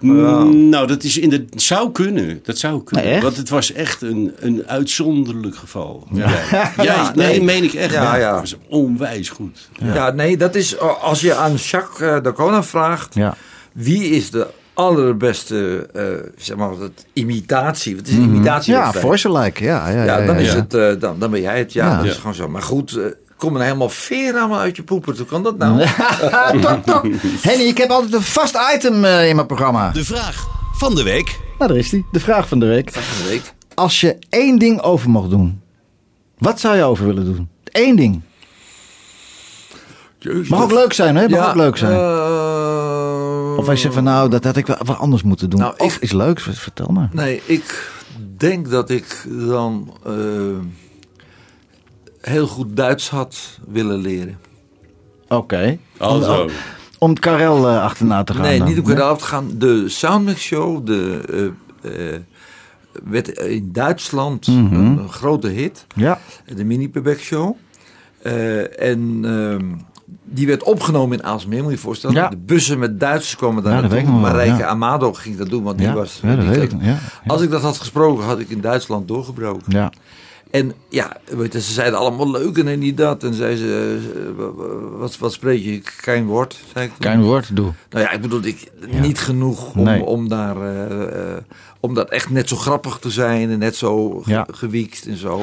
Mm, 0.00 0.68
Nou, 0.68 0.86
dat 0.86 1.02
is 1.02 1.18
in 1.18 1.28
de, 1.30 1.44
zou 1.56 1.92
kunnen. 1.92 2.40
Dat 2.42 2.58
zou 2.58 2.82
kunnen. 2.82 3.06
Nee? 3.10 3.20
Want 3.20 3.36
het 3.36 3.48
was 3.48 3.72
echt 3.72 4.02
een, 4.02 4.32
een 4.38 4.62
uitzonderlijk 4.66 5.56
geval. 5.56 6.06
Ja. 6.12 6.28
Ja, 6.50 6.72
Jij, 6.82 7.10
nee, 7.14 7.26
nee. 7.26 7.42
meen 7.42 7.64
ik 7.64 7.72
echt. 7.74 7.92
Ja, 7.92 8.16
ja. 8.16 8.30
Dat 8.30 8.40
was 8.40 8.56
onwijs 8.68 9.28
goed. 9.28 9.68
Ja. 9.82 10.10
nee, 10.10 10.36
dat 10.36 10.54
is 10.54 10.78
als 10.78 11.20
je 11.20 11.34
aan 11.34 11.54
Jacques 11.54 12.08
uh, 12.16 12.22
Dacona 12.22 12.62
vraagt. 12.62 13.14
Ja. 13.14 13.36
Wie 13.72 14.04
is 14.04 14.30
de 14.30 14.46
allerbeste, 14.74 15.88
eh, 15.92 16.04
zeg 16.36 16.56
maar, 16.56 16.70
het 16.70 17.06
imitatie? 17.12 17.96
Wat 17.96 18.06
is 18.06 18.14
imitatie? 18.14 18.74
Mhm. 18.74 18.82
Ja, 18.82 18.92
voice 18.92 19.32
like. 19.38 19.64
Ja, 19.64 19.88
ja, 19.88 20.04
ja, 20.04 20.18
Ja, 20.18 20.26
dan, 20.26 20.34
ja, 20.34 20.40
is 20.40 20.52
ja. 20.52 20.56
Het, 20.56 20.74
eh, 20.74 21.00
dan, 21.00 21.18
dan 21.18 21.30
ben 21.30 21.40
jij 21.40 21.58
het. 21.58 21.72
Ja, 21.72 21.86
Ja. 21.90 21.96
dat 21.96 22.04
is 22.06 22.12
Ja. 22.12 22.18
gewoon 22.18 22.34
zo. 22.34 22.48
Maar 22.48 22.62
goed, 22.62 22.98
kom 23.36 23.56
er 23.56 23.62
helemaal 23.62 23.88
veer 23.88 24.34
allemaal 24.36 24.58
uit 24.58 24.76
je 24.76 24.82
poeper. 24.82 25.16
Hoe 25.16 25.26
kan 25.26 25.42
dat 25.42 25.58
nou? 25.58 25.78
tok, 26.60 26.84
tok. 26.84 27.06
Henny, 27.42 27.64
ik 27.64 27.78
heb 27.78 27.90
altijd 27.90 28.14
een 28.14 28.22
vast 28.22 28.56
item 28.74 29.04
eh, 29.04 29.28
in 29.28 29.34
mijn 29.34 29.46
programma. 29.46 29.90
De 29.90 30.04
vraag 30.04 30.46
van 30.74 30.94
de 30.94 31.02
week. 31.02 31.38
Nou, 31.58 31.70
daar 31.70 31.80
is 31.80 31.90
die. 31.90 32.06
De 32.12 32.20
vraag 32.20 32.48
van 32.48 32.58
de 32.58 32.66
week. 32.66 32.92
Van 32.92 33.02
de 33.24 33.28
week. 33.30 33.52
Als 33.74 34.00
je 34.00 34.16
één 34.28 34.58
ding 34.58 34.80
over 34.80 35.10
mocht 35.10 35.30
doen, 35.30 35.60
wat 36.38 36.60
zou 36.60 36.76
je 36.76 36.82
over 36.82 37.06
willen 37.06 37.24
doen? 37.24 37.48
Eén 37.64 37.96
ding. 37.96 38.20
Jezus. 40.18 40.48
Mag 40.48 40.62
ook 40.62 40.72
leuk 40.72 40.92
zijn, 40.92 41.16
hè? 41.16 41.28
Mag 41.28 41.48
ook 41.48 41.54
leuk 41.54 41.76
zijn. 41.76 41.92
eh, 41.92 43.54
of 43.56 43.68
als 43.68 43.76
je 43.76 43.82
zegt 43.82 43.94
van, 43.94 44.04
nou, 44.04 44.28
dat 44.30 44.44
had 44.44 44.56
ik 44.56 44.66
wel 44.66 44.76
wat 44.84 44.98
anders 44.98 45.22
moeten 45.22 45.50
doen. 45.50 45.60
Nou, 45.60 45.74
of 45.78 45.96
ik- 45.96 46.02
iets 46.02 46.12
leuks, 46.12 46.42
vertel 46.52 46.86
maar. 46.86 47.08
Nee, 47.12 47.42
ik 47.44 47.90
denk 48.36 48.70
dat 48.70 48.90
ik 48.90 49.24
dan 49.28 49.96
eh, 50.06 50.12
heel 52.26 52.46
goed 52.46 52.76
Duits 52.76 53.10
had 53.10 53.58
willen 53.68 53.98
leren. 54.00 54.38
Oké. 55.28 55.78
Alzo. 55.98 56.42
Om, 56.42 56.50
om 56.98 57.14
Karel 57.18 57.68
eh, 57.68 57.82
achterna 57.82 58.24
te 58.24 58.32
gaan. 58.34 58.42
nee, 58.42 58.58
dan. 58.58 58.68
niet 58.68 58.78
op 58.78 58.88
elkaar 58.88 59.16
te 59.16 59.24
gaan. 59.24 59.50
De 59.58 59.88
Soundmix 59.88 60.40
Show 60.40 60.86
de, 60.86 61.20
eh, 61.82 62.14
eh, 62.14 62.20
werd 63.04 63.28
in 63.28 63.68
Duitsland 63.72 64.46
Mhm. 64.46 64.74
een, 64.74 65.08
grote 65.08 65.48
hit. 65.48 65.86
Ja. 65.94 66.18
De 66.54 66.64
mini 66.64 66.88
playback 66.88 67.18
show. 67.18 67.56
Eh, 68.22 68.80
en 68.80 69.20
ehm, 69.24 69.64
die 70.24 70.46
werd 70.46 70.62
opgenomen 70.62 71.18
in 71.18 71.24
Aalsmeer, 71.24 71.58
moet 71.62 71.70
je 71.70 71.76
je 71.76 71.82
voorstellen. 71.82 72.16
Ja. 72.16 72.28
De 72.28 72.36
bussen 72.36 72.78
met 72.78 73.00
Duitsers 73.00 73.36
komen 73.36 73.62
daar 73.62 73.74
Ja, 73.74 73.80
dat 73.80 73.90
naartoe. 73.90 74.08
weet 74.08 74.16
ik 74.16 74.22
nog 74.22 74.30
wel, 74.32 74.38
Marijke 74.40 74.62
ja. 74.62 74.68
Amado 74.68 75.12
ging 75.12 75.36
dat 75.36 75.50
doen, 75.50 75.62
want 75.62 75.78
die 75.78 75.90
was... 75.90 76.18
ja, 76.22 76.36
dat 76.36 76.52
die 76.54 76.62
ik. 76.62 76.70
Ja, 76.70 76.78
ja. 76.86 76.98
Als 77.26 77.42
ik 77.42 77.50
dat 77.50 77.62
had 77.62 77.76
gesproken, 77.78 78.24
had 78.24 78.38
ik 78.38 78.48
in 78.48 78.60
Duitsland 78.60 79.08
doorgebroken. 79.08 79.64
Ja. 79.72 79.92
En 80.54 80.72
ja, 80.88 81.16
weet 81.36 81.52
je, 81.52 81.60
ze 81.60 81.72
zeiden 81.72 81.98
allemaal 81.98 82.30
leuk 82.30 82.58
en 82.58 82.78
niet 82.78 82.96
dat. 82.96 83.22
En 83.22 83.34
zei 83.34 83.56
ze, 83.56 83.98
eh, 84.38 84.44
wat, 84.98 85.18
wat 85.18 85.32
spreek 85.32 85.64
je? 85.64 85.80
Geen 85.84 86.24
woord, 86.26 86.56
zei 86.72 86.84
ik. 86.84 86.90
toen. 86.90 87.00
Kein 87.00 87.22
woord, 87.22 87.56
doe. 87.56 87.72
Nou 87.90 88.04
ja, 88.04 88.10
ik 88.10 88.20
bedoel, 88.20 88.44
ik, 88.44 88.70
niet 89.00 89.18
genoeg 89.18 89.74
om, 89.74 89.82
Nee. 89.82 90.02
om, 90.04 90.28
daar, 90.28 90.56
eh, 90.56 91.32
eh, 91.32 91.36
om 91.80 91.94
dat 91.94 92.10
echt 92.10 92.30
net 92.30 92.48
zo 92.48 92.56
grappig 92.56 92.98
te 92.98 93.10
zijn 93.10 93.50
en 93.50 93.58
net 93.58 93.76
zo 93.76 94.22
Ja. 94.26 94.46
gewiekst 94.50 95.06
en 95.06 95.16
zo. 95.16 95.42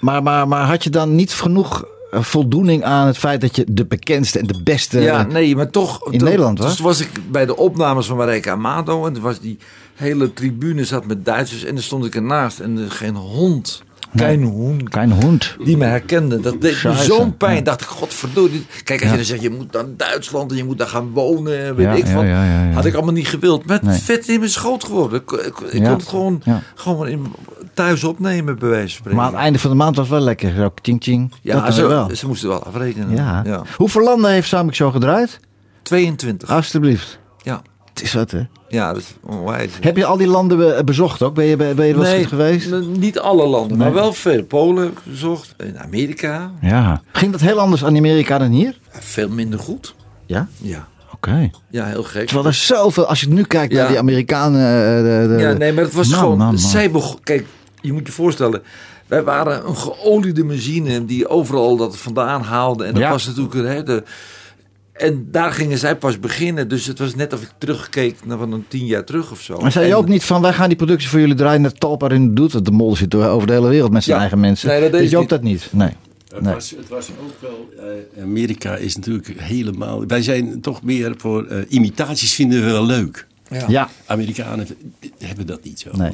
Maar, 0.00 0.22
maar, 0.22 0.48
maar 0.48 0.66
had 0.66 0.84
je 0.84 0.90
dan 0.90 1.14
niet 1.14 1.32
genoeg 1.32 1.84
voldoening 2.12 2.84
aan 2.84 3.06
het 3.06 3.18
feit 3.18 3.40
dat 3.40 3.56
je 3.56 3.64
de 3.68 3.86
bekendste 3.86 4.38
en 4.38 4.46
de 4.46 4.62
beste... 4.62 5.00
ja, 5.00 5.22
nee, 5.22 5.56
maar 5.56 5.70
toch. 5.70 6.04
in 6.12 6.18
toen- 6.18 6.28
Nederland 6.28 6.58
was? 6.58 6.68
Dus 6.70 6.78
was 6.80 7.00
ik 7.00 7.10
bij 7.30 7.46
de 7.46 7.56
opnames 7.56 8.06
van 8.06 8.16
Marijke 8.16 8.50
Amado 8.50 9.06
en 9.06 9.12
toen 9.12 9.22
was 9.22 9.40
die 9.40 9.58
hele 9.94 10.32
tribune 10.32 10.84
zat 10.84 11.06
met 11.06 11.24
Duitsers 11.24 11.64
en 11.64 11.74
dan 11.74 11.82
stond 11.82 12.04
ik 12.04 12.14
ernaast 12.14 12.60
en 12.60 12.78
er 12.78 12.90
geen 12.90 13.14
hond, 13.16 13.82
Kein 14.16 15.10
hond. 15.12 15.56
die 15.64 15.76
me 15.76 15.84
herkende. 15.84 16.40
Dat 16.40 16.60
deed 16.60 16.82
me 16.82 16.94
zo'n 16.94 17.36
pijn. 17.36 17.56
Ja. 17.56 17.62
Dacht 17.62 17.80
ik, 17.80 17.86
godverdorie. 17.86 18.66
Kijk, 18.84 19.00
als 19.02 19.10
je 19.10 19.16
dan 19.16 19.24
zegt, 19.24 19.42
je 19.42 19.50
moet 19.50 19.72
naar 19.72 19.84
Duitsland 19.96 20.50
en 20.50 20.56
je 20.56 20.64
moet 20.64 20.78
daar 20.78 20.86
gaan 20.86 21.10
wonen, 21.10 21.74
weet 21.76 21.98
ik 21.98 22.06
wat. 22.06 22.24
Had 22.74 22.84
ik 22.84 22.94
allemaal 22.94 23.12
niet 23.12 23.28
gewild. 23.28 23.66
Met 23.66 23.82
Nee. 23.82 23.98
vet 23.98 24.28
in 24.28 24.38
mijn 24.38 24.50
schoot 24.50 24.84
geworden. 24.84 25.20
Ik, 25.20 25.30
ik, 25.30 25.58
ik 25.58 25.72
Ja. 25.80 25.88
kon 25.88 25.92
het 25.98 26.08
gewoon, 26.08 26.42
gewoon 26.74 27.08
in, 27.08 27.26
thuis 27.74 28.04
opnemen, 28.04 28.58
bij 28.58 28.68
wijze 28.68 28.86
van 28.86 28.96
spreken. 28.96 29.16
Maar 29.16 29.26
aan 29.26 29.32
het 29.34 29.42
einde 29.42 29.58
van 29.58 29.70
de 29.70 29.76
maand 29.76 29.96
was 29.96 30.08
wel 30.08 30.20
lekker. 30.20 30.54
Zo, 30.54 30.72
ting, 30.82 31.00
ting. 31.02 31.32
ja, 31.42 31.70
ze, 31.70 31.86
wel. 31.86 32.10
ze 32.14 32.26
moesten 32.26 32.48
wel 32.48 32.62
afrekenen. 32.64 33.64
Hoeveel 33.76 34.02
landen 34.02 34.30
heeft 34.30 34.48
Samik 34.48 34.74
zo 34.74 34.90
gedraaid? 34.90 35.40
22. 35.82 36.50
Alsjeblieft. 36.50 37.18
Ja. 37.42 37.62
Het 38.00 38.08
is 38.08 38.14
wat, 38.14 38.30
hè? 38.30 38.40
ja, 38.68 38.92
dat 38.92 39.02
is 39.02 39.14
onwijs. 39.22 39.72
Heb 39.80 39.96
je 39.96 40.04
al 40.04 40.16
die 40.16 40.26
landen 40.26 40.58
be- 40.58 40.82
bezocht 40.84 41.22
ook? 41.22 41.34
Ben 41.34 41.44
je, 41.44 41.56
ben 41.56 41.68
je 41.68 41.74
wel 41.74 41.86
eens 42.04 42.08
Nee, 42.14 42.26
geweest? 42.26 42.70
niet 42.96 43.18
alle 43.18 43.46
landen, 43.46 43.78
Nee. 43.78 43.86
maar 43.86 43.94
wel 43.96 44.12
veel. 44.12 44.42
Polen 44.44 44.94
bezocht, 45.04 45.54
in 45.58 45.78
Amerika. 45.78 46.50
Ja. 46.60 47.02
Ging 47.12 47.32
dat 47.32 47.40
heel 47.40 47.58
anders 47.58 47.84
aan 47.84 47.96
Amerika 47.96 48.38
dan 48.38 48.50
hier? 48.50 48.78
Veel 48.90 49.28
minder 49.28 49.58
goed. 49.58 49.94
Ja? 50.26 50.48
Ja, 50.56 50.88
Oké. 51.14 51.50
ja 51.70 51.84
heel 51.86 52.02
gek. 52.02 52.26
Terwijl 52.26 52.46
er 52.46 52.54
zoveel, 52.54 53.06
als 53.06 53.20
je 53.20 53.28
nu 53.28 53.42
kijkt 53.42 53.72
naar 53.74 53.88
die 53.88 53.98
Amerikanen. 53.98 54.60
eh, 54.60 54.96
de, 55.28 55.34
de- 55.36 55.42
Ja, 55.42 55.52
nee, 55.52 55.72
maar 55.72 55.84
het 55.84 55.94
was 55.94 56.08
Man, 56.08 56.18
gewoon. 56.18 56.38
man, 56.38 56.46
man. 56.46 56.58
Zij 56.58 56.90
begon, 56.90 57.18
kijk, 57.22 57.46
je 57.80 57.92
moet 57.92 58.06
je 58.06 58.12
voorstellen. 58.12 58.62
Wij 59.06 59.22
waren 59.22 59.66
een 59.68 59.76
geoliede 59.76 60.44
machine 60.44 61.04
die 61.04 61.28
overal 61.28 61.76
dat 61.76 61.96
vandaan 61.98 62.42
haalde. 62.42 62.84
En 62.84 62.92
dat 62.92 63.02
Ja. 63.02 63.10
was 63.10 63.26
natuurlijk. 63.26 63.54
Hè, 63.68 63.82
de, 63.82 64.02
En 65.00 65.28
daar 65.30 65.52
gingen 65.52 65.78
zij 65.78 65.96
pas 65.96 66.18
beginnen. 66.20 66.68
Dus 66.68 66.86
het 66.86 66.98
was 66.98 67.14
net 67.14 67.32
of 67.32 67.42
ik 67.42 67.50
terugkeek 67.58 68.16
naar 68.24 68.38
van 68.38 68.52
een 68.52 68.64
tien 68.68 68.86
jaar 68.86 69.04
terug 69.04 69.30
of 69.30 69.40
zo. 69.40 69.60
Maar 69.60 69.72
zei 69.72 69.84
je 69.86 69.90
En- 69.92 69.96
ook 69.98 70.08
niet 70.08 70.24
van, 70.24 70.42
wij 70.42 70.52
gaan 70.52 70.68
die 70.68 70.76
productie 70.76 71.08
voor 71.08 71.20
jullie 71.20 71.34
draaien 71.34 71.60
net 71.62 71.80
Talpa 71.80 72.10
in 72.10 72.34
doet. 72.34 72.52
Want 72.52 72.64
de 72.64 72.70
mol 72.70 72.96
zit 72.96 73.10
door 73.10 73.24
over 73.26 73.46
de 73.46 73.52
hele 73.52 73.68
wereld 73.68 73.90
met 73.92 74.02
zijn 74.02 74.14
Ja. 74.16 74.20
eigen 74.22 74.40
mensen. 74.40 74.68
Nee, 74.68 74.80
dat 74.80 74.92
deed 74.92 75.10
je 75.10 75.16
ook 75.18 75.28
dat 75.28 75.42
niet? 75.42 75.68
Nee. 75.72 75.90
Het, 76.28 76.40
Nee. 76.40 76.54
was, 76.54 76.70
het 76.70 76.88
was 76.88 77.08
ook 77.10 77.40
wel. 77.40 77.68
eh, 78.16 78.22
Amerika 78.22 78.76
is 78.76 78.96
natuurlijk 78.96 79.28
helemaal. 79.40 80.06
Wij 80.06 80.22
zijn 80.22 80.60
toch 80.60 80.82
meer 80.82 81.14
voor. 81.16 81.46
eh, 81.46 81.58
imitaties 81.68 82.34
vinden 82.34 82.64
we 82.64 82.70
wel 82.70 82.86
leuk. 82.86 83.26
Ja. 83.50 83.64
Ja. 83.68 83.88
Amerikanen 84.06 84.66
hebben 85.18 85.46
dat 85.46 85.64
niet 85.64 85.80
zo. 85.80 85.90
Nee. 85.96 86.12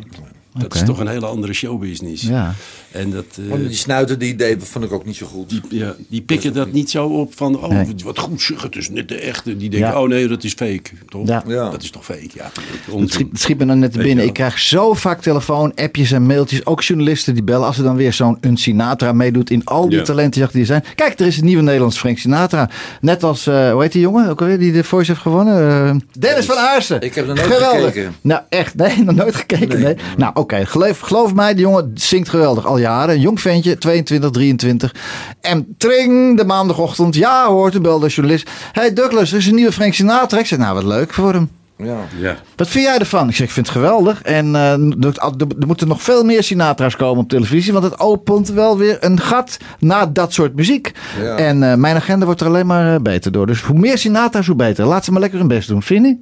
Dat 0.58 0.74
is 0.74 0.82
toch 0.84 0.98
een 1.00 1.08
hele 1.08 1.26
andere 1.26 1.52
showbusiness. 1.52 2.22
Ja. 2.22 2.54
En 2.90 3.10
dat, 3.10 3.24
eh, 3.44 3.48
Want 3.50 3.66
die 3.66 3.76
snuiter 3.76 4.18
die 4.18 4.34
deed, 4.36 4.64
vond 4.64 4.84
ik 4.84 4.92
ook 4.92 5.04
niet 5.06 5.16
zo 5.16 5.26
goed. 5.26 5.48
die, 5.48 5.60
ja, 5.68 5.94
die 6.08 6.22
pikken 6.22 6.52
dat 6.52 6.72
niet 6.72 6.90
zo 6.90 7.06
op 7.06 7.34
van. 7.36 7.58
Oh, 7.62 7.68
Nee. 7.68 7.94
wat 8.04 8.18
goed 8.18 8.42
zeg, 8.42 8.62
het 8.62 8.76
is 8.76 8.88
net 8.90 9.08
de 9.08 9.14
echte. 9.14 9.56
Die 9.56 9.70
denken, 9.70 9.88
Ja. 9.90 10.00
oh 10.02 10.08
nee, 10.08 10.28
dat 10.28 10.44
is 10.44 10.52
fake. 10.52 10.82
Toch? 11.08 11.26
Ja. 11.28 11.42
Ja. 11.46 11.70
Dat 11.70 11.82
is 11.82 11.90
toch 11.90 12.04
fake? 12.04 12.28
Ja, 12.34 12.50
Het 12.98 13.12
schiet, 13.12 13.28
het 13.30 13.40
schiet 13.40 13.58
me 13.58 13.66
dan 13.66 13.78
net 13.78 13.92
te 13.92 13.98
binnen. 13.98 14.24
Ik 14.24 14.32
krijg 14.32 14.58
zo 14.58 14.94
vaak 14.94 15.20
telefoon, 15.22 15.72
appjes 15.74 16.12
en 16.12 16.26
mailtjes. 16.26 16.66
Ook 16.66 16.82
journalisten 16.82 17.34
die 17.34 17.42
bellen 17.42 17.66
als 17.66 17.78
er 17.78 17.84
dan 17.84 17.96
weer 17.96 18.12
zo'n 18.12 18.38
een 18.40 18.56
Sinatra 18.56 19.12
meedoet 19.12 19.50
in 19.50 19.64
al 19.64 19.88
die 19.88 19.98
Ja. 19.98 20.04
talentenjachten 20.04 20.60
die 20.62 20.68
er 20.68 20.80
zijn. 20.82 20.94
Kijk, 20.94 21.20
er 21.20 21.26
is 21.26 21.38
een 21.38 21.44
nieuwe 21.44 21.62
Nederlands 21.62 21.98
Frank 21.98 22.18
Sinatra. 22.18 22.70
Net 23.00 23.22
als, 23.22 23.46
eh, 23.46 23.70
hoe 23.72 23.82
heet 23.82 23.92
die 23.92 24.00
jongen 24.00 24.28
ook 24.28 24.40
alweer 24.40 24.58
die 24.58 24.72
de 24.72 24.84
Voice 24.84 25.10
heeft 25.10 25.22
gewonnen? 25.22 25.70
Eh, 25.88 25.96
Dennis 26.18 26.44
van 26.46 26.56
Aarsen. 26.56 27.00
Ik 27.00 27.14
heb 27.14 27.26
nog 27.26 27.36
nooit 27.36 27.52
geweldig. 27.52 27.84
gekeken. 27.84 28.14
Nou, 28.20 28.42
echt? 28.48 28.74
Nee, 28.74 29.02
nog 29.04 29.14
nooit 29.14 29.34
gekeken. 29.34 29.80
Nee. 29.80 29.96
Nou, 30.16 30.32
oké. 30.52 30.66
Geloof, 30.66 31.00
geloof 31.00 31.34
mij, 31.34 31.54
die 31.54 31.62
jongen 31.62 31.90
zingt 31.94 32.28
geweldig 32.28 32.66
al 32.66 32.78
jaren. 32.78 33.14
Een 33.14 33.20
jong 33.20 33.40
ventje, 33.40 33.78
22, 33.78 34.30
23. 34.30 34.94
En 35.40 35.74
tring, 35.78 36.36
de 36.36 36.44
maandagochtend. 36.44 37.14
Ja, 37.14 37.46
hoort 37.46 37.74
een 37.74 37.82
bel 37.82 37.98
de 37.98 38.08
journalist. 38.08 38.50
Hey 38.72 38.92
Douglas, 38.92 39.32
er 39.32 39.38
is 39.38 39.46
een 39.46 39.54
nieuwe 39.54 39.72
Frank 39.72 39.94
Sinatra. 39.94 40.38
Ik 40.38 40.46
zeg, 40.46 40.58
nou, 40.58 40.74
wat 40.74 40.84
leuk 40.84 41.14
voor 41.14 41.32
hem. 41.32 41.50
Ja. 41.78 41.96
Ja. 42.18 42.36
Wat 42.56 42.68
vind 42.68 42.84
jij 42.84 42.98
ervan? 42.98 43.28
Ik 43.28 43.36
zeg, 43.36 43.46
ik 43.46 43.52
vind 43.52 43.66
het 43.66 43.76
geweldig. 43.76 44.22
En 44.22 44.54
eh, 44.54 44.72
er, 44.72 45.16
er 45.58 45.66
moeten 45.66 45.88
nog 45.88 46.02
veel 46.02 46.24
meer 46.24 46.42
Sinatra's 46.42 46.96
komen 46.96 47.22
op 47.22 47.28
televisie. 47.28 47.72
Want 47.72 47.84
het 47.84 48.00
opent 48.00 48.48
wel 48.48 48.78
weer 48.78 48.96
een 49.00 49.20
gat 49.20 49.58
naar 49.78 50.12
dat 50.12 50.32
soort 50.32 50.56
muziek. 50.56 50.92
Ja. 51.20 51.36
En 51.36 51.70
eh, 51.70 51.76
mijn 51.76 51.96
agenda 51.96 52.24
wordt 52.24 52.40
er 52.40 52.46
alleen 52.46 52.66
maar 52.66 52.94
eh, 52.94 53.00
beter 53.00 53.32
door. 53.32 53.46
Dus 53.46 53.62
hoe 53.62 53.78
meer 53.78 53.98
Sinatra's, 53.98 54.46
hoe 54.46 54.56
beter. 54.56 54.86
Laat 54.86 55.04
ze 55.04 55.12
maar 55.12 55.20
lekker 55.20 55.38
hun 55.38 55.48
best 55.48 55.68
doen, 55.68 55.82
vind 55.82 56.06
je? 56.06 56.16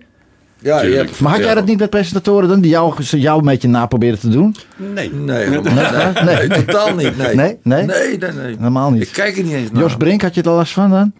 Ja, 0.64 0.76
je 0.76 0.82
Tuurlijk. 0.86 1.08
hebt- 1.08 1.20
Maar 1.20 1.30
had 1.30 1.40
jij 1.40 1.48
Ja. 1.48 1.54
dat 1.54 1.64
niet 1.66 1.78
met 1.78 1.90
presentatoren 1.90 2.48
dan? 2.48 2.60
Die 2.60 2.70
jou, 2.70 3.02
ze 3.02 3.20
jou 3.20 3.38
een 3.38 3.44
beetje 3.44 3.68
na 3.68 3.86
proberen 3.86 4.18
te 4.18 4.28
doen? 4.28 4.54
Nee. 4.76 5.12
Nee, 5.12 5.36
helemaal 5.48 5.62
niet. 6.12 6.22
nee, 6.24 6.36
nee, 6.48 6.64
totaal 6.64 6.94
niet. 6.94 7.16
Nee. 7.16 7.34
Nee? 7.34 7.58
Nee? 7.62 7.84
Nee, 7.84 8.18
nee, 8.18 8.32
nee. 8.32 8.56
Helemaal 8.56 8.90
niet. 8.90 9.02
Ik 9.02 9.12
kijk 9.12 9.36
er 9.36 9.42
niet 9.44 9.52
eens 9.52 9.70
naar. 9.70 9.82
Jos 9.82 9.96
Brink, 9.96 10.22
had 10.22 10.34
je 10.34 10.42
er 10.42 10.48
al 10.48 10.56
last 10.56 10.72
van 10.72 10.90
dan? 10.90 11.12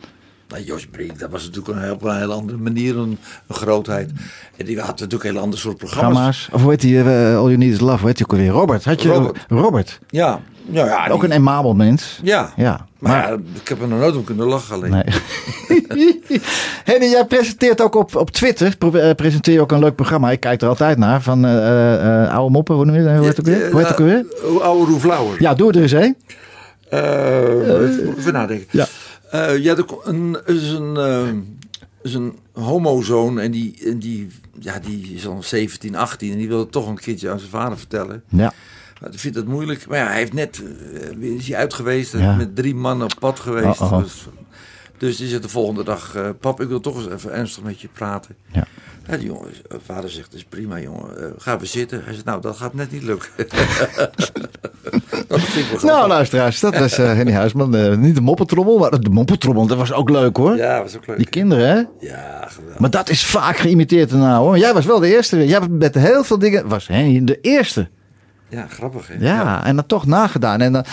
Nou, 0.49 0.63
Jos 0.65 0.87
Brink, 0.87 1.19
dat 1.19 1.31
was 1.31 1.43
natuurlijk 1.45 1.75
een 1.77 1.83
heel, 1.83 1.93
op 1.93 2.03
een 2.03 2.17
hele 2.19 2.33
andere 2.33 2.59
manier 2.59 2.97
een, 2.99 3.19
een 3.49 3.55
grootheid. 3.55 4.11
En 4.57 4.65
die 4.67 4.79
had 4.81 5.01
natuurlijk 5.01 5.25
een 5.25 5.31
heel 5.33 5.41
ander 5.43 5.59
soort 5.59 5.77
programma's. 5.77 6.49
Of 6.53 6.61
hoe 6.63 6.71
heet 6.71 6.81
die? 6.81 6.99
eh, 6.99 7.07
All 7.37 7.45
You 7.45 7.57
Need 7.57 7.73
Is 7.73 7.81
Love. 7.81 7.99
Hoe 7.99 8.07
heet 8.07 8.17
die 8.17 8.27
ook 8.27 8.33
alweer? 8.33 8.51
Robert. 8.51 8.85
Had 8.85 9.03
je 9.03 9.09
Robert. 9.09 9.45
Robert. 9.49 9.99
Ja, 10.09 10.41
ja, 10.71 10.85
ja. 10.87 11.09
Ook 11.09 11.21
die- 11.21 11.31
een 11.31 11.37
emabel 11.37 11.75
mens. 11.75 12.21
Ja. 12.23 12.53
Ja. 12.57 12.87
Maar, 13.05 13.31
ja, 13.31 13.39
ik 13.61 13.69
heb 13.69 13.81
er 13.81 13.89
nog 13.89 13.99
nooit 13.99 14.17
om 14.17 14.25
kunnen 14.25 14.47
lachen 14.47 14.75
alleen. 14.75 14.91
Nee. 14.91 15.05
Henny, 16.85 17.07
jij 17.07 17.25
presenteert 17.25 17.81
ook 17.81 17.95
op, 17.95 18.17
op 18.17 18.31
Twitter. 18.31 18.77
Eh, 18.79 19.15
presenteer 19.15 19.55
je 19.55 19.61
ook 19.61 19.73
een 19.73 19.79
leuk 19.79 19.95
programma. 19.95 20.31
Ik 20.31 20.41
kijk 20.41 20.63
er 20.63 20.69
altijd 20.69 20.99
naar. 20.99 21.23
Van 21.23 21.45
eh, 21.45 22.23
eh, 22.25 22.35
oude 22.35 22.53
moppen. 22.53 22.75
Hoe 22.75 22.85
noem 22.85 22.95
heet 22.95 23.27
het 23.27 23.41
ook 23.41 23.47
weer? 23.47 23.71
Hoe 23.71 23.79
heet 23.79 23.89
het 23.89 24.01
ook 24.01 24.07
weer? 24.07 24.27
Uh, 24.45 24.61
oude 24.61 24.93
Roef 24.93 25.05
Lauwer. 25.05 25.43
Ja, 25.43 25.55
doe 25.55 25.73
er 25.73 25.83
eens 25.83 25.93
heen. 25.93 26.17
Eh, 26.89 28.19
even 28.19 28.33
nadenken. 28.33 28.67
Ja. 28.71 28.87
Ja, 29.57 29.77
er 29.77 29.85
een, 30.05 30.39
is 30.47 30.71
een, 30.71 30.97
is 32.03 32.15
een 32.15 32.39
homozoon 32.53 33.41
en 33.41 33.51
die, 33.51 33.79
en 33.85 33.99
die, 33.99 34.29
ja, 34.61 34.79
die 34.79 35.15
is 35.15 35.27
al 35.27 35.43
17, 35.43 35.97
18 35.97 36.33
en 36.33 36.39
die 36.39 36.49
wil 36.49 36.59
het 36.59 36.73
toch 36.73 36.89
een 36.89 36.99
keertje 36.99 37.31
aan 37.31 37.39
zijn 37.39 37.51
vader 37.51 37.79
vertellen. 37.79 38.23
Ja. 38.29 38.53
Maar 39.05 39.13
ik 39.13 39.19
vind 39.19 39.35
het 39.35 39.47
moeilijk. 39.47 39.87
Maar 39.89 39.99
ja, 39.99 40.07
hij 40.07 40.17
heeft 40.17 40.33
net, 40.33 40.63
eh, 40.95 41.19
is 41.23 41.49
hij 41.49 41.57
uit 41.57 41.75
geweest, 41.75 42.13
Ja. 42.13 42.35
met 42.35 42.57
drie 42.57 42.75
mannen 42.75 43.07
op 43.07 43.15
pad 43.19 43.41
geweest. 43.41 43.81
Oh, 43.81 43.93
oh. 43.93 43.99
Dus, 44.03 44.27
dus 44.99 45.17
die 45.17 45.29
zit 45.29 45.43
de 45.43 45.49
volgende 45.49 45.85
dag, 45.85 46.15
eh, 46.15 46.29
pap, 46.41 46.61
ik 46.61 46.69
wil 46.69 46.81
toch 46.81 46.97
eens 46.97 47.09
even 47.13 47.33
ernstig 47.33 47.63
met 47.63 47.81
je 47.81 47.89
praten. 47.93 48.37
Ja. 48.53 48.65
Ja, 49.09 49.17
die 49.17 49.27
jongen, 49.27 49.49
eh, 49.69 49.77
vader 49.85 50.11
zegt, 50.11 50.31
dat 50.31 50.39
is 50.41 50.45
prima 50.49 50.81
jongen, 50.81 51.19
eh, 51.19 51.31
gaan 51.39 51.59
we 51.59 51.67
zitten. 51.67 52.03
Hij 52.05 52.13
zegt, 52.13 52.25
nou, 52.25 52.41
dat 52.41 52.57
gaat 52.57 52.75
net 52.75 52.91
niet 52.93 53.03
lukken. 53.03 53.29
dat 55.29 55.39
ik 55.41 55.55
Nou, 55.55 55.79
grappig. 55.79 56.07
luisteraars. 56.09 56.61
Dat 56.61 56.79
was 56.79 56.99
eh, 56.99 57.07
Henny 57.07 57.33
Huisman. 57.33 58.01
Niet 58.01 58.15
de 58.15 58.21
moppetrommel, 58.21 58.79
maar 58.79 59.01
de 59.01 59.11
moppetrommel. 59.11 59.67
Dat 59.67 59.79
was 59.79 59.93
ook 59.93 60.11
leuk 60.11 60.37
hoor. 60.37 60.57
Ja, 60.57 60.83
was 60.83 60.97
ook 60.97 61.07
leuk. 61.07 61.17
Die 61.17 61.29
kinderen 61.29 61.69
hè. 61.69 62.07
Ja, 62.07 62.47
geweldig. 62.49 62.79
Maar 62.79 62.91
dat 62.91 63.09
is 63.09 63.25
vaak 63.27 63.57
geïmiteerd 63.57 64.11
erna 64.11 64.39
hoor. 64.39 64.59
Jij 64.59 64.75
was 64.75 64.85
wel 64.85 64.99
de 65.01 65.15
eerste. 65.15 65.47
Jij 65.47 65.61
met 65.69 65.95
heel 65.95 66.25
veel 66.25 66.39
dingen. 66.39 66.69
Was 66.69 66.87
Henny 66.89 67.25
de 67.25 67.41
eerste. 67.41 67.89
Ja, 68.55 68.67
grappig 68.71 69.09
hè? 69.09 69.15
Ja, 69.19 69.65
en 69.65 69.77
dan 69.77 69.87
toch 69.87 70.07
nagedaan. 70.07 70.61
En 70.61 70.73
dan, 70.73 70.85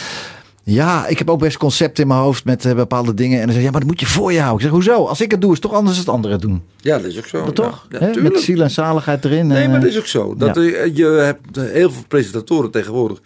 ja, 0.63 1.07
ik 1.07 1.17
heb 1.17 1.29
ook 1.29 1.39
best 1.39 1.57
concepten 1.57 2.03
in 2.03 2.09
mijn 2.09 2.19
hoofd 2.19 2.45
met 2.45 2.65
eh, 2.65 2.73
bepaalde 2.75 3.13
dingen. 3.13 3.39
En 3.39 3.43
dan 3.45 3.51
zeg 3.53 3.57
je, 3.59 3.65
ja, 3.65 3.71
maar 3.71 3.79
dat 3.79 3.89
moet 3.89 3.99
je 3.99 4.05
voor 4.05 4.31
je 4.33 4.39
houden. 4.39 4.57
Ik 4.67 4.71
zeg, 4.71 4.71
hoezo? 4.71 5.05
Als 5.05 5.21
ik 5.21 5.31
het 5.31 5.41
doe, 5.41 5.49
is 5.51 5.57
het 5.59 5.69
toch 5.69 5.77
anders 5.77 5.95
dan 5.95 6.05
het 6.05 6.13
anderen 6.13 6.37
het 6.37 6.47
doen. 6.47 6.63
Ja, 6.77 6.97
dat 6.97 7.05
is 7.05 7.17
ook 7.17 7.25
zo. 7.25 7.45
Dat 7.45 7.55
toch? 7.55 7.87
Ja, 7.89 8.11
met 8.21 8.39
ziel 8.39 8.61
en 8.61 8.71
zaligheid 8.71 9.25
erin. 9.25 9.47
Nee, 9.47 9.63
en, 9.63 9.67
maar 9.69 9.77
eh, 9.77 9.81
dat 9.83 9.91
is 9.91 9.97
ook 9.99 10.05
zo. 10.05 10.35
Dat 10.37 10.55
ja. 10.55 10.61
er- 10.61 10.91
je 10.95 11.05
hebt 11.05 11.55
heel 11.55 11.91
veel 11.91 12.03
presentatoren 12.07 12.71
tegenwoordig 12.71 13.21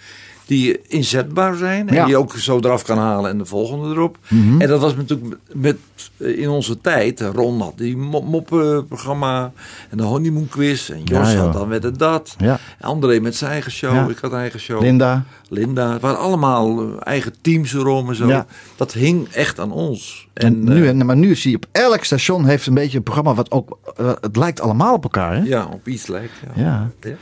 die 0.46 0.82
inzetbaar 0.88 1.56
zijn. 1.56 1.88
En 1.90 1.94
Ja. 1.94 2.00
Mhm. 2.00 2.06
die 2.10 2.16
je 2.16 2.18
ook 2.22 2.34
zo 2.36 2.58
eraf 2.60 2.84
kan 2.84 2.98
halen 2.98 3.32
en 3.32 3.38
de 3.38 3.46
volgende 3.46 3.90
erop. 3.96 4.18
En 4.60 4.68
dat 4.68 4.80
was 4.82 4.96
natuurlijk 4.96 5.36
met, 5.54 5.78
eh, 6.18 6.38
in 6.40 6.50
onze 6.50 6.82
tijd. 6.82 7.22
Ron 7.22 7.62
had 7.62 7.78
die 7.78 7.98
mo- 7.98 8.22
moppenprogramma 8.22 9.52
en 9.90 9.98
de 9.98 10.04
honeymoon 10.04 10.48
quiz. 10.48 10.90
En 10.90 11.04
Jos 11.04 11.32
Ja, 11.32 11.38
had 11.40 11.54
dan 11.54 11.68
met 11.68 11.84
het 11.84 12.00
dat. 12.00 12.36
Ja. 12.38 12.60
André 12.82 13.20
met 13.20 13.36
zijn 13.36 13.52
eigen 13.52 13.72
show. 13.72 14.10
Ik 14.10 14.18
had 14.18 14.34
eigen 14.34 14.60
show. 14.60 14.82
Linda. 14.82 15.24
Linda. 15.50 15.92
Het 15.94 16.02
waren 16.02 16.20
allemaal 16.20 16.82
eh, 16.82 16.88
eigen 17.00 17.34
teams 17.42 17.74
erom 17.74 18.10
en 18.10 18.16
zo. 18.16 18.44
Dat 18.76 18.94
hing 18.94 19.28
echt 19.30 19.60
aan 19.60 19.72
ons. 19.72 20.25
En, 20.36 20.46
En, 20.46 20.64
nu, 20.64 20.88
eh, 20.88 20.94
maar 20.94 21.18
nu 21.18 21.36
zie 21.36 21.52
je 21.52 21.56
op 21.58 21.68
elk 21.72 22.04
station 22.04 22.46
heeft 22.46 22.68
een 22.68 22.74
beetje 22.74 22.98
een 22.98 23.04
programma 23.04 23.34
wat 23.34 23.52
ook, 23.52 23.80
eh, 23.98 24.14
het 24.22 24.36
lijkt 24.36 24.60
allemaal 24.60 24.94
op 24.94 25.04
elkaar. 25.04 25.36
Hè? 25.36 25.42
ja, 25.44 25.66
op 25.66 25.88
iets 25.88 26.08
lijkt. 26.08 26.34
Ja. 26.56 26.62
Ja. 26.64 26.92
Ja. 27.02 27.16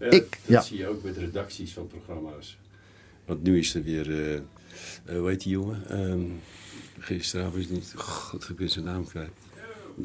Ja, 0.00 0.06
Ik- 0.10 0.30
dat 0.30 0.38
ja. 0.46 0.60
zie 0.60 0.78
je 0.78 0.88
ook 0.88 1.02
met 1.04 1.16
redacties 1.16 1.72
van 1.72 1.86
programma's. 1.86 2.58
Want 3.26 3.42
nu 3.42 3.58
is 3.58 3.74
er 3.74 3.82
weer, 3.82 4.10
eh 4.10 4.34
eh, 4.34 5.18
hoe 5.18 5.28
heet 5.28 5.42
die 5.42 5.52
jongen? 5.52 5.82
Ehm 5.88 6.20
gisteravond 6.98 7.56
is 7.56 7.68
niet, 7.68 7.92
god, 7.96 8.48
ik 8.48 8.56
ben 8.56 8.68
zijn 8.68 8.84
naam 8.84 9.06
kwijt. 9.06 9.30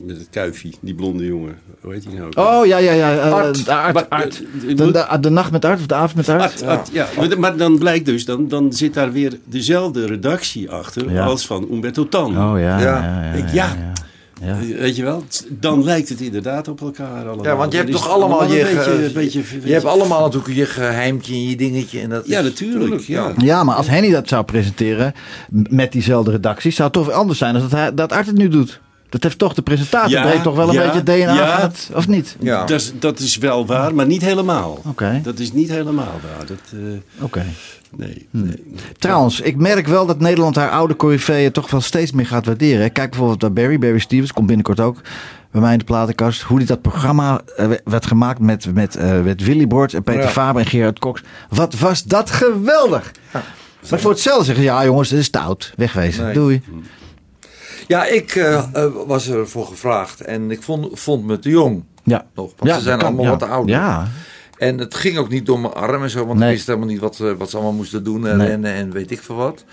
Met 0.03 0.17
het 0.17 0.27
kuifje, 0.29 0.69
die 0.79 0.95
blonde 0.95 1.25
jongen. 1.25 1.55
Hoe 1.81 1.93
heet 1.93 2.03
die 2.03 2.13
nou? 2.19 2.31
ook? 2.35 2.47
Oh 2.47 2.65
ja, 2.65 2.77
ja, 2.77 2.91
ja. 2.91 3.29
Art. 3.29 3.65
de 3.65 3.73
Art, 3.73 3.93
Maar, 3.93 4.05
Art. 4.07 4.41
De, 4.67 4.75
de, 4.91 5.17
de 5.19 5.29
nacht 5.29 5.51
met 5.51 5.65
Art 5.65 5.79
of 5.79 5.85
de 5.85 5.95
avond 5.95 6.15
met 6.15 6.29
Art. 6.29 6.41
Art, 6.41 6.63
Art, 6.63 6.89
ja. 6.91 7.07
Maar, 7.17 7.39
maar 7.39 7.57
dan 7.57 7.77
blijkt 7.77 8.05
dus, 8.05 8.25
dan, 8.25 8.47
dan 8.47 8.73
zit 8.73 8.93
daar 8.93 9.11
weer 9.11 9.37
dezelfde 9.45 10.05
redactie 10.05 10.69
achter 10.71 11.11
Ja. 11.11 11.25
als 11.25 11.45
van 11.45 11.67
Umberto 11.71 12.07
Tan. 12.09 12.29
Oh 12.29 12.59
ja. 12.59 12.79
Ja. 12.79 12.79
ja, 12.79 13.23
ja, 13.23 13.31
Ik- 13.31 13.49
ja, 13.53 13.65
ja. 13.65 13.75
ja. 13.75 13.93
Ja. 14.41 14.57
Weet 14.77 14.95
je 14.95 15.03
wel? 15.03 15.23
Dan 15.49 15.83
lijkt 15.83 16.09
het 16.09 16.21
inderdaad 16.21 16.67
op 16.67 16.81
elkaar 16.81 17.25
allemaal. 17.27 17.43
Ja, 17.45 17.55
want 17.55 17.71
je 17.71 17.77
hebt 17.77 17.91
toch 17.91 18.09
allemaal 18.09 18.51
je, 18.51 18.59
een 18.59 18.65
beetje, 18.75 18.81
ge- 18.91 19.05
een 19.05 19.13
beetje, 19.13 19.43
je 19.63 19.73
hebt 19.73 19.85
allemaal 19.85 20.21
natuurlijk 20.21 20.55
je 20.55 20.65
geheimtje 20.65 21.33
en 21.33 21.49
je 21.49 21.55
dingetje. 21.55 21.99
En 21.99 22.09
dat 22.09 22.27
Ja, 22.27 22.37
is- 22.39 22.43
natuurlijk, 22.45 23.01
ja. 23.01 23.31
Ja, 23.37 23.63
maar 23.63 23.75
als 23.75 23.87
Henny 23.87 24.11
dat 24.11 24.27
zou 24.27 24.43
presenteren 24.43 25.13
met 25.49 25.91
diezelfde 25.91 26.31
redactie, 26.31 26.71
zou 26.71 26.89
het 26.93 26.97
toch 26.97 27.11
anders 27.11 27.39
zijn 27.39 27.53
dan 27.53 27.61
dat, 27.61 27.71
hij, 27.71 27.93
dat 27.93 28.11
Art 28.11 28.25
het 28.27 28.37
nu 28.37 28.47
doet. 28.47 28.79
Dat 29.15 29.23
heeft 29.23 29.37
toch 29.39 29.53
de 29.53 29.61
presentator 29.61 30.09
Ja, 30.09 30.21
breekt 30.21 30.43
toch 30.43 30.55
wel 30.55 30.67
een 30.67 30.73
ja, 30.73 30.81
beetje 30.81 30.97
het 30.97 31.05
DNA 31.05 31.33
ja. 31.33 31.59
van 31.59 31.61
het, 31.69 31.89
of 31.93 32.07
niet? 32.07 32.35
Ja. 32.39 32.65
Dat, 32.65 32.79
is, 32.79 32.93
dat 32.99 33.19
is 33.19 33.37
wel 33.37 33.65
waar, 33.65 33.95
maar 33.95 34.05
niet 34.05 34.21
helemaal. 34.21 34.79
Oké. 34.85 35.19
Dat 35.23 35.39
is 35.39 35.51
niet 35.53 35.69
helemaal 35.69 36.19
waar. 36.23 36.45
Dat, 36.45 36.57
eh, 36.71 37.23
Oké. 37.23 37.45
nee, 37.95 38.27
Hm. 38.31 38.43
nee. 38.43 38.63
Trouwens, 38.97 39.41
ik 39.41 39.55
merk 39.55 39.87
wel 39.87 40.05
dat 40.05 40.19
Nederland 40.19 40.55
haar 40.55 40.69
oude 40.69 40.95
corifeeën 40.95 41.51
toch 41.51 41.69
wel 41.71 41.81
steeds 41.81 42.11
meer 42.11 42.25
gaat 42.25 42.45
waarderen. 42.45 42.91
Kijk 42.91 43.09
bijvoorbeeld 43.09 43.41
naar 43.41 43.53
Barry. 43.53 43.79
Barry 43.79 43.99
Stevens 43.99 44.33
komt 44.33 44.47
binnenkort 44.47 44.79
ook 44.79 45.01
bij 45.51 45.61
mij 45.61 45.71
in 45.71 45.77
de 45.79 45.83
platenkast. 45.83 46.41
Hoe 46.41 46.59
dit 46.59 46.67
dat 46.67 46.81
programma 46.81 47.41
eh, 47.57 47.67
werd 47.83 48.05
gemaakt 48.05 48.39
met, 48.39 48.73
met, 48.73 48.95
eh, 48.95 49.21
met 49.21 49.43
Willy 49.43 49.67
Bord 49.67 49.93
en 49.93 50.03
Peter 50.03 50.21
Ja. 50.21 50.29
Faber 50.29 50.61
en 50.61 50.67
Gerard 50.67 50.99
Cox. 50.99 51.21
Wat 51.49 51.79
was 51.79 52.03
dat 52.03 52.31
geweldig! 52.31 53.11
maar 53.89 53.99
voor 53.99 54.11
hetzelfde 54.11 54.45
zeggen 54.45 54.63
ze, 54.63 54.69
ja 54.69 54.85
jongens, 54.85 55.09
dit 55.09 55.19
is 55.19 55.25
stout. 55.25 55.73
Wegwezen. 55.75 56.23
Nee. 56.23 56.33
Doei. 56.33 56.61
Ja, 57.87 58.05
ik 58.05 58.35
eh, 58.35 58.63
eh, 58.73 58.85
was 59.07 59.29
ervoor 59.29 59.65
gevraagd 59.65 60.21
en 60.21 60.51
ik 60.51 60.61
vond, 60.61 60.99
vond 60.99 61.25
me 61.25 61.39
te 61.39 61.49
jong 61.49 61.83
Ja. 62.03 62.25
nog. 62.35 62.53
Want 62.57 62.73
ze 62.75 62.81
zijn 62.81 62.97
kan, 62.97 63.07
allemaal 63.07 63.23
ja. 63.25 63.29
wat 63.29 63.39
te 63.39 63.45
oud. 63.45 63.67
Ja. 63.69 64.07
En 64.57 64.77
het 64.77 64.95
ging 64.95 65.17
ook 65.17 65.29
niet 65.29 65.45
door 65.45 65.59
mijn 65.59 65.73
arm 65.73 66.03
en 66.03 66.09
zo, 66.09 66.25
want 66.25 66.39
Nee. 66.39 66.49
ik 66.49 66.55
wist 66.55 66.67
helemaal 66.67 66.87
niet 66.87 66.99
wat, 66.99 67.19
eh, 67.19 67.31
wat 67.37 67.49
ze 67.49 67.55
allemaal 67.55 67.73
moesten 67.75 68.03
doen 68.03 68.27
en 68.27 68.37
Nee. 68.37 68.47
rennen 68.47 68.73
en 68.73 68.91
weet 68.91 69.11
ik 69.11 69.21
veel 69.21 69.35
wat. 69.35 69.63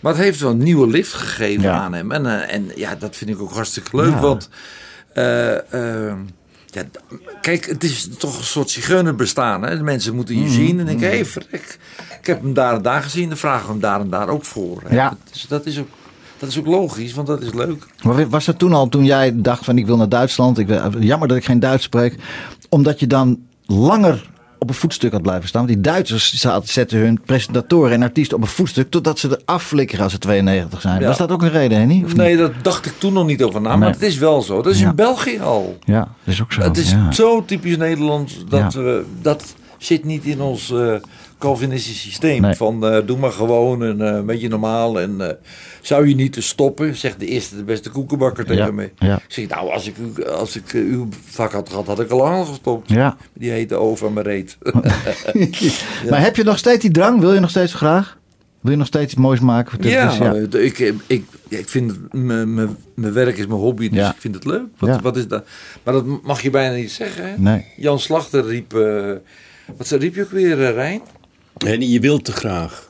Maar 0.00 0.12
het 0.12 0.22
heeft 0.22 0.40
wel 0.40 0.50
een 0.50 0.58
nieuwe 0.58 0.86
lift 0.86 1.12
gegeven 1.12 1.62
Ja. 1.62 1.72
aan 1.72 1.92
hem. 1.94 2.12
En, 2.12 2.48
en 2.48 2.70
ja, 2.74 2.94
dat 2.94 3.16
vind 3.16 3.30
ik 3.30 3.40
ook 3.40 3.52
hartstikke 3.52 3.96
leuk, 3.96 4.14
want... 4.18 4.48
eh, 5.12 5.54
eh, 6.08 6.14
ja, 6.66 6.82
kijk, 7.40 7.66
het 7.66 7.84
is 7.84 8.08
toch 8.18 8.38
een 8.38 8.44
soort 8.44 8.70
zigeunerbestaan. 8.70 9.62
Hè? 9.62 9.76
De 9.76 9.82
mensen 9.82 10.14
moeten 10.14 10.34
Mm, 10.34 10.42
je 10.42 10.48
zien 10.50 10.78
en 10.80 10.86
denken, 10.86 11.08
hé, 11.10 11.24
verrek, 11.24 11.78
ik 12.20 12.26
heb 12.26 12.42
hem 12.42 12.54
daar 12.54 12.74
en 12.74 12.82
daar 12.82 13.02
gezien. 13.02 13.28
Dan 13.28 13.38
vragen 13.38 13.64
we 13.66 13.70
hem 13.72 13.80
daar 13.80 14.00
en 14.00 14.10
daar 14.10 14.28
ook 14.28 14.44
voor. 14.44 14.82
Hè? 14.86 14.94
Ja. 14.94 15.16
Dus 15.32 15.46
dat 15.48 15.66
is 15.66 15.78
ook 15.78 15.88
Dat 16.38 16.48
is 16.48 16.58
ook 16.58 16.66
logisch, 16.66 17.14
want 17.14 17.26
dat 17.26 17.42
is 17.42 17.52
leuk. 17.52 17.86
Maar 18.02 18.28
was 18.28 18.44
dat 18.44 18.58
toen 18.58 18.72
al, 18.72 18.88
toen 18.88 19.04
jij 19.04 19.32
dacht 19.34 19.64
van 19.64 19.78
ik 19.78 19.86
wil 19.86 19.96
naar 19.96 20.08
Duitsland, 20.08 20.58
ik 20.58 20.68
jammer 21.00 21.28
dat 21.28 21.36
ik 21.36 21.44
geen 21.44 21.60
Duits 21.60 21.84
spreek, 21.84 22.16
omdat 22.68 23.00
je 23.00 23.06
dan 23.06 23.38
langer 23.66 24.30
op 24.58 24.68
een 24.68 24.74
voetstuk 24.74 25.12
had 25.12 25.22
blijven 25.22 25.48
staan? 25.48 25.66
Want 25.66 25.74
die 25.74 25.82
Duitsers 25.92 26.44
zetten 26.62 26.98
hun 26.98 27.20
presentatoren 27.24 27.92
en 27.92 28.02
artiesten 28.02 28.36
op 28.36 28.42
een 28.42 28.48
voetstuk 28.48 28.90
totdat 28.90 29.18
ze 29.18 29.28
er 29.28 29.40
afflikkeren 29.44 30.02
als 30.04 30.12
ze 30.12 30.18
92 30.18 30.80
zijn. 30.80 31.00
Ja. 31.00 31.06
Was 31.06 31.18
dat 31.18 31.30
ook 31.30 31.42
een 31.42 31.50
reden, 31.50 31.78
Henny? 31.78 32.02
Of 32.04 32.16
Nee, 32.16 32.36
dat 32.36 32.52
dacht 32.62 32.86
ik 32.86 32.92
toen 32.98 33.12
nog 33.12 33.26
niet 33.26 33.42
over 33.42 33.60
na, 33.60 33.76
maar 33.76 33.90
het 33.92 34.02
is 34.02 34.18
wel 34.18 34.42
zo. 34.42 34.62
Dat 34.62 34.72
is 34.72 34.80
Ja. 34.80 34.88
in 34.88 34.94
België 34.94 35.40
al. 35.40 35.78
Ja, 35.84 35.98
dat 35.98 36.34
is 36.34 36.42
ook 36.42 36.52
zo. 36.52 36.60
Het 36.60 36.76
is 36.76 36.90
ja. 36.90 37.12
zo 37.12 37.44
typisch 37.44 37.76
Nederlands 37.76 38.44
dat 38.48 38.74
we 38.74 39.04
dat 39.22 39.54
zit 39.78 40.04
niet 40.04 40.24
in 40.24 40.40
ons 40.40 40.70
eh 40.72 40.94
Calvinistisch 41.38 42.00
systeem. 42.00 42.40
Nee. 42.42 42.54
Van 42.54 42.86
eh, 42.86 43.06
doe 43.06 43.18
maar 43.18 43.32
gewoon 43.32 43.84
en 43.84 44.00
eh, 44.00 44.14
een 44.16 44.26
beetje 44.26 44.48
normaal. 44.48 45.00
En 45.00 45.38
zou 45.86 46.08
je 46.08 46.14
niet 46.14 46.32
te 46.32 46.40
stoppen, 46.42 46.96
zegt 46.96 47.20
de 47.20 47.26
eerste 47.26 47.56
de 47.56 47.64
beste 47.64 47.90
koekenbakker 47.90 48.44
tegen 48.44 48.64
Ja, 48.64 48.70
me. 48.72 48.90
ja. 48.98 49.14
Ik 49.16 49.22
zeg, 49.28 49.48
nou, 49.48 49.70
als 49.72 49.86
ik, 49.88 49.94
u- 49.98 50.24
als 50.24 50.56
ik 50.56 50.74
eh, 50.74 50.80
uw 50.80 51.08
vak 51.24 51.52
had 51.52 51.68
gehad, 51.68 51.86
had 51.86 52.00
ik 52.00 52.10
al 52.10 52.18
lang 52.18 52.46
gestopt. 52.46 52.90
Ja. 52.90 53.16
Die 53.32 53.50
heette 53.50 53.74
over 53.74 54.12
mijn 54.12 54.26
reet. 54.26 54.58
Maar 56.10 56.20
heb 56.22 56.36
je 56.36 56.42
nog 56.44 56.58
steeds 56.58 56.80
die 56.82 56.90
drang? 56.90 57.20
Wil 57.20 57.34
je 57.34 57.40
nog 57.40 57.50
steeds 57.50 57.74
graag? 57.74 58.18
Wil 58.60 58.70
je 58.72 58.78
nog 58.78 58.86
steeds 58.86 59.12
iets 59.12 59.20
moois 59.20 59.40
maken? 59.40 59.70
voor 59.80 59.90
Ja, 59.90 60.08
televisie? 60.16 60.58
eh, 60.58 60.64
Ik, 60.64 60.78
ik, 61.06 61.24
ik 61.48 61.68
vind 61.68 62.12
mijn- 62.12 62.76
werk 62.94 63.36
is 63.38 63.46
mijn 63.46 63.60
hobby, 63.60 63.88
dus 63.88 63.98
Ja. 63.98 64.10
ik 64.10 64.16
vind 64.20 64.34
het 64.34 64.44
leuk. 64.44 64.62
Wat, 64.78 64.88
Ja. 64.88 65.00
wat 65.00 65.16
is 65.16 65.28
dat? 65.28 65.44
Maar 65.82 65.94
dat 65.94 66.04
mag 66.22 66.42
je 66.42 66.50
bijna 66.50 66.74
niet 66.74 66.90
zeggen. 66.90 67.24
Hè? 67.28 67.34
Nee. 67.38 67.64
Jan 67.76 67.98
Slachter 68.00 68.46
riep, 68.46 68.74
eh, 68.74 69.12
wat 69.76 69.88
riep 69.88 70.14
je 70.14 70.22
ook 70.22 70.30
weer, 70.30 70.56
Rijn? 70.72 71.00
En 71.66 71.88
je 71.90 72.00
wilt 72.00 72.24
te 72.24 72.32
graag. 72.32 72.85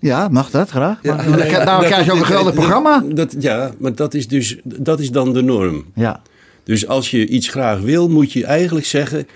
Ja, 0.00 0.28
mag 0.28 0.50
dat 0.50 0.70
graag? 0.70 0.98
Ja. 1.02 1.14
Maar- 1.14 1.26
Dan 1.26 1.64
nou 1.64 1.84
krijg 1.84 2.04
je 2.04 2.12
ook 2.12 2.18
een 2.18 2.24
geweldig 2.26 2.54
programma. 2.54 3.04
Dat, 3.08 3.34
ja, 3.38 3.70
maar 3.78 3.94
dat 3.94 4.14
is, 4.14 4.28
dus, 4.28 4.56
dat 4.64 5.00
is 5.00 5.10
dan 5.10 5.32
de 5.32 5.42
norm. 5.42 5.84
Ja. 5.94 6.22
Dus 6.64 6.86
als 6.86 7.10
je 7.10 7.26
iets 7.26 7.48
graag 7.48 7.80
wil, 7.80 8.08
moet 8.08 8.32
je 8.32 8.44
eigenlijk 8.44 8.86
zeggen... 8.86 9.26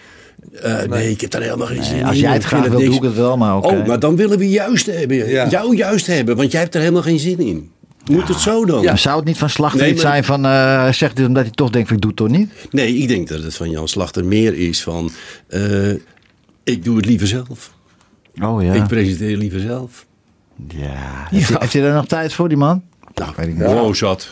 eh, 0.62 0.82
nee, 0.82 1.10
ik 1.10 1.20
heb 1.20 1.30
daar 1.30 1.42
helemaal 1.42 1.66
geen 1.66 1.82
zin 1.84 1.96
in. 1.96 2.04
Als 2.04 2.20
jij 2.20 2.32
het 2.32 2.44
graag 2.44 2.68
wil, 2.68 2.78
doe 2.84 2.94
ik 2.94 3.02
het 3.02 3.14
wel, 3.14 3.36
maar 3.36 3.56
oké. 3.56 3.66
Oh, 3.66 3.86
maar 3.86 3.98
dan 3.98 4.16
willen 4.16 4.38
we 4.38 4.48
juist 4.48 4.86
hebben. 4.86 5.28
Ja. 5.28 5.48
Jou 5.48 5.76
juist 5.76 6.06
hebben, 6.06 6.36
want 6.36 6.52
jij 6.52 6.60
hebt 6.60 6.74
er 6.74 6.80
helemaal 6.80 7.02
geen 7.02 7.18
zin 7.18 7.38
in. 7.38 7.70
Moet 8.10 8.28
het 8.28 8.40
zo 8.40 8.64
dan? 8.64 8.98
Zou 8.98 9.16
het 9.16 9.24
niet 9.24 9.38
van 9.38 9.50
Slachter 9.50 9.80
Nee, 9.80 9.92
iets 9.92 10.02
maar- 10.02 10.12
zijn 10.12 10.24
van, 10.24 10.44
eh 10.44 10.92
zegt 10.92 11.16
dit 11.16 11.26
omdat 11.26 11.42
hij 11.42 11.52
toch 11.52 11.70
denkt 11.70 11.88
van 11.88 11.96
ik 11.96 12.02
doe 12.02 12.10
het 12.10 12.20
toch 12.20 12.38
niet? 12.38 12.50
Nee, 12.70 12.96
ik 12.96 13.08
denk 13.08 13.28
dat 13.28 13.42
het 13.42 13.54
van 13.54 13.70
Jan 13.70 13.88
Slachter 13.88 14.24
meer 14.24 14.54
is 14.54 14.82
van... 14.82 15.10
eh, 15.48 15.90
ik 16.64 16.84
doe 16.84 16.96
het 16.96 17.06
liever 17.06 17.26
zelf. 17.26 17.72
Oh 18.42 18.62
ja. 18.62 18.72
Ik 18.72 18.86
presenteer 18.86 19.36
liever 19.36 19.60
zelf. 19.60 20.06
Ja. 20.68 21.26
Heeft, 21.30 21.48
hij, 21.48 21.57
heeft 21.61 21.72
hij 21.72 21.82
daar 21.82 21.94
nog 21.94 22.07
tijd 22.07 22.32
voor, 22.32 22.48
die 22.48 22.57
man? 22.59 22.82
Nou, 23.14 23.32
Weet 23.36 23.46
ik 23.46 23.55
niet. 23.57 23.66
wow, 23.66 23.94
zat. 23.94 24.28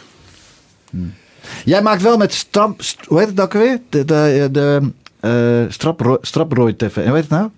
Jij 1.65 1.83
maakt 1.83 2.03
wel 2.03 2.17
met 2.17 2.33
Stam... 2.33 2.75
st- 2.79 3.07
Hoe 3.07 3.19
heet 3.19 3.29
het 3.29 3.41
ook 3.41 3.53
weer? 3.53 3.79
De, 3.89 4.05
de, 4.05 4.49
de 4.53 4.91
eh 5.21 5.71
Strapro- 5.73 6.19
Straproid 6.21 6.79
TV. 6.79 6.97
En 6.97 7.05
hoe 7.07 7.15
heet 7.15 7.23
het 7.23 7.31
nou? 7.31 7.49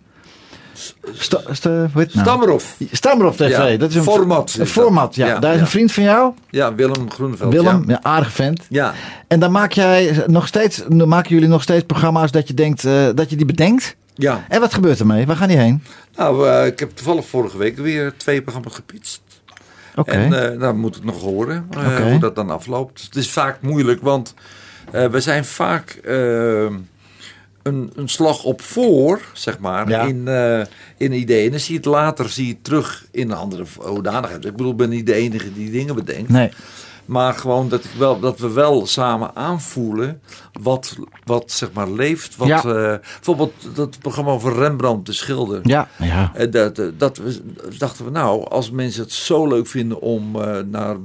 Sta, 1.12 1.40
nou? 2.12 2.60
Stamrof 2.92 3.36
TV. 3.36 3.48
Ja, 3.48 3.76
dat 3.76 3.90
is 3.90 3.96
een 3.96 4.02
format 4.02 4.56
Een 4.58 4.66
format, 4.66 5.14
ja. 5.14 5.26
Ja, 5.26 5.38
Daar 5.38 5.50
is 5.52 5.56
ja. 5.58 5.62
een 5.64 5.70
vriend 5.70 5.92
van 5.92 6.02
jou, 6.02 6.32
Ja, 6.50 6.74
Willem 6.74 7.10
Groeneveld. 7.10 7.52
Willem. 7.52 7.84
Ja. 7.86 7.92
Ja, 7.92 7.98
aardige 8.02 8.30
vent. 8.32 8.62
ja. 8.68 8.94
En 9.28 9.40
dan 9.40 9.52
maak 9.52 9.72
jij 9.72 10.24
nog 10.26 10.46
steeds, 10.46 10.82
maken 10.88 11.34
jullie 11.34 11.48
nog 11.48 11.62
steeds 11.62 11.84
programma's 11.84 12.30
dat 12.30 12.48
je 12.48 12.54
denkt, 12.54 12.84
eh, 12.84 13.06
dat 13.14 13.30
je 13.30 13.36
die 13.36 13.46
bedenkt. 13.46 13.96
Ja. 14.14 14.44
En 14.48 14.60
wat 14.60 14.74
gebeurt 14.74 15.00
ermee? 15.00 15.26
Waar 15.26 15.36
gaan 15.36 15.48
die 15.48 15.56
heen? 15.58 15.82
Nou, 16.16 16.48
eh, 16.48 16.66
ik 16.66 16.78
heb 16.78 16.90
toevallig 16.90 17.26
vorige 17.26 17.58
week 17.58 17.76
weer 17.76 18.12
twee 18.16 18.42
programma's 18.42 18.74
gepitst. 18.74 19.22
Oké. 19.96 20.10
En 20.10 20.52
eh 20.52 20.58
nou 20.58 20.74
moet 20.74 20.94
het 20.94 21.04
nog 21.04 21.20
horen 21.20 21.66
eh, 21.70 21.96
hoe 22.10 22.18
dat 22.18 22.34
dan 22.34 22.50
afloopt. 22.50 23.02
Het 23.02 23.16
is 23.16 23.30
vaak 23.30 23.60
moeilijk, 23.60 24.02
want 24.02 24.34
we 24.90 25.20
zijn 25.20 25.44
vaak 25.44 25.98
een, 27.62 27.90
een 27.96 28.08
slag 28.08 28.44
op 28.44 28.60
voor, 28.62 29.20
zeg 29.32 29.58
maar, 29.58 29.88
Ja. 29.88 30.02
in, 30.02 30.28
in 30.96 31.12
ideeën. 31.12 31.44
En 31.44 31.50
dan 31.50 31.60
zie 31.60 31.70
je 31.72 31.76
het 31.76 31.86
later 31.88 32.28
zie 32.28 32.46
je 32.46 32.52
het 32.52 32.64
terug 32.64 33.06
in 33.10 33.30
een 33.30 33.36
andere 33.36 33.64
hoedanigheid. 33.78 34.44
Ik 34.44 34.56
bedoel, 34.56 34.70
ik 34.70 34.76
ben 34.76 34.88
niet 34.88 35.06
de 35.06 35.14
enige 35.14 35.52
die 35.52 35.70
dingen 35.70 35.94
bedenkt. 35.94 36.28
nee. 36.30 36.50
Maar 37.04 37.34
gewoon 37.34 37.68
dat, 37.68 37.84
ik 37.84 37.90
wel, 37.98 38.20
dat 38.20 38.38
we 38.38 38.50
wel 38.52 38.86
samen 38.86 39.30
aanvoelen 39.34 40.20
wat, 40.62 40.96
wat 41.24 41.50
zeg 41.50 41.72
maar 41.72 41.90
leeft. 41.90 42.36
Wat, 42.36 42.48
Ja. 42.48 42.56
eh, 42.58 42.98
bijvoorbeeld 43.14 43.52
dat 43.74 43.98
programma 43.98 44.30
over 44.30 44.54
Rembrandt, 44.54 45.06
de 45.06 45.12
schilder. 45.12 45.60
Ja. 45.62 45.88
ja. 45.98 46.32
Eh, 46.34 46.50
Dat, 46.50 46.78
eh, 46.78 46.86
dat 46.96 47.16
we, 47.16 47.42
dachten 47.78 48.04
we 48.04 48.10
nou, 48.10 48.48
als 48.48 48.70
mensen 48.70 49.02
het 49.02 49.12
zo 49.12 49.46
leuk 49.48 49.66
vinden 49.66 50.00
om 50.00 50.40
eh, 50.40 50.56
naar 50.70 50.96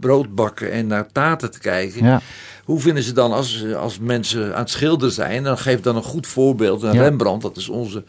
broodbakken 0.00 0.70
en 0.72 0.86
naar 0.86 1.12
taarten 1.12 1.50
te 1.50 1.58
kijken. 1.58 2.04
Ja. 2.04 2.20
Hoe 2.64 2.80
vinden 2.80 3.02
ze 3.02 3.12
dan 3.12 3.32
als, 3.32 3.64
als 3.74 3.98
mensen 3.98 4.52
aan 4.54 4.60
het 4.60 4.70
schilderen 4.70 5.14
zijn? 5.14 5.42
Dan 5.42 5.58
geef 5.58 5.80
dan 5.80 5.96
een 5.96 6.02
goed 6.02 6.26
voorbeeld. 6.26 6.82
En 6.82 6.92
Ja. 6.94 7.02
Rembrandt, 7.02 7.42
dat 7.42 7.56
is 7.56 7.68
onze 7.68 8.04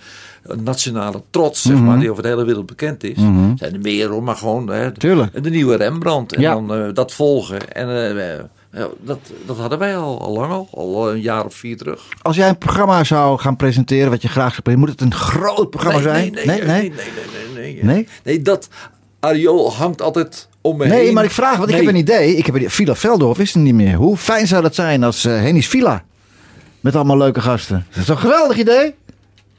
nationale 0.64 1.22
trots, 1.30 1.62
zeg 1.62 1.74
Mhm. 1.76 1.84
maar, 1.86 2.00
die 2.00 2.12
over 2.12 2.24
de 2.24 2.30
hele 2.30 2.46
wereld 2.46 2.66
bekend 2.66 3.04
is. 3.04 3.18
Mhm. 3.18 3.58
zijn 3.58 3.74
er 3.74 3.80
meer 3.80 4.10
hoor, 4.10 4.24
maar 4.24 4.36
gewoon 4.36 4.70
hè, 4.70 4.92
Tuurlijk. 4.92 5.44
de 5.44 5.50
nieuwe 5.50 5.76
Rembrandt. 5.76 6.34
En 6.34 6.42
Ja. 6.42 6.54
dan 6.54 6.74
eh, 6.74 6.94
dat 6.94 7.14
volgen. 7.14 7.72
En 7.72 7.90
eh, 7.90 8.34
eh, 8.40 8.46
dat, 9.02 9.20
dat 9.46 9.58
hadden 9.58 9.80
wij 9.80 9.98
al, 9.98 10.22
al 10.22 10.34
lang 10.34 10.52
al, 10.52 10.68
al 10.72 11.12
een 11.12 11.22
jaar 11.22 11.46
of 11.46 11.54
vier 11.56 11.78
terug. 11.78 12.02
Als 12.22 12.36
jij 12.36 12.50
een 12.50 12.58
programma 12.58 13.04
zou 13.04 13.40
gaan 13.40 13.56
presenteren 13.56 14.10
wat 14.10 14.22
je 14.22 14.28
graag 14.28 14.50
zou 14.54 14.62
presenteren, 14.62 14.80
moet 14.80 14.90
het 14.90 15.02
een 15.02 15.20
groot 15.30 15.70
programma 15.70 16.02
zijn? 16.02 16.32
Nee, 16.34 16.46
nee, 16.46 16.58
nee, 16.64 16.66
nee, 16.66 16.92
nee, 16.92 16.92
nee, 17.56 17.74
nee, 17.74 17.84
Nee? 17.84 18.08
Nee, 18.24 18.42
dat 18.42 18.68
Ariool 19.20 19.74
hangt 19.74 20.02
altijd 20.02 20.48
om 20.62 20.78
me 20.78 20.84
heen. 20.86 20.94
Nee, 20.94 21.12
maar 21.12 21.24
ik 21.24 21.32
vraag, 21.32 21.58
want 21.58 21.70
ik 21.70 21.76
Nee. 21.76 21.86
heb 21.86 21.94
een 21.94 22.00
idee. 22.00 22.36
Ik 22.36 22.46
heb 22.46 22.56
een, 22.56 22.70
Villa 22.70 22.96
Veldorf 22.96 23.40
is 23.40 23.54
er 23.54 23.60
niet 23.60 23.74
meer. 23.74 23.96
Hoe 23.96 24.18
fijn 24.18 24.48
zou 24.48 24.62
dat 24.62 24.76
zijn 24.76 25.04
als 25.04 25.26
eh 25.26 25.34
Henny's 25.34 25.68
Villa? 25.68 26.04
Met 26.80 26.96
allemaal 26.96 27.18
leuke 27.18 27.42
gasten. 27.42 27.86
Dat 27.90 28.02
is 28.02 28.08
een 28.08 28.18
geweldig 28.18 28.58
idee? 28.58 28.96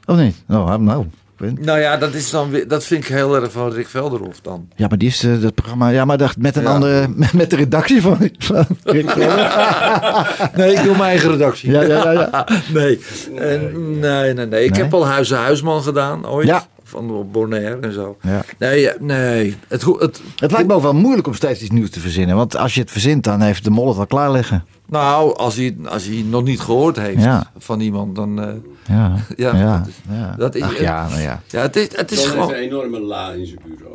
Of 0.05 0.17
niet? 0.17 0.35
Oh, 0.49 0.75
nou. 0.75 1.05
niet. 1.37 1.65
Nou 1.65 1.79
ja, 1.79 1.97
dat, 1.97 2.13
is 2.13 2.29
dan 2.29 2.49
weer, 2.49 2.67
dat 2.67 2.83
vind 2.83 3.03
ik 3.03 3.09
heel 3.09 3.35
erg 3.35 3.51
van 3.51 3.71
Rick 3.71 3.87
Velderhof 3.87 4.39
dan. 4.41 4.67
Ja, 4.75 4.87
maar 4.87 4.97
die 4.97 5.07
is 5.09 5.23
eh, 5.23 5.41
dat 5.41 5.53
programma. 5.53 5.89
Ja, 5.89 6.05
maar 6.05 6.17
dat, 6.17 6.37
met 6.37 6.55
een 6.55 6.61
Ja. 6.63 6.73
andere. 6.73 7.07
Met, 7.07 7.33
met 7.41 7.49
de 7.49 7.55
redactie 7.55 8.01
van. 8.01 8.17
van 8.37 8.65
Rick 8.83 9.09
Velder. 9.09 10.49
Nee, 10.55 10.71
ik 10.73 10.83
doe 10.83 10.91
mijn 10.91 11.09
eigen 11.09 11.29
redactie. 11.31 11.71
Ja, 11.71 11.81
ja, 11.81 12.11
ja, 12.11 12.11
ja. 12.11 12.47
nee. 12.73 12.99
En, 13.35 13.99
nee, 13.99 14.33
nee, 14.33 14.45
nee. 14.45 14.63
Ik 14.65 14.71
Nee? 14.71 14.81
heb 14.81 14.93
al 14.93 15.05
Huizen 15.07 15.37
Huisman 15.37 15.81
gedaan 15.83 16.27
ooit. 16.27 16.47
Ja. 16.47 16.65
Van 16.83 17.29
Bonaire 17.31 17.77
en 17.81 17.93
zo. 17.93 18.17
Ja. 18.21 18.41
Nee, 18.59 18.89
nee. 18.99 19.55
Het, 19.67 19.81
het, 19.99 20.21
Het 20.35 20.51
lijkt 20.51 20.67
me 20.67 20.73
ook 20.73 20.81
wel 20.81 20.93
moeilijk 20.93 21.27
om 21.27 21.33
steeds 21.33 21.61
iets 21.61 21.69
nieuws 21.71 21.89
te 21.89 21.99
verzinnen. 21.99 22.35
Want 22.35 22.57
als 22.57 22.73
je 22.73 22.81
het 22.81 22.91
verzint, 22.91 23.23
dan 23.23 23.41
heeft 23.41 23.63
de 23.63 23.69
mol 23.69 23.87
het 23.87 23.97
al 23.97 24.05
klaar 24.07 24.31
liggen. 24.31 24.63
Nou, 24.91 25.35
als 25.37 25.55
hij, 25.55 25.75
als 25.85 26.05
hij 26.05 26.25
nog 26.29 26.43
niet 26.43 26.59
gehoord 26.59 26.99
heeft 26.99 27.23
Ja. 27.23 27.43
van 27.57 27.79
iemand, 27.79 28.15
dan... 28.15 28.41
eh, 28.41 28.47
Ja, 28.87 29.13
Ja, 29.51 29.55
ja, 29.55 29.77
dat 29.77 29.87
is- 29.87 29.93
ja. 30.09 30.35
dat 30.37 30.55
is- 30.55 30.61
Ach, 30.63 30.79
ja, 30.79 31.07
nou 31.09 31.21
ja. 31.21 31.41
ja, 31.47 31.61
het 31.61 31.75
is, 31.75 31.87
het 31.95 32.11
is 32.11 32.25
gewoon... 32.25 32.49
een 32.49 32.55
enorme 32.55 32.99
la 32.99 33.29
in 33.31 33.45
zijn 33.45 33.59
bureau. 33.67 33.89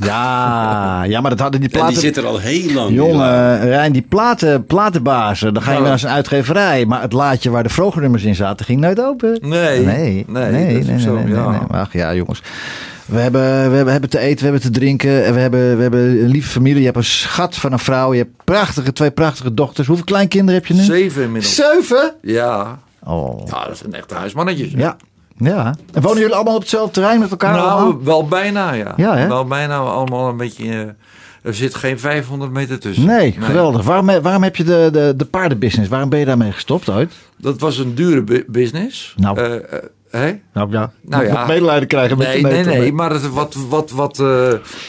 Ja, 0.00 1.02
ja, 1.04 1.20
maar 1.20 1.30
dat 1.30 1.40
hadden 1.40 1.60
die 1.60 1.68
En 1.70 1.74
die 1.76 1.84
platen... 1.84 2.00
zit 2.02 2.16
er 2.16 2.26
al 2.26 2.38
heel 2.38 2.72
lang. 2.72 2.94
Jongen, 2.94 3.60
Rijn, 3.60 3.92
die 3.92 4.02
platen, 4.02 4.64
platenbazen, 4.64 5.54
dan 5.54 5.62
ga 5.62 5.72
je 5.72 5.78
Ja. 5.78 5.84
naar 5.84 5.98
zijn 5.98 6.12
uitgeverij. 6.14 6.86
Maar 6.86 7.00
het 7.02 7.12
laadje 7.12 7.50
waar 7.50 7.62
de 7.62 7.68
vroegnummers 7.68 8.22
in 8.24 8.34
zaten, 8.34 8.66
ging 8.66 8.80
nooit 8.80 9.00
open. 9.00 9.38
Nee, 9.42 9.84
nee, 9.84 10.24
nee, 10.28 10.50
nee, 10.50 10.72
dat 10.72 10.80
is 10.82 10.86
nee, 10.86 10.94
ook 10.94 11.00
zo, 11.00 11.14
nee, 11.14 11.24
nee, 11.24 11.34
ja. 11.34 11.50
nee. 11.50 11.60
Maar 11.70 11.80
Ach 11.80 11.92
ja, 11.92 12.14
jongens. 12.14 12.42
We 13.06 13.18
hebben, 13.18 13.40
we 13.70 13.76
hebben, 13.76 13.92
hebben 13.92 14.10
te 14.10 14.18
eten, 14.18 14.36
we 14.38 14.50
hebben 14.52 14.60
te 14.72 14.78
drinken. 14.78 15.24
En 15.24 15.34
we 15.34 15.40
hebben, 15.40 15.76
we 15.76 15.82
hebben 15.82 16.00
een 16.00 16.28
lieve 16.28 16.48
familie. 16.50 16.78
Je 16.78 16.84
hebt 16.84 16.96
een 16.96 17.04
schat 17.04 17.54
van 17.56 17.72
een 17.72 17.78
vrouw. 17.78 18.12
Je 18.12 18.18
hebt 18.18 18.44
prachtige, 18.44 18.92
twee 18.92 19.10
prachtige 19.10 19.54
dochters. 19.54 19.86
Hoeveel 19.86 20.04
kleinkinderen 20.04 20.54
heb 20.54 20.66
je 20.66 20.74
nu? 20.74 20.82
Zeven 20.82 21.22
inmiddels. 21.22 21.54
Zeven? 21.54 22.14
Ja. 22.22 22.78
Oh. 23.04 23.46
ja, 23.46 23.64
dat 23.66 23.76
zijn 23.78 23.92
echt 23.94 24.10
huismannetjes. 24.10 24.72
Ja. 24.76 24.96
ja. 25.36 25.74
En 25.92 26.02
wonen 26.02 26.18
jullie 26.20 26.34
allemaal 26.34 26.54
op 26.54 26.60
hetzelfde 26.60 26.92
terrein 26.92 27.20
met 27.20 27.30
elkaar? 27.30 27.52
Nou, 27.54 27.68
allemaal? 27.70 28.02
wel 28.04 28.26
bijna, 28.28 28.72
ja. 28.72 28.92
Ja, 28.96 29.16
hè? 29.16 29.26
Wel 29.28 29.44
bijna 29.44 29.76
allemaal 29.78 30.28
een 30.28 30.36
beetje... 30.36 30.64
eh, 30.70 30.80
er 31.42 31.54
zit 31.54 31.74
geen 31.74 31.98
500 32.00 32.50
meter 32.52 32.78
tussen. 32.78 33.04
Nee, 33.04 33.32
geweldig. 33.38 33.82
Waarom, 33.84 34.06
waarom 34.22 34.42
heb 34.42 34.56
je 34.56 34.64
de, 34.64 34.88
de, 34.92 35.14
de 35.16 35.24
paardenbusiness, 35.24 35.90
waarom 35.90 36.08
ben 36.08 36.18
je 36.18 36.24
daarmee 36.24 36.52
gestopt 36.52 36.88
ooit? 36.90 37.12
Dat 37.38 37.60
was 37.60 37.78
een 37.78 37.94
dure 37.94 38.22
bu- 38.22 38.44
business. 38.48 39.14
Nou. 39.16 39.40
Eh, 39.40 39.78
eh, 40.16 40.22
hè? 40.22 40.38
Nou 40.52 40.70
ja, 40.70 40.90
Nou 41.02 41.24
ja. 41.26 41.46
medelijden 41.46 41.88
krijgen 41.88 42.18
met 42.18 42.26
Nee, 42.26 42.36
je 42.36 42.42
nee, 42.46 42.64
nee. 42.64 42.92
Maar 42.92 43.10
het, 43.10 43.30
wat, 43.30 43.56
wat, 43.68 43.90
wat, 43.90 44.18
eh, 44.20 44.26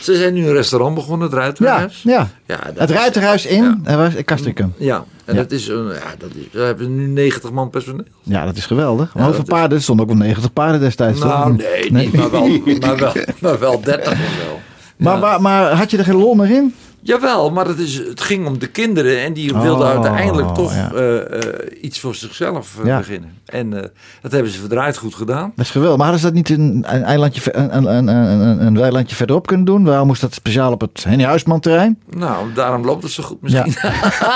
ze 0.01 0.15
zijn 0.15 0.33
nu 0.33 0.45
een 0.47 0.53
restaurant 0.53 0.95
begonnen, 0.95 1.27
het 1.27 1.35
Ja, 1.35 1.41
Ruitenhuis. 1.41 2.01
ja. 2.03 2.27
Ja, 2.45 2.57
dat 2.65 2.77
Het 2.79 2.89
is- 2.89 2.95
Ruiterhuis 2.95 3.45
in 3.45 3.79
waar 3.83 4.15
is 4.17 4.23
Kastrikum. 4.23 4.73
Ja, 4.77 5.03
en 5.25 5.35
Ja. 5.35 5.41
dat 5.41 5.51
is 5.51 5.67
een, 5.67 5.85
ja, 5.85 6.15
dat 6.17 6.29
is, 6.35 6.43
we 6.51 6.59
hebben 6.61 6.95
nu 6.95 7.07
90 7.07 7.51
man 7.51 7.69
personeel. 7.69 8.05
Ja, 8.23 8.45
dat 8.45 8.55
is 8.57 8.65
geweldig. 8.65 9.13
Maar 9.13 9.23
Ja, 9.23 9.29
hoeveel 9.29 9.45
paarden? 9.55 9.77
Er 9.77 9.83
stonden 9.83 10.05
ook 10.05 10.11
wel 10.11 10.21
90 10.21 10.53
paarden 10.53 10.79
destijds. 10.79 11.19
Nou, 11.19 11.55
nee, 11.55 11.91
niet, 11.91 12.13
maar 12.17 12.31
wel, 12.31 12.47
maar 12.79 12.97
wel, 12.97 13.13
maar 13.39 13.59
wel 13.59 13.81
30 13.81 14.11
of 14.11 14.17
zo. 14.17 14.59
Maar, 14.97 15.13
Ja. 15.13 15.19
maar, 15.19 15.41
maar 15.41 15.71
had 15.71 15.91
je 15.91 15.97
er 15.97 16.03
geen 16.03 16.15
lol 16.15 16.33
meer 16.33 16.51
in? 16.51 16.75
Jawel, 17.07 17.49
maar 17.51 17.67
het, 17.67 17.79
is, 17.79 17.97
het 17.97 18.21
ging 18.21 18.47
om 18.47 18.59
de 18.59 18.67
kinderen 18.67 19.19
en 19.21 19.33
die 19.33 19.53
wilden 19.53 19.87
Oh, 19.87 19.93
uiteindelijk 19.93 20.53
toch 20.53 20.73
ja. 20.73 20.91
eh, 20.93 21.17
eh, 21.37 21.43
iets 21.81 21.99
voor 21.99 22.15
zichzelf 22.15 22.75
eh, 22.79 22.85
Ja. 22.85 22.97
beginnen. 22.97 23.31
En 23.45 23.73
eh, 23.73 23.89
dat 24.21 24.31
hebben 24.31 24.51
ze 24.51 24.59
verdraaid 24.59 24.97
goed 24.97 25.15
gedaan. 25.15 25.51
Dat 25.55 25.65
is 25.65 25.71
geweldig. 25.71 25.97
Maar 25.97 26.07
hadden 26.07 26.21
ze 26.25 26.33
dat 26.33 26.35
niet 26.35 26.49
een, 26.59 26.85
een, 26.87 27.03
eilandje, 27.03 27.55
een, 27.55 27.75
een, 27.77 27.85
een, 27.87 28.07
een, 28.07 28.65
een 28.65 28.77
weilandje 28.77 29.15
verderop 29.15 29.47
kunnen 29.47 29.65
doen? 29.65 29.83
Waarom 29.83 30.07
moest 30.07 30.21
dat 30.21 30.33
speciaal 30.33 30.71
op 30.71 30.81
het 30.81 31.03
Henny 31.03 31.23
Huisman 31.23 31.59
terrein? 31.59 31.99
Nou, 32.09 32.53
daarom 32.53 32.85
loopt 32.85 33.03
het 33.03 33.11
zo 33.11 33.23
goed 33.23 33.41
misschien. 33.41 33.73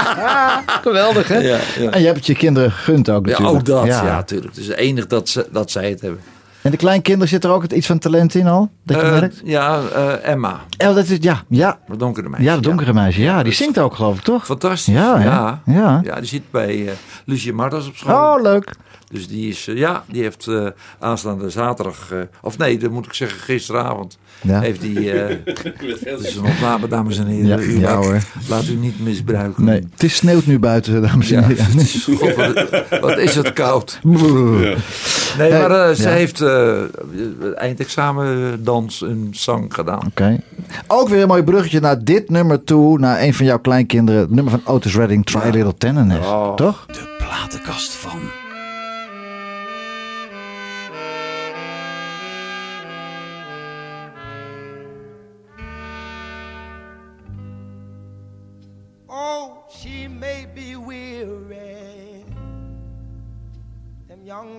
Geweldig, 0.88 1.28
hè? 1.28 1.38
Ja, 1.38 1.58
ja. 1.80 1.90
En 1.92 2.00
je 2.00 2.06
hebt 2.06 2.18
het 2.18 2.26
je 2.26 2.36
kinderen 2.36 2.72
gegund 2.72 3.10
ook 3.10 3.26
Ja, 3.26 3.32
natuurlijk. 3.32 3.58
ook 3.58 3.66
dat. 3.66 3.86
Ja, 3.86 4.04
natuurlijk. 4.04 4.56
Het 4.56 4.64
is 4.64 4.70
enig 4.70 5.08
dat, 5.08 5.30
ze, 5.30 5.48
dat 5.52 5.72
zij 5.72 5.90
het 5.90 6.02
hebben. 6.02 6.20
En 6.62 6.72
de 6.72 6.78
kleinkinderen 6.78 7.28
zit 7.28 7.44
er 7.44 7.52
ook 7.52 7.64
iets 7.72 7.88
van 7.88 8.00
talent 8.00 8.36
in 8.36 8.48
al? 8.48 8.70
Dat 8.84 8.96
je 9.02 9.04
Eh, 9.04 9.12
merkt? 9.20 9.42
ja, 9.44 9.82
eh, 9.94 10.30
Emma, 10.32 10.52
Oh, 10.78 10.96
dat 10.96 11.08
is, 11.08 11.18
ja, 11.22 11.44
ja, 11.50 11.80
het 11.88 12.00
donkere 12.00 12.30
meisje. 12.30 12.46
ja, 12.46 12.56
de 12.56 12.62
donkere 12.62 12.94
meisje. 12.94 13.22
Ja, 13.22 13.44
die 13.44 13.54
zingt 13.54 13.80
ook 13.80 13.96
geloof 13.96 14.18
ik, 14.18 14.24
toch? 14.24 14.46
Fantastisch. 14.46 14.94
Ja, 14.94 15.20
ja. 15.20 15.62
Ja. 15.66 16.00
Ja, 16.04 16.16
die 16.16 16.26
zit 16.26 16.52
bij 16.52 16.88
eh 16.88 16.94
Lucie 17.26 17.54
Martens 17.54 17.88
op 17.88 17.96
school. 17.96 18.36
Oh, 18.36 18.42
leuk. 18.42 18.74
Dus 19.12 19.28
die 19.28 19.50
is, 19.50 19.66
ja, 19.66 20.04
die 20.08 20.22
heeft 20.22 20.48
aanstaande 21.00 21.50
zaterdag, 21.50 22.12
of 22.42 22.58
nee, 22.58 22.78
dat 22.78 22.92
moet 22.92 23.06
ik 23.06 23.14
zeggen, 23.14 23.40
gisteravond, 23.40 24.18
Ja. 24.42 24.60
heeft 24.60 24.82
die, 24.82 25.12
eh 25.12 25.36
het 25.46 26.20
is 26.26 26.36
een 26.36 26.46
opname, 26.46 26.88
dames 26.88 27.18
en 27.18 27.26
heren. 27.26 27.48
Ja, 27.48 27.58
u 27.58 27.80
ja, 27.80 27.94
laat, 27.96 28.04
hoor. 28.06 28.20
laat 28.50 28.68
u 28.68 28.76
niet 28.76 29.04
misbruiken. 29.04 29.64
Nee, 29.64 29.82
het 29.92 30.04
is 30.04 30.16
sneeuwt 30.16 30.46
nu 30.46 30.60
buiten, 30.60 31.02
dames 31.02 31.32
en 31.32 31.42
Ja, 31.42 31.48
heren. 31.48 31.66
het 31.66 31.76
is, 31.82 32.08
God, 32.18 32.36
wat, 32.36 33.00
wat 33.02 33.18
is 33.18 33.36
het 33.36 33.54
koud. 33.54 34.00
Nee, 35.38 35.52
maar 35.52 35.72
eh, 35.90 35.96
ze 35.96 36.02
Ja. 36.04 36.10
heeft 36.10 36.42
eh 36.42 36.80
eindexamen 37.56 38.64
dans 38.64 39.02
en 39.02 39.28
zang 39.32 39.74
gedaan. 39.74 40.02
Oké. 40.08 40.40
Ook 40.88 41.10
weer 41.10 41.22
een 41.22 41.28
mooi 41.28 41.44
bruggetje 41.44 41.80
naar 41.80 42.04
dit 42.04 42.30
nummer 42.30 42.64
toe. 42.64 43.00
Naar 43.00 43.22
een 43.22 43.34
van 43.34 43.46
jouw 43.46 43.60
kleinkinderen. 43.60 44.22
Het 44.22 44.30
nummer 44.32 44.52
van 44.52 44.74
Otis 44.74 44.96
Redding, 44.96 45.26
Try 45.26 45.42
Little 45.52 45.74
Tenderness. 45.78 46.28
Oh. 46.28 46.56
Toch? 46.56 46.86
De 46.88 47.16
platenkast 47.18 47.92
van. 47.92 48.20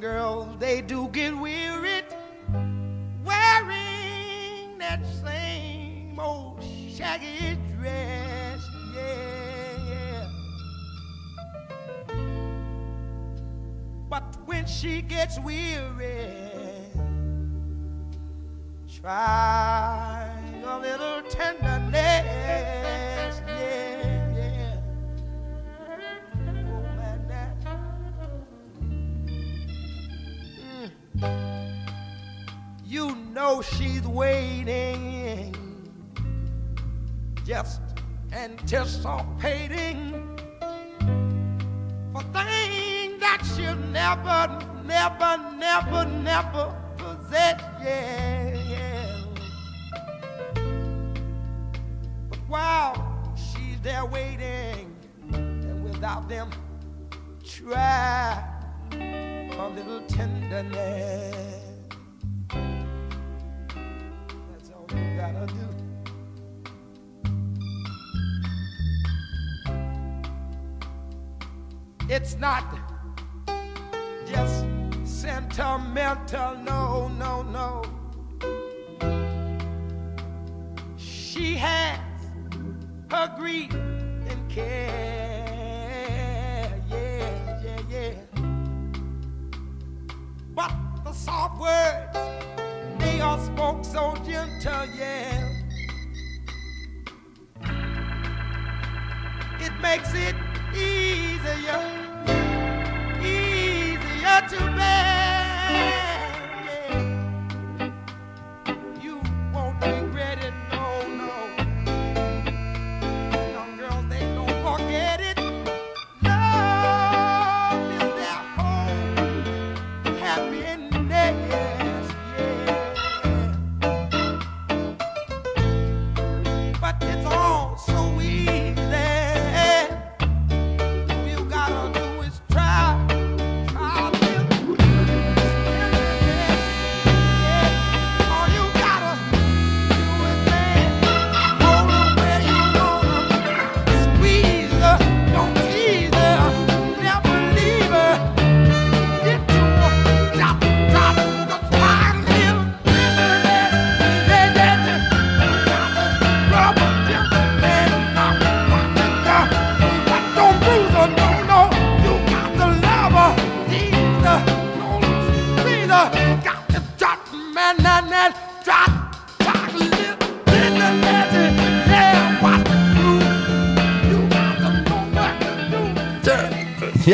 Girls, 0.02 0.48
they 0.58 0.80
do 0.80 1.06
get 1.12 1.32
wearied 1.32 2.04
wearing 3.24 4.76
that 4.76 5.00
same 5.22 6.18
old 6.18 6.60
shaggy 6.92 7.56
dress. 7.78 8.60
Yeah, 8.96 9.78
yeah. 9.88 10.28
But 14.10 14.24
when 14.44 14.66
she 14.66 15.02
gets 15.02 15.38
weary, 15.38 16.26
try 19.00 20.36
a 20.64 20.78
little 20.80 21.22
tenderness. 21.30 21.94
Yeah. 23.46 24.11
You 32.84 33.14
know 33.32 33.62
she's 33.62 34.06
waiting, 34.06 35.54
just 37.46 37.80
anticipating 38.32 40.12
for 42.12 42.22
things 42.22 43.20
that 43.20 43.42
she'll 43.54 43.76
never, 43.76 44.58
never, 44.84 45.38
never, 45.56 46.04
never 46.04 46.74
possess. 46.96 47.60
Yeah. 47.82 49.24
But 52.28 52.38
while 52.48 53.34
she's 53.36 53.80
there 53.80 54.04
waiting, 54.04 54.94
and 55.32 55.82
without 55.82 56.28
them, 56.28 56.50
try 57.44 58.52
a 59.58 59.68
little 59.68 60.00
tenderness. 60.02 61.36
That's 64.50 64.70
all 64.70 64.86
you 64.90 65.16
gotta 65.16 65.46
do. 65.46 65.68
It's 72.08 72.36
not 72.36 72.64
just 74.26 74.66
sentimental, 75.04 76.56
no, 76.56 77.08
no, 77.08 77.42
no. 77.42 77.82
She 80.96 81.54
has 81.54 82.00
her 83.10 83.34
grief 83.38 83.72
and 83.72 84.48
care, 84.50 85.31
the 91.12 91.18
soft 91.18 91.60
words, 91.60 92.18
they 92.98 93.20
are 93.20 93.38
spoke 93.44 93.84
so 93.84 94.14
gentle, 94.24 94.86
yeah. 94.96 95.48
It 99.60 99.72
makes 99.82 100.14
it 100.14 100.34
easier, 100.74 101.82
easier 103.20 104.40
to 104.48 104.76
bear. 104.76 105.21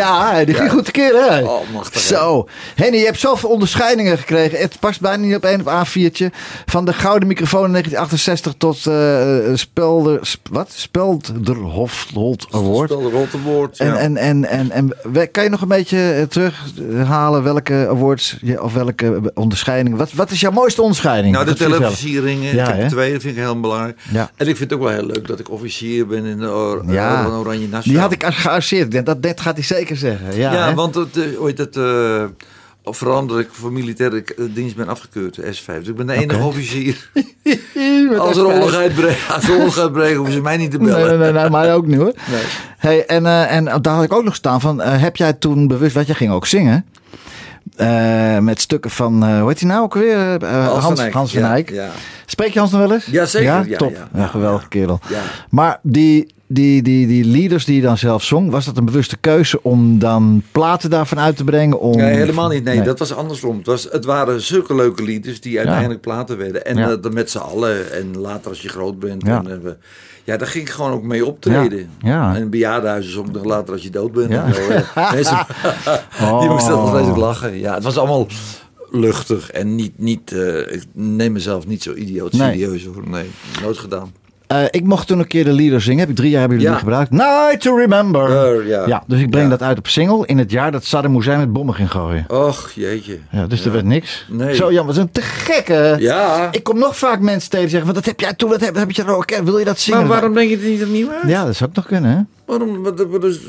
Ja, 0.08 0.44
die 0.44 0.54
ging 0.54 0.70
goed 0.70 0.84
tekeer, 0.84 1.12
hè? 1.30 1.40
Oh, 1.42 1.70
machtig? 1.72 2.00
Zo. 2.00 2.48
Henny, 2.74 2.96
je 2.98 3.04
hebt 3.04 3.18
zoveel 3.20 3.48
onderscheidingen 3.50 4.18
gekregen. 4.18 4.58
Het 4.58 4.76
past 4.80 5.00
bijna 5.00 5.24
niet 5.24 5.36
op 5.36 5.44
één 5.44 5.60
op 5.60 5.66
A4'tje. 5.86 6.26
Van 6.66 6.84
de 6.84 6.92
gouden 6.92 7.28
microfoon 7.28 7.64
in 7.64 7.72
1968 7.72 8.54
tot 8.58 8.86
eh 8.86 9.54
Spelder... 9.54 10.18
sp- 10.26 10.48
wat? 10.50 10.72
Spelderhoft 10.72 12.14
Award. 12.14 13.78
En, 13.78 13.86
ja. 13.86 13.96
en, 13.96 14.16
en, 14.16 14.44
en, 14.44 14.70
en 14.70 14.92
we- 15.12 15.26
kan 15.26 15.44
je 15.44 15.50
nog 15.50 15.60
een 15.60 15.68
beetje 15.68 16.12
eh, 16.12 16.22
terughalen 16.22 17.42
welke 17.42 17.86
awards 17.90 18.36
je- 18.42 18.62
of 18.62 18.72
welke 18.72 19.30
onderscheidingen? 19.34 19.98
Wat, 19.98 20.12
wat 20.12 20.30
is 20.30 20.40
jouw 20.40 20.50
mooiste 20.50 20.80
onderscheiding? 20.82 21.34
Nou, 21.34 21.46
de 21.46 21.54
televisieringen, 21.54 22.54
Ja, 22.54 22.62
ik 22.62 22.68
heb 22.74 22.82
hè? 22.82 22.88
twee, 22.88 23.12
dat 23.12 23.22
vind 23.22 23.36
ik 23.36 23.42
heel 23.42 23.60
belangrijk. 23.60 23.98
Ja. 24.12 24.30
En 24.36 24.48
ik 24.48 24.56
vind 24.56 24.70
het 24.70 24.78
ook 24.78 24.84
wel 24.86 24.94
heel 24.94 25.06
leuk 25.06 25.26
dat 25.26 25.38
ik 25.38 25.50
officier 25.50 26.06
ben 26.06 26.24
in 26.24 26.38
de 26.38 26.50
Oranje 26.50 27.68
Nassau. 27.68 27.82
Die 27.82 27.98
had 27.98 28.12
ik 28.12 28.24
gearseerd. 28.28 29.06
Dat, 29.06 29.22
dat 29.22 29.40
gaat 29.40 29.54
hij 29.54 29.64
zeker 29.64 29.96
zeggen. 29.98 30.36
Ja, 30.36 30.74
want 30.74 30.94
het, 30.94 31.16
eh, 31.16 31.24
heet 31.44 31.58
het, 31.58 31.76
eh, 31.76 32.24
verander 32.90 33.38
ik 33.40 33.48
voor 33.50 33.72
militaire 33.72 34.20
k- 34.20 34.34
dienst 34.54 34.76
ben 34.76 34.88
afgekeurd, 34.88 35.34
de 35.34 35.42
S5. 35.42 35.78
Dus 35.78 35.88
ik 35.88 35.96
ben 35.96 36.06
de 36.06 36.12
enige 36.12 36.42
officier. 36.42 37.10
Als 38.18 38.36
er 38.36 38.42
F5. 38.44 38.46
oorlog 38.46 38.74
uitbreekt, 38.74 39.20
als 39.34 39.50
oorlog 39.50 39.78
uitbreekt, 39.78 40.16
hoeven 40.16 40.34
ze 40.34 40.40
mij 40.40 40.56
niet 40.56 40.70
te 40.70 40.78
bellen. 40.78 41.18
nee, 41.18 41.32
nee, 41.32 41.40
nee, 41.40 41.50
mij 41.50 41.74
ook 41.74 41.86
niet 41.86 41.96
hoor. 41.96 42.12
Nee. 42.30 42.42
Hey, 42.78 43.06
en, 43.06 43.26
eh, 43.26 43.56
en 43.56 43.64
daar 43.64 43.94
had 43.94 44.04
ik 44.04 44.12
ook 44.12 44.24
nog 44.24 44.34
staan 44.34 44.60
van, 44.60 44.80
eh, 44.82 45.00
heb 45.00 45.16
jij 45.16 45.32
toen 45.32 45.66
bewust, 45.66 45.94
want 45.94 46.06
jij 46.06 46.14
ging 46.16 46.32
ook 46.32 46.46
zingen. 46.46 46.84
eh, 47.76 48.38
met 48.38 48.60
stukken 48.60 48.90
van, 48.90 49.24
eh, 49.24 49.38
hoe 49.40 49.48
heet 49.48 49.60
hij 49.60 49.68
nou 49.68 49.82
ook 49.82 49.94
weer? 49.94 50.42
Eh, 50.42 50.50
Hans 50.66 50.72
van 50.72 50.82
Hans, 50.82 51.00
Eyck, 51.00 51.12
Hans 51.12 51.32
van 51.32 51.40
ja, 51.42 51.50
Eyck. 51.52 51.70
ja. 51.70 51.88
Spreek 52.26 52.52
je 52.52 52.58
Hans 52.58 52.70
nog 52.70 52.80
wel 52.80 52.92
eens? 52.92 53.06
Ja, 53.06 53.26
zeker. 53.26 53.48
Ja, 53.48 53.64
Ja, 53.66 53.76
top. 53.76 53.96
ja. 54.14 54.26
Geweldige 54.26 54.68
kerel. 54.68 55.00
Ja. 55.08 55.20
Maar 55.50 55.78
die, 55.82 56.34
die, 56.48 56.82
die, 56.82 57.06
die 57.06 57.24
leaders 57.24 57.64
die 57.64 57.76
je 57.76 57.82
dan 57.82 57.98
zelf 57.98 58.22
zong, 58.24 58.50
was 58.50 58.64
dat 58.64 58.76
een 58.76 58.84
bewuste 58.84 59.16
keuze 59.16 59.62
om 59.62 59.98
dan 59.98 60.42
platen 60.52 60.90
daarvan 60.90 61.18
uit 61.18 61.36
te 61.36 61.44
brengen? 61.44 61.80
Om... 61.80 61.96
Nee, 61.96 62.14
helemaal 62.16 62.48
niet. 62.48 62.64
Nee, 62.64 62.82
dat 62.82 62.98
was 62.98 63.12
andersom. 63.14 63.56
Het, 63.56 63.66
was, 63.66 63.88
het 63.90 64.04
waren 64.04 64.40
zulke 64.40 64.74
leuke 64.74 65.02
liedjes 65.02 65.40
die 65.40 65.58
uiteindelijk 65.58 66.00
platen 66.00 66.38
werden. 66.38 66.64
En 66.66 66.76
Ja. 66.76 66.90
eh, 67.02 67.10
met 67.12 67.30
z'n 67.30 67.38
allen. 67.38 67.92
En 67.92 68.18
later 68.18 68.50
als 68.50 68.62
je 68.62 68.68
groot 68.68 68.98
bent. 68.98 69.26
Ja. 69.26 69.42
En, 69.46 69.60
eh, 69.66 69.72
ja, 70.24 70.36
daar 70.36 70.48
ging 70.48 70.64
ik 70.64 70.70
gewoon 70.70 70.92
ook 70.92 71.02
mee 71.02 71.26
optreden. 71.26 71.78
Ja. 72.00 72.08
Ja. 72.08 72.36
En 72.36 72.50
bejaardenhuizen 72.50 73.12
zong 73.12 73.32
nog 73.32 73.44
later 73.44 73.72
als 73.72 73.82
je 73.82 73.90
dood 73.90 74.12
bent. 74.12 74.30
Ja. 74.30 74.44
En 74.44 74.54
zo, 74.54 74.60
eh. 74.68 75.12
Mensen- 75.12 75.46
Oh. 76.20 76.40
Die 76.40 76.48
moesten 76.50 76.72
nog 76.72 76.98
steeds 76.98 77.18
lachen. 77.18 77.58
Ja, 77.58 77.74
het 77.74 77.82
was 77.84 77.98
allemaal 77.98 78.26
luchtig. 78.90 79.50
En 79.50 79.74
niet, 79.74 79.92
niet 79.98 80.32
ik 80.70 80.82
neem 80.92 81.32
mezelf 81.32 81.66
niet 81.66 81.82
zo 81.82 81.94
idioot 81.94 82.32
Nee. 82.32 82.50
serieus 82.52 82.84
hoor. 82.84 83.08
Nee, 83.08 83.30
nooit 83.62 83.78
gedaan. 83.78 84.12
Eh, 84.48 84.62
ik 84.70 84.84
mocht 84.84 85.06
toen 85.06 85.18
een 85.18 85.26
keer 85.26 85.44
de 85.44 85.52
leader 85.52 85.80
zingen. 85.80 86.00
Heb 86.00 86.08
ik 86.08 86.16
drie 86.16 86.30
jaar 86.30 86.40
hebben 86.40 86.58
jullie 86.58 86.72
Ja. 86.72 86.78
gebruikt. 86.78 87.10
Night 87.10 87.60
to 87.60 87.76
Remember. 87.76 88.58
Eh, 88.60 88.68
ja. 88.86 89.02
dus 89.06 89.20
ik 89.20 89.30
breng 89.30 89.44
Ja. 89.44 89.50
dat 89.50 89.62
uit 89.62 89.78
op 89.78 89.86
single 89.86 90.26
in 90.26 90.38
het 90.38 90.50
jaar 90.50 90.72
dat 90.72 90.84
Saddam 90.84 91.14
Hussein 91.14 91.38
met 91.38 91.52
bommen 91.52 91.74
ging 91.74 91.90
gooien. 91.90 92.24
Och, 92.28 92.70
jeetje. 92.74 93.18
Ja, 93.30 93.46
dus 93.46 93.64
er 93.64 93.72
werd 93.72 93.84
niks. 93.84 94.26
Nee. 94.28 94.54
Zo 94.54 94.72
Jan, 94.72 94.86
wat 94.86 94.96
een 94.96 95.10
te 95.10 95.22
gekke. 95.22 95.96
Ja. 95.98 96.48
Ik 96.50 96.62
kom 96.62 96.78
nog 96.78 96.96
vaak 96.96 97.20
mensen 97.20 97.50
tegen 97.50 97.68
zeggen, 97.68 97.86
van, 97.86 97.94
dat 97.94 98.04
heb 98.06 98.20
jij 98.20 98.34
toen, 98.34 98.50
dat 98.50 98.60
heb, 98.60 98.74
dat 98.74 98.82
heb 98.82 98.90
je 98.90 99.06
ook. 99.06 99.36
Wil 99.44 99.58
je 99.58 99.64
dat 99.64 99.78
zingen? 99.78 100.00
Maar 100.00 100.08
waarom 100.08 100.34
denk 100.34 100.50
je 100.50 100.56
het 100.56 100.64
niet 100.66 100.82
opnieuw 100.82 101.10
uit? 101.10 101.28
Ja, 101.30 101.44
dat 101.44 101.56
zou 101.56 101.70
ook 101.70 101.76
nog 101.76 101.86
kunnen, 101.86 102.10
hè? 102.10 102.20
Waarom? 102.46 102.82
Wat, 102.82 103.06
wat, 103.10 103.24
is- 103.24 103.40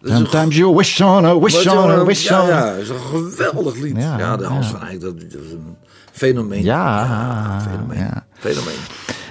dat 0.00 0.10
is 0.10 0.16
Sometimes 0.16 0.56
you 0.56 0.74
wish 0.76 1.00
on 1.00 1.24
a 1.24 1.38
wish 1.38 1.64
Wat 1.64 1.76
on 1.76 1.90
a 1.90 1.96
zo'n- 1.96 2.04
wish 2.06 2.28
ja, 2.28 2.42
on. 2.42 2.48
ja, 2.48 2.70
dat 2.72 2.76
is 2.82 2.88
een 2.88 2.96
geweldig 3.00 3.74
lied. 3.76 3.96
Ja, 3.96 4.18
Ja, 4.18 4.36
de 4.36 4.44
Hans 4.44 4.70
ja. 4.70 4.78
van 4.78 4.88
Eyck, 4.88 5.00
dat, 5.00 5.20
dat 5.20 5.40
is 5.46 5.52
een 5.52 5.76
fenomeen. 6.12 6.62
Ja, 6.62 7.60
fenomeen. 7.70 7.98
ja. 7.98 8.24
fenomeen. 8.38 8.74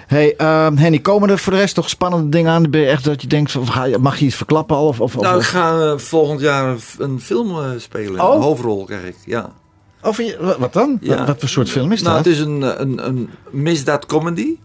Hey, 0.07 0.35
ehm, 0.35 0.75
Henny, 0.75 0.99
komen 0.99 1.29
er 1.29 1.39
voor 1.39 1.53
de 1.53 1.59
rest 1.59 1.75
toch 1.75 1.89
spannende 1.89 2.29
dingen 2.29 2.51
aan? 2.51 2.69
Ben 2.69 2.81
je 2.81 2.87
echt 2.87 3.03
dat 3.03 3.21
je 3.21 3.27
denkt, 3.27 3.55
of 3.55 3.67
ga 3.67 3.87
mag 3.99 4.17
je 4.19 4.25
iets 4.25 4.35
verklappen 4.35 4.75
al? 4.75 4.87
Of, 4.87 4.99
of, 4.99 5.15
Nou, 5.17 5.37
ik 5.37 5.43
ga 5.43 5.97
volgend 5.97 6.39
jaar 6.41 6.75
een, 6.97 7.19
film 7.21 7.49
eh, 7.49 7.65
spelen. 7.77 8.21
Oh? 8.21 8.35
Een 8.35 8.41
hoofdrol 8.41 8.83
krijg 8.85 9.03
ik, 9.05 9.15
ja. 9.25 9.49
of 10.01 10.19
wat- 10.59 10.73
dan? 10.73 10.97
Ja. 11.01 11.17
Wat, 11.17 11.27
wat 11.27 11.39
voor 11.39 11.49
soort 11.49 11.69
film 11.69 11.91
is 11.91 12.01
Nou, 12.01 12.15
dat? 12.15 12.25
het 12.25 12.33
is 12.33 12.39
een, 12.39 12.63
eh, 12.63 12.71
een, 12.77 13.07
een 13.07 13.29
misdaadcomedy. 13.49 14.55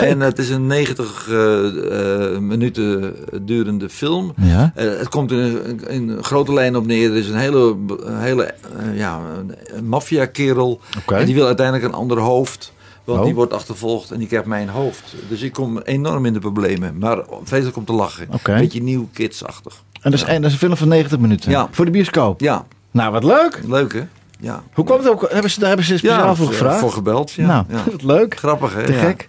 En 0.00 0.20
het 0.20 0.38
is 0.38 0.50
een 0.50 0.66
90 0.66 1.28
eh, 1.30 2.38
minuten 2.38 3.14
durende 3.42 3.88
film. 3.88 4.32
Ja. 4.40 4.72
Het 4.74 5.08
komt 5.08 5.30
in, 5.32 5.38
een- 5.38 5.88
in 5.88 6.18
grote 6.24 6.52
lijn 6.52 6.76
op 6.76 6.86
neer. 6.86 7.10
Er 7.10 7.16
is 7.16 7.28
een 7.28 7.38
hele, 7.38 7.76
hele 8.08 8.54
ja, 8.94 9.20
maffia-kerel. 9.82 10.80
En 11.06 11.26
die 11.26 11.34
wil 11.34 11.46
uiteindelijk 11.46 11.86
een 11.86 11.94
ander 11.98 12.18
hoofd. 12.18 12.72
Want 13.10 13.20
Oh. 13.22 13.26
die 13.26 13.34
wordt 13.34 13.52
achtervolgd 13.52 14.10
en 14.10 14.18
die 14.18 14.28
krijgt 14.28 14.46
mijn 14.46 14.68
hoofd. 14.68 15.14
Dus 15.28 15.42
ik 15.42 15.52
kom 15.52 15.78
enorm 15.78 16.26
in 16.26 16.32
de 16.32 16.38
problemen. 16.38 16.98
Maar 16.98 17.18
vreselijk 17.44 17.76
om 17.76 17.84
te 17.84 17.92
lachen. 17.92 18.26
Oké. 18.30 18.54
Beetje 18.58 18.82
nieuw 18.82 19.08
kidsachtig. 19.12 19.82
En 20.02 20.10
dat 20.10 20.20
is, 20.20 20.26
en 20.26 20.36
dat 20.42 20.44
is 20.46 20.52
een 20.52 20.58
film 20.58 20.76
van 20.76 20.88
90 20.88 21.18
minuten. 21.18 21.50
Ja. 21.50 21.68
Voor 21.70 21.84
de 21.84 21.90
bioscoop. 21.90 22.40
Ja, 22.40 22.66
Nou, 22.90 23.12
wat 23.12 23.24
leuk. 23.24 23.60
leuk 23.66 23.92
hè? 23.92 24.02
Ja. 24.40 24.62
Hoe 24.72 24.84
kwam 24.84 24.98
het 24.98 25.08
ook? 25.08 25.30
Hebben 25.30 25.50
ze, 25.50 25.58
daar 25.58 25.68
hebben 25.68 25.86
ze 25.86 25.98
speciaal 25.98 26.36
voor 26.36 26.46
gevraagd? 26.46 26.80
Voor 26.80 26.92
gebeld, 26.92 27.32
ja. 27.32 27.46
nou, 27.46 27.64
ja. 27.68 27.82
wat 27.92 28.02
leuk. 28.02 28.36
Grappig 28.38 28.74
hè? 28.74 28.84
Te 28.84 28.92
Ja. 28.92 28.98
gek. 29.00 29.26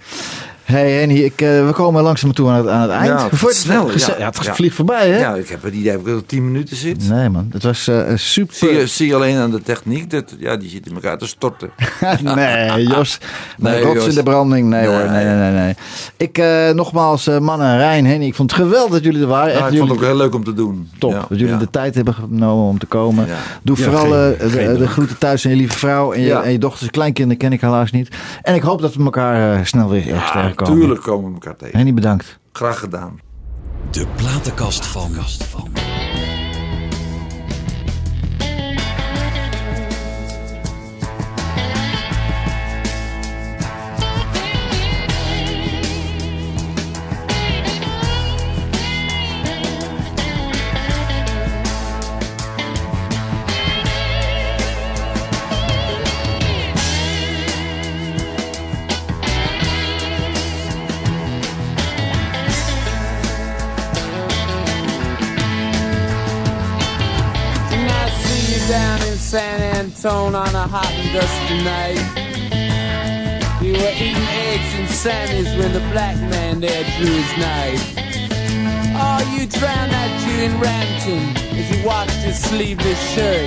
Hey 0.71 0.91
Henny, 0.91 1.17
ik, 1.19 1.41
eh, 1.41 1.65
we 1.65 1.71
komen 1.73 2.03
langzaam 2.03 2.33
toe 2.33 2.49
aan 2.49 2.55
het, 2.55 2.67
aan 2.67 2.81
het 2.81 2.91
eind. 2.91 3.05
Ja, 3.05 3.27
het 3.29 3.55
snel, 3.55 3.87
ja. 3.91 4.15
Ja, 4.19 4.25
het 4.25 4.39
Ja. 4.43 4.53
vliegt 4.55 4.75
voorbij, 4.75 5.09
hè? 5.09 5.19
Ja, 5.19 5.35
ik 5.35 5.49
heb 5.49 5.63
het 5.63 5.73
idee 5.73 5.91
dat 5.91 6.01
ik 6.07 6.13
al 6.13 6.23
10 6.25 6.45
minuten 6.51 6.75
zit. 6.75 7.09
Nee, 7.09 7.29
man. 7.29 7.49
Het 7.53 7.63
was 7.63 7.87
eh, 7.87 8.01
super. 8.15 8.55
Zie 8.55 8.69
je, 8.73 8.87
zie 8.87 9.07
je 9.07 9.15
alleen 9.15 9.37
aan 9.37 9.51
de 9.51 9.61
techniek, 9.61 10.09
dat, 10.09 10.35
ja, 10.39 10.55
die 10.57 10.69
zit 10.69 10.87
in 10.87 10.93
elkaar 10.93 11.17
te 11.17 11.27
storten. 11.27 11.69
nee, 12.23 12.83
Jos. 12.87 13.17
Nee, 13.57 13.73
Nee, 13.73 13.83
rots 13.93 14.07
in 14.07 14.15
de 14.15 14.23
branding. 14.23 14.69
Nee, 14.69 14.87
Nee. 14.87 14.89
hoor. 14.97 15.09
Nee, 15.09 15.25
nee, 15.25 15.35
nee. 15.35 15.51
nee. 15.51 15.75
Ik, 16.17 16.37
eh, 16.37 16.69
nogmaals, 16.69 17.27
eh, 17.27 17.37
man 17.39 17.61
en 17.61 17.77
Rijn, 17.77 18.05
Henny. 18.05 18.25
Ik 18.25 18.35
vond 18.35 18.51
het 18.51 18.61
geweldig 18.61 18.91
dat 18.91 19.03
jullie 19.03 19.21
er 19.21 19.27
waren. 19.27 19.53
Ja, 19.53 19.59
Echt, 19.59 19.71
ik 19.71 19.77
vond 19.77 19.89
het 19.89 19.99
ook 19.99 20.05
heel 20.05 20.15
leuk 20.17 20.35
om 20.35 20.43
te 20.43 20.53
doen. 20.53 20.89
top. 20.99 21.11
Ja, 21.11 21.19
dat 21.29 21.39
jullie 21.39 21.53
ja. 21.53 21.59
de 21.59 21.69
tijd 21.69 21.95
hebben 21.95 22.13
genomen 22.13 22.65
om 22.67 22.79
te 22.79 22.85
komen. 22.85 23.27
Ja. 23.27 23.35
Doe 23.61 23.77
Ja, 23.77 23.83
vooral 23.83 24.01
geen- 24.11 24.33
eh, 24.33 24.39
de, 24.39 24.49
geen 24.49 24.67
de 24.73 24.77
dank. 24.77 24.89
groeten 24.91 25.17
thuis 25.17 25.45
aan 25.45 25.51
je 25.51 25.57
lieve 25.57 25.77
vrouw 25.77 26.11
en 26.11 26.21
je, 26.21 26.27
Ja. 26.27 26.43
en 26.43 26.51
je 26.51 26.57
dochters 26.57 26.83
en 26.83 26.89
kleinkinderen 26.91 27.37
ken 27.37 27.51
ik 27.53 27.61
helaas 27.61 27.91
niet. 27.91 28.15
En 28.41 28.55
ik 28.55 28.61
hoop 28.61 28.81
dat 28.81 28.93
we 28.95 29.03
elkaar 29.03 29.53
eh, 29.59 29.65
snel 29.65 29.89
weer 29.89 30.07
ergens 30.13 30.31
Tegenkomen. 30.65 30.79
tuurlijk 30.79 31.01
komen 31.01 31.27
we 31.27 31.33
elkaar 31.33 31.55
tegen. 31.55 31.77
Henny, 31.77 31.93
bedankt. 31.93 32.39
Graag 32.51 32.79
gedaan. 32.79 33.19
De 33.91 34.07
platenkast 34.15 34.85
van. 34.85 35.11
Antone 70.03 70.33
on 70.33 70.55
a 70.55 70.67
hot 70.67 70.91
and 70.97 71.13
dusty 71.13 71.63
night. 71.63 72.01
You 73.61 73.73
were 73.73 73.93
eating 73.93 74.17
eggs 74.49 74.73
and 74.73 74.89
Sammy's 74.89 75.45
when 75.55 75.73
the 75.73 75.79
black 75.93 76.17
man 76.17 76.59
there 76.59 76.83
drew 76.97 77.13
his 77.13 77.37
knife. 77.37 77.85
Oh, 78.97 79.21
you 79.29 79.45
drowned 79.45 79.91
that 79.93 80.09
Jew 80.25 80.41
in 80.41 80.59
Rampton 80.59 81.37
as 81.55 81.69
he 81.69 81.85
washed 81.85 82.17
his 82.25 82.39
sleeveless 82.39 82.99
shirt. 83.13 83.45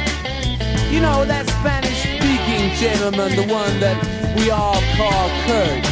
You 0.92 1.00
know 1.00 1.24
that 1.24 1.48
Spanish-speaking 1.58 2.78
gentleman, 2.78 3.34
the 3.34 3.52
one 3.52 3.80
that 3.80 3.98
we 4.38 4.50
all 4.50 4.78
call 4.94 5.26
Kurt. 5.50 5.82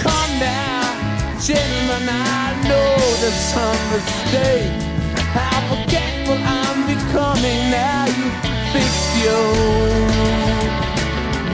Come 0.00 0.32
now, 0.40 0.88
gentlemen, 1.36 2.08
I 2.08 2.64
know 2.64 2.96
there's 3.20 3.44
some 3.52 3.76
mistake. 3.92 4.83
How 5.74 5.82
forgetful 5.82 6.38
I'm 6.38 6.86
becoming 6.86 7.70
now 7.70 8.06
you 8.06 8.30
fix 8.72 8.94
your 9.24 9.50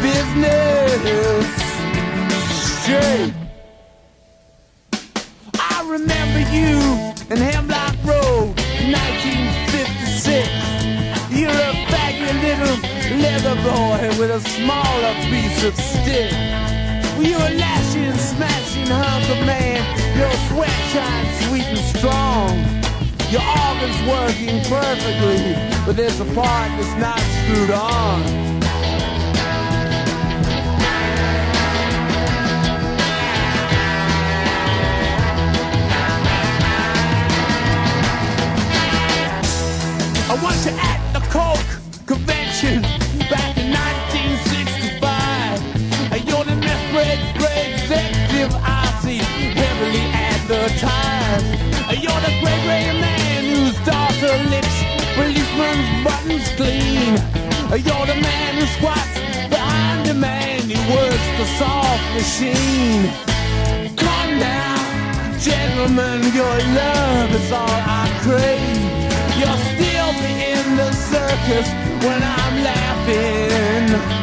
business 0.02 1.48
straight. 2.82 3.34
I 5.54 5.82
remember 5.88 6.40
you 6.52 6.76
in 7.30 7.38
Hemlock 7.38 7.96
Road 8.04 8.52
1956. 8.92 10.48
You're 11.32 11.48
a 11.48 11.72
faggy 11.88 12.32
little 12.42 12.76
leather 13.22 13.56
boy 13.62 14.00
with 14.20 14.30
a 14.30 14.40
smaller 14.50 15.14
piece 15.30 15.64
of 15.64 15.74
stick. 15.76 16.32
You 17.18 17.38
were 17.38 17.54
lashing 17.56 18.12
smashing 18.18 18.86
hunk 18.86 19.28
of 19.30 19.46
man. 19.46 19.82
Your 20.14 20.32
sweat 20.48 20.78
shines 20.92 21.46
sweet 21.46 21.64
and 21.64 21.78
strong. 21.96 22.69
Your 23.30 23.42
organs 23.42 23.96
working 24.08 24.60
perfectly, 24.64 25.54
but 25.86 25.96
there's 25.96 26.18
a 26.18 26.24
part 26.24 26.68
that's 26.80 26.98
not 26.98 27.20
screwed 27.20 27.70
on. 27.70 28.22
I 40.28 40.34
want 40.42 40.64
you 40.64 40.72
at 40.72 41.12
the 41.12 41.20
Coke 41.30 42.06
convention 42.06 42.82
back 43.30 43.56
in 43.56 43.70
1965. 43.70 43.99
You're 57.70 58.04
the 58.04 58.20
man 58.20 58.54
who 58.56 58.66
squats 58.66 59.14
behind 59.48 60.04
the 60.04 60.14
man 60.14 60.58
who 60.68 60.92
works 60.92 61.26
the 61.38 61.46
soft 61.56 62.14
machine. 62.14 63.08
Come 63.96 64.38
now, 64.40 64.74
gentlemen, 65.38 66.20
your 66.34 66.56
love 66.74 67.30
is 67.32 67.52
all 67.52 67.80
I 68.02 68.10
crave. 68.26 68.76
You'll 69.38 69.62
still 69.70 70.12
be 70.18 70.32
in 70.50 70.76
the 70.78 70.90
circus 70.92 71.68
when 72.02 72.20
I'm 72.20 72.64
laughing 72.64 74.19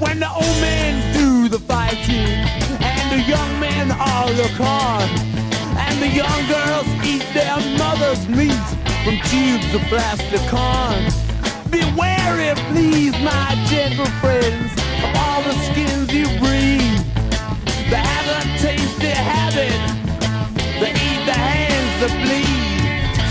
when 0.00 0.18
the 0.18 0.28
old 0.28 0.60
men 0.60 1.12
do 1.12 1.48
the 1.48 1.58
fighting, 1.58 2.26
and 2.82 3.12
the 3.12 3.22
young 3.28 3.60
men 3.60 3.92
all 3.92 4.28
look 4.32 4.58
on, 4.60 5.02
and 5.78 6.02
the 6.02 6.08
young 6.08 6.40
girls 6.48 6.88
eat 7.06 7.24
their 7.32 7.56
mother's 7.78 8.26
meat 8.28 8.66
from 9.04 9.16
tubes 9.30 9.72
of 9.74 9.80
plastic 9.82 10.40
corn. 10.50 11.02
Beware 11.70 12.40
it, 12.40 12.58
please, 12.72 13.12
my 13.22 13.54
gentle 13.68 14.06
friends, 14.20 14.72
of 15.04 15.10
all 15.16 15.42
the 15.42 15.54
skins 15.70 16.12
you 16.12 16.26
breathe. 16.42 17.00
They 17.90 18.02
have 18.02 18.28
a 18.38 18.42
tasty 18.58 19.14
habit, 19.14 19.78
they 20.80 20.90
eat 20.90 21.22
the 21.26 21.38
hands 21.38 21.94
that 22.00 22.14
bleed. 22.24 22.74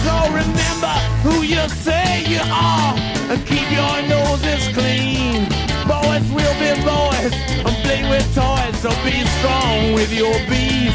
So 0.05 0.14
remember 0.32 0.95
who 1.24 1.43
you 1.43 1.68
say 1.70 2.24
you 2.26 2.41
are, 2.41 2.95
and 3.32 3.45
keep 3.45 3.70
your 3.72 4.01
noses 4.07 4.72
play 8.03 8.17
with 8.17 8.35
toys, 8.35 8.77
so 8.81 8.89
be 9.03 9.23
strong 9.39 9.93
with 9.93 10.11
your 10.13 10.33
bees. 10.49 10.93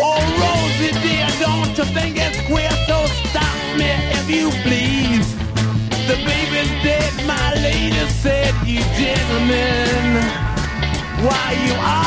Oh, 0.00 0.20
Rosie 0.40 0.92
dear, 1.00 1.26
don't 1.40 1.76
you 1.76 1.84
think 1.94 2.16
it's 2.18 2.40
queer, 2.46 2.70
so 2.86 3.06
stop 3.28 3.56
me 3.76 3.90
if 4.12 4.30
you 4.30 4.50
please. 4.62 5.34
The 6.06 6.16
baby's 6.24 6.70
dead, 6.82 7.12
my 7.26 7.54
lady 7.54 8.08
said, 8.08 8.54
you 8.64 8.80
gentlemen, 8.96 10.22
why 11.24 11.52
you 11.66 11.74
are 11.74 12.06